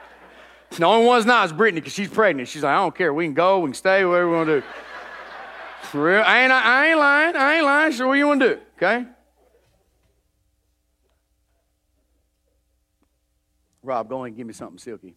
the 0.70 0.84
only 0.84 1.06
one's 1.06 1.26
not 1.26 1.46
is 1.46 1.52
Brittany 1.52 1.80
because 1.80 1.92
she's 1.92 2.08
pregnant. 2.08 2.48
She's 2.48 2.62
like, 2.62 2.72
I 2.72 2.76
don't 2.76 2.94
care. 2.94 3.12
We 3.12 3.24
can 3.24 3.34
go. 3.34 3.60
We 3.60 3.68
can 3.68 3.74
stay. 3.74 4.04
Whatever 4.04 4.30
we 4.30 4.36
want 4.36 4.48
to 4.48 4.60
do. 4.60 4.66
For 5.82 6.04
real. 6.04 6.22
I 6.24 6.40
ain't, 6.40 6.52
I 6.52 6.88
ain't 6.88 6.98
lying. 6.98 7.36
I 7.36 7.56
ain't 7.56 7.64
lying. 7.64 7.92
So 7.92 8.08
what 8.08 8.14
you 8.14 8.26
want 8.26 8.40
to 8.40 8.56
do? 8.56 8.60
Okay? 8.76 9.06
Rob, 13.82 14.08
go 14.08 14.16
ahead 14.16 14.28
and 14.28 14.36
give 14.36 14.46
me 14.46 14.52
something 14.52 14.78
silky. 14.78 15.14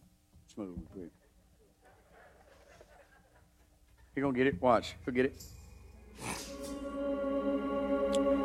Smooth. 0.54 0.78
Quick. 0.92 1.10
You're 4.14 4.22
going 4.22 4.34
to 4.34 4.38
get 4.38 4.46
it. 4.46 4.60
Watch. 4.60 4.94
You'll 5.06 5.14
get 5.14 5.26
it. 5.26 5.42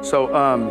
So, 0.05 0.33
um, 0.35 0.69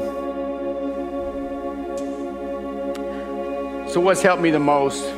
so 3.89 3.99
what's 3.99 4.22
helped 4.22 4.41
me 4.41 4.53
the 4.53 4.61
most? 4.61 5.12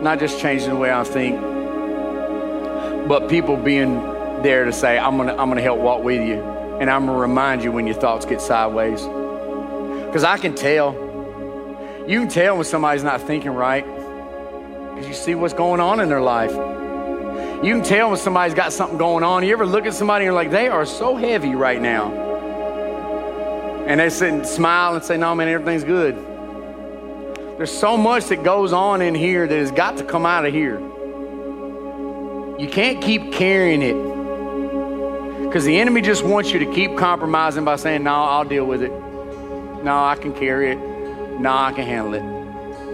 Not 0.00 0.20
just 0.20 0.38
changing 0.38 0.68
the 0.68 0.76
way 0.76 0.92
I 0.92 1.02
think, 1.02 1.40
but 3.08 3.28
people 3.28 3.56
being 3.56 3.96
there 4.44 4.64
to 4.64 4.72
say, 4.72 4.96
I'm 4.96 5.16
gonna, 5.16 5.32
I'm 5.32 5.48
gonna 5.48 5.60
help 5.60 5.80
walk 5.80 6.04
with 6.04 6.24
you. 6.24 6.40
And 6.80 6.88
I'm 6.88 7.06
gonna 7.06 7.18
remind 7.18 7.64
you 7.64 7.72
when 7.72 7.84
your 7.84 7.96
thoughts 7.96 8.26
get 8.26 8.40
sideways. 8.40 9.02
Because 10.06 10.22
I 10.22 10.38
can 10.38 10.54
tell. 10.54 10.94
You 12.06 12.20
can 12.20 12.28
tell 12.28 12.54
when 12.54 12.64
somebody's 12.64 13.02
not 13.02 13.22
thinking 13.22 13.50
right. 13.50 13.84
Because 13.84 15.08
you 15.08 15.14
see 15.14 15.34
what's 15.34 15.54
going 15.54 15.80
on 15.80 15.98
in 15.98 16.08
their 16.08 16.20
life. 16.20 16.52
You 17.64 17.74
can 17.74 17.82
tell 17.82 18.10
when 18.10 18.18
somebody's 18.18 18.54
got 18.54 18.72
something 18.72 18.98
going 18.98 19.24
on. 19.24 19.44
You 19.44 19.52
ever 19.52 19.66
look 19.66 19.84
at 19.84 19.94
somebody 19.94 20.26
and 20.26 20.26
you're 20.26 20.34
like, 20.34 20.52
they 20.52 20.68
are 20.68 20.86
so 20.86 21.16
heavy 21.16 21.56
right 21.56 21.82
now. 21.82 22.31
And 23.86 24.00
they 24.00 24.10
sit 24.10 24.32
and 24.32 24.46
smile 24.46 24.94
and 24.94 25.04
say, 25.04 25.16
no, 25.16 25.34
man, 25.34 25.48
everything's 25.48 25.84
good. 25.84 26.14
There's 27.58 27.70
so 27.70 27.96
much 27.96 28.26
that 28.26 28.42
goes 28.42 28.72
on 28.72 29.02
in 29.02 29.14
here 29.14 29.46
that 29.46 29.54
has 29.54 29.70
got 29.70 29.96
to 29.98 30.04
come 30.04 30.24
out 30.24 30.46
of 30.46 30.52
here. 30.52 30.78
You 32.58 32.68
can't 32.68 33.02
keep 33.02 33.32
carrying 33.32 33.82
it 33.82 34.12
because 35.44 35.64
the 35.64 35.78
enemy 35.78 36.00
just 36.00 36.24
wants 36.24 36.50
you 36.50 36.58
to 36.60 36.72
keep 36.72 36.96
compromising 36.96 37.64
by 37.64 37.76
saying, 37.76 38.04
No, 38.04 38.14
I'll 38.14 38.44
deal 38.44 38.64
with 38.64 38.82
it. 38.82 38.90
No, 39.84 40.02
I 40.02 40.16
can 40.16 40.32
carry 40.32 40.72
it. 40.72 40.78
No, 41.40 41.52
I 41.52 41.72
can 41.72 41.84
handle 41.84 42.14
it. 42.14 42.31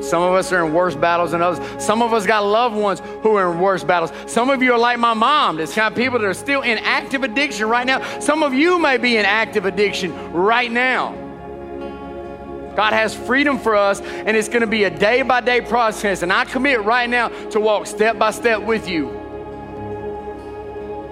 Some 0.01 0.23
of 0.23 0.35
us 0.35 0.53
are 0.53 0.65
in 0.65 0.73
worse 0.73 0.95
battles 0.95 1.33
than 1.33 1.43
others. 1.43 1.83
Some 1.83 2.03
of 2.03 2.13
us 2.13 2.27
got 2.27 2.45
loved 2.45 2.77
ones 2.77 3.01
who 3.23 3.37
are 3.37 3.53
in 3.53 3.61
worse 3.61 3.85
battles. 3.85 4.13
Some 4.27 4.51
of 4.51 4.63
you 4.63 4.73
are 4.73 4.79
like 4.79 4.99
my 4.99 5.15
mom. 5.15 5.57
There's 5.57 5.75
kind 5.75 5.93
of 5.93 5.97
people 5.97 6.19
that 6.19 6.25
are 6.27 6.35
still 6.35 6.63
in 6.63 6.79
active 6.79 7.25
addiction 7.25 7.69
right 7.69 7.87
now. 7.87 8.21
Some 8.21 8.43
of 8.43 8.55
you 8.55 8.79
may 8.79 8.97
be 8.97 9.17
in 9.17 9.25
active 9.25 9.67
addiction 9.67 10.33
right 10.33 10.71
now. 10.71 11.13
God 12.77 12.93
has 12.93 13.13
freedom 13.13 13.59
for 13.59 13.75
us, 13.75 14.01
and 14.01 14.37
it's 14.37 14.49
going 14.49 14.61
to 14.61 14.69
be 14.69 14.85
a 14.85 14.91
day 14.91 15.23
by 15.23 15.41
day 15.41 15.61
process. 15.61 16.23
And 16.23 16.33
I 16.33 16.45
commit 16.45 16.81
right 16.85 17.11
now 17.11 17.29
to 17.51 17.59
walk 17.59 17.89
step 17.89 18.21
by 18.21 18.31
step 18.31 18.63
with 18.63 18.89
you. 18.89 19.18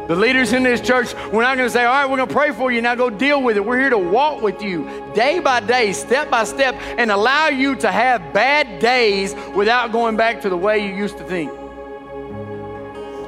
The 0.08 0.14
leaders 0.14 0.52
in 0.52 0.62
this 0.62 0.80
church, 0.80 1.14
we're 1.32 1.42
not 1.42 1.56
going 1.56 1.66
to 1.66 1.70
say, 1.70 1.84
all 1.84 1.92
right, 1.92 2.08
we're 2.08 2.18
going 2.18 2.28
to 2.28 2.34
pray 2.34 2.52
for 2.52 2.70
you, 2.70 2.80
now 2.80 2.94
go 2.94 3.10
deal 3.10 3.42
with 3.42 3.56
it. 3.56 3.64
We're 3.64 3.80
here 3.80 3.90
to 3.90 3.98
walk 3.98 4.40
with 4.40 4.62
you 4.62 4.88
day 5.16 5.40
by 5.40 5.58
day, 5.58 5.92
step 5.92 6.30
by 6.30 6.44
step, 6.44 6.76
and 6.96 7.10
allow 7.10 7.48
you 7.48 7.74
to 7.76 7.90
have 7.90 8.32
bad 8.32 8.78
days 8.78 9.34
without 9.56 9.90
going 9.90 10.16
back 10.16 10.42
to 10.42 10.48
the 10.48 10.56
way 10.56 10.86
you 10.86 10.94
used 10.94 11.18
to 11.18 11.24
think. 11.24 11.50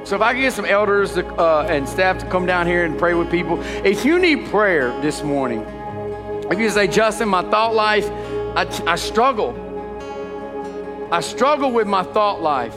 So, 0.07 0.15
if 0.15 0.23
I 0.23 0.33
can 0.33 0.41
get 0.41 0.53
some 0.53 0.65
elders 0.65 1.15
to, 1.15 1.27
uh, 1.35 1.67
and 1.69 1.87
staff 1.89 2.19
to 2.19 2.27
come 2.31 2.47
down 2.47 2.67
here 2.67 2.85
and 2.85 2.97
pray 2.97 3.13
with 3.15 3.31
people, 3.31 3.61
if 3.85 4.05
you 4.05 4.19
need 4.21 4.47
prayer 4.47 4.99
this 5.03 5.23
morning, 5.25 5.63
if 6.51 6.59
you 6.61 6.71
say, 6.71 6.87
Justin, 6.87 7.29
my 7.29 7.43
thought 7.51 7.75
life, 7.75 8.09
I, 8.57 8.67
I 8.87 8.95
struggle. 8.95 9.67
I 11.11 11.21
struggle 11.21 11.73
with 11.73 11.89
my 11.89 12.05
thought 12.05 12.41
life. 12.41 12.77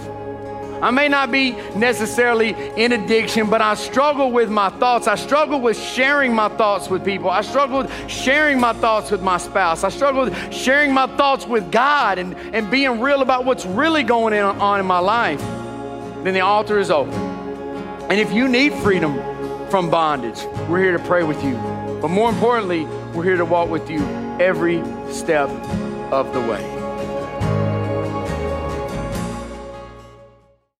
I 0.82 0.90
may 0.92 1.08
not 1.08 1.32
be 1.32 1.52
necessarily 1.76 2.56
in 2.76 2.92
addiction, 2.92 3.50
but 3.50 3.62
I 3.62 3.76
struggle 3.76 4.32
with 4.32 4.50
my 4.50 4.70
thoughts. 4.70 5.08
I 5.08 5.16
struggle 5.16 5.62
with 5.62 5.78
sharing 5.80 6.34
my 6.34 6.50
thoughts 6.50 6.90
with 6.90 7.06
people. 7.06 7.30
I 7.30 7.42
struggle 7.42 7.84
with 7.84 8.10
sharing 8.10 8.60
my 8.60 8.74
thoughts 8.74 9.12
with 9.12 9.22
my 9.22 9.38
spouse. 9.38 9.84
I 9.84 9.90
struggle 9.90 10.24
with 10.24 10.54
sharing 10.54 10.94
my 10.94 11.08
thoughts 11.18 11.46
with 11.46 11.72
God 11.72 12.18
and, 12.18 12.36
and 12.54 12.72
being 12.72 13.00
real 13.00 13.22
about 13.22 13.46
what's 13.46 13.66
really 13.66 14.04
going 14.04 14.34
on 14.34 14.80
in 14.80 14.86
my 14.86 15.00
life. 15.00 15.42
Then 16.24 16.34
the 16.34 16.42
altar 16.42 16.80
is 16.80 16.90
open. 16.90 17.14
And 18.10 18.20
if 18.20 18.34
you 18.34 18.48
need 18.48 18.74
freedom 18.74 19.16
from 19.70 19.90
bondage, 19.90 20.44
we're 20.68 20.80
here 20.80 20.98
to 20.98 21.04
pray 21.04 21.24
with 21.24 21.44
you. 21.44 21.54
But 22.02 22.10
more 22.10 22.30
importantly, 22.30 22.86
we're 23.14 23.24
here 23.24 23.38
to 23.38 23.46
walk 23.46 23.70
with 23.70 23.90
you 23.90 24.00
every 24.40 24.84
step 25.12 25.50
of 26.12 26.34
the 26.34 26.42
way. 26.42 26.81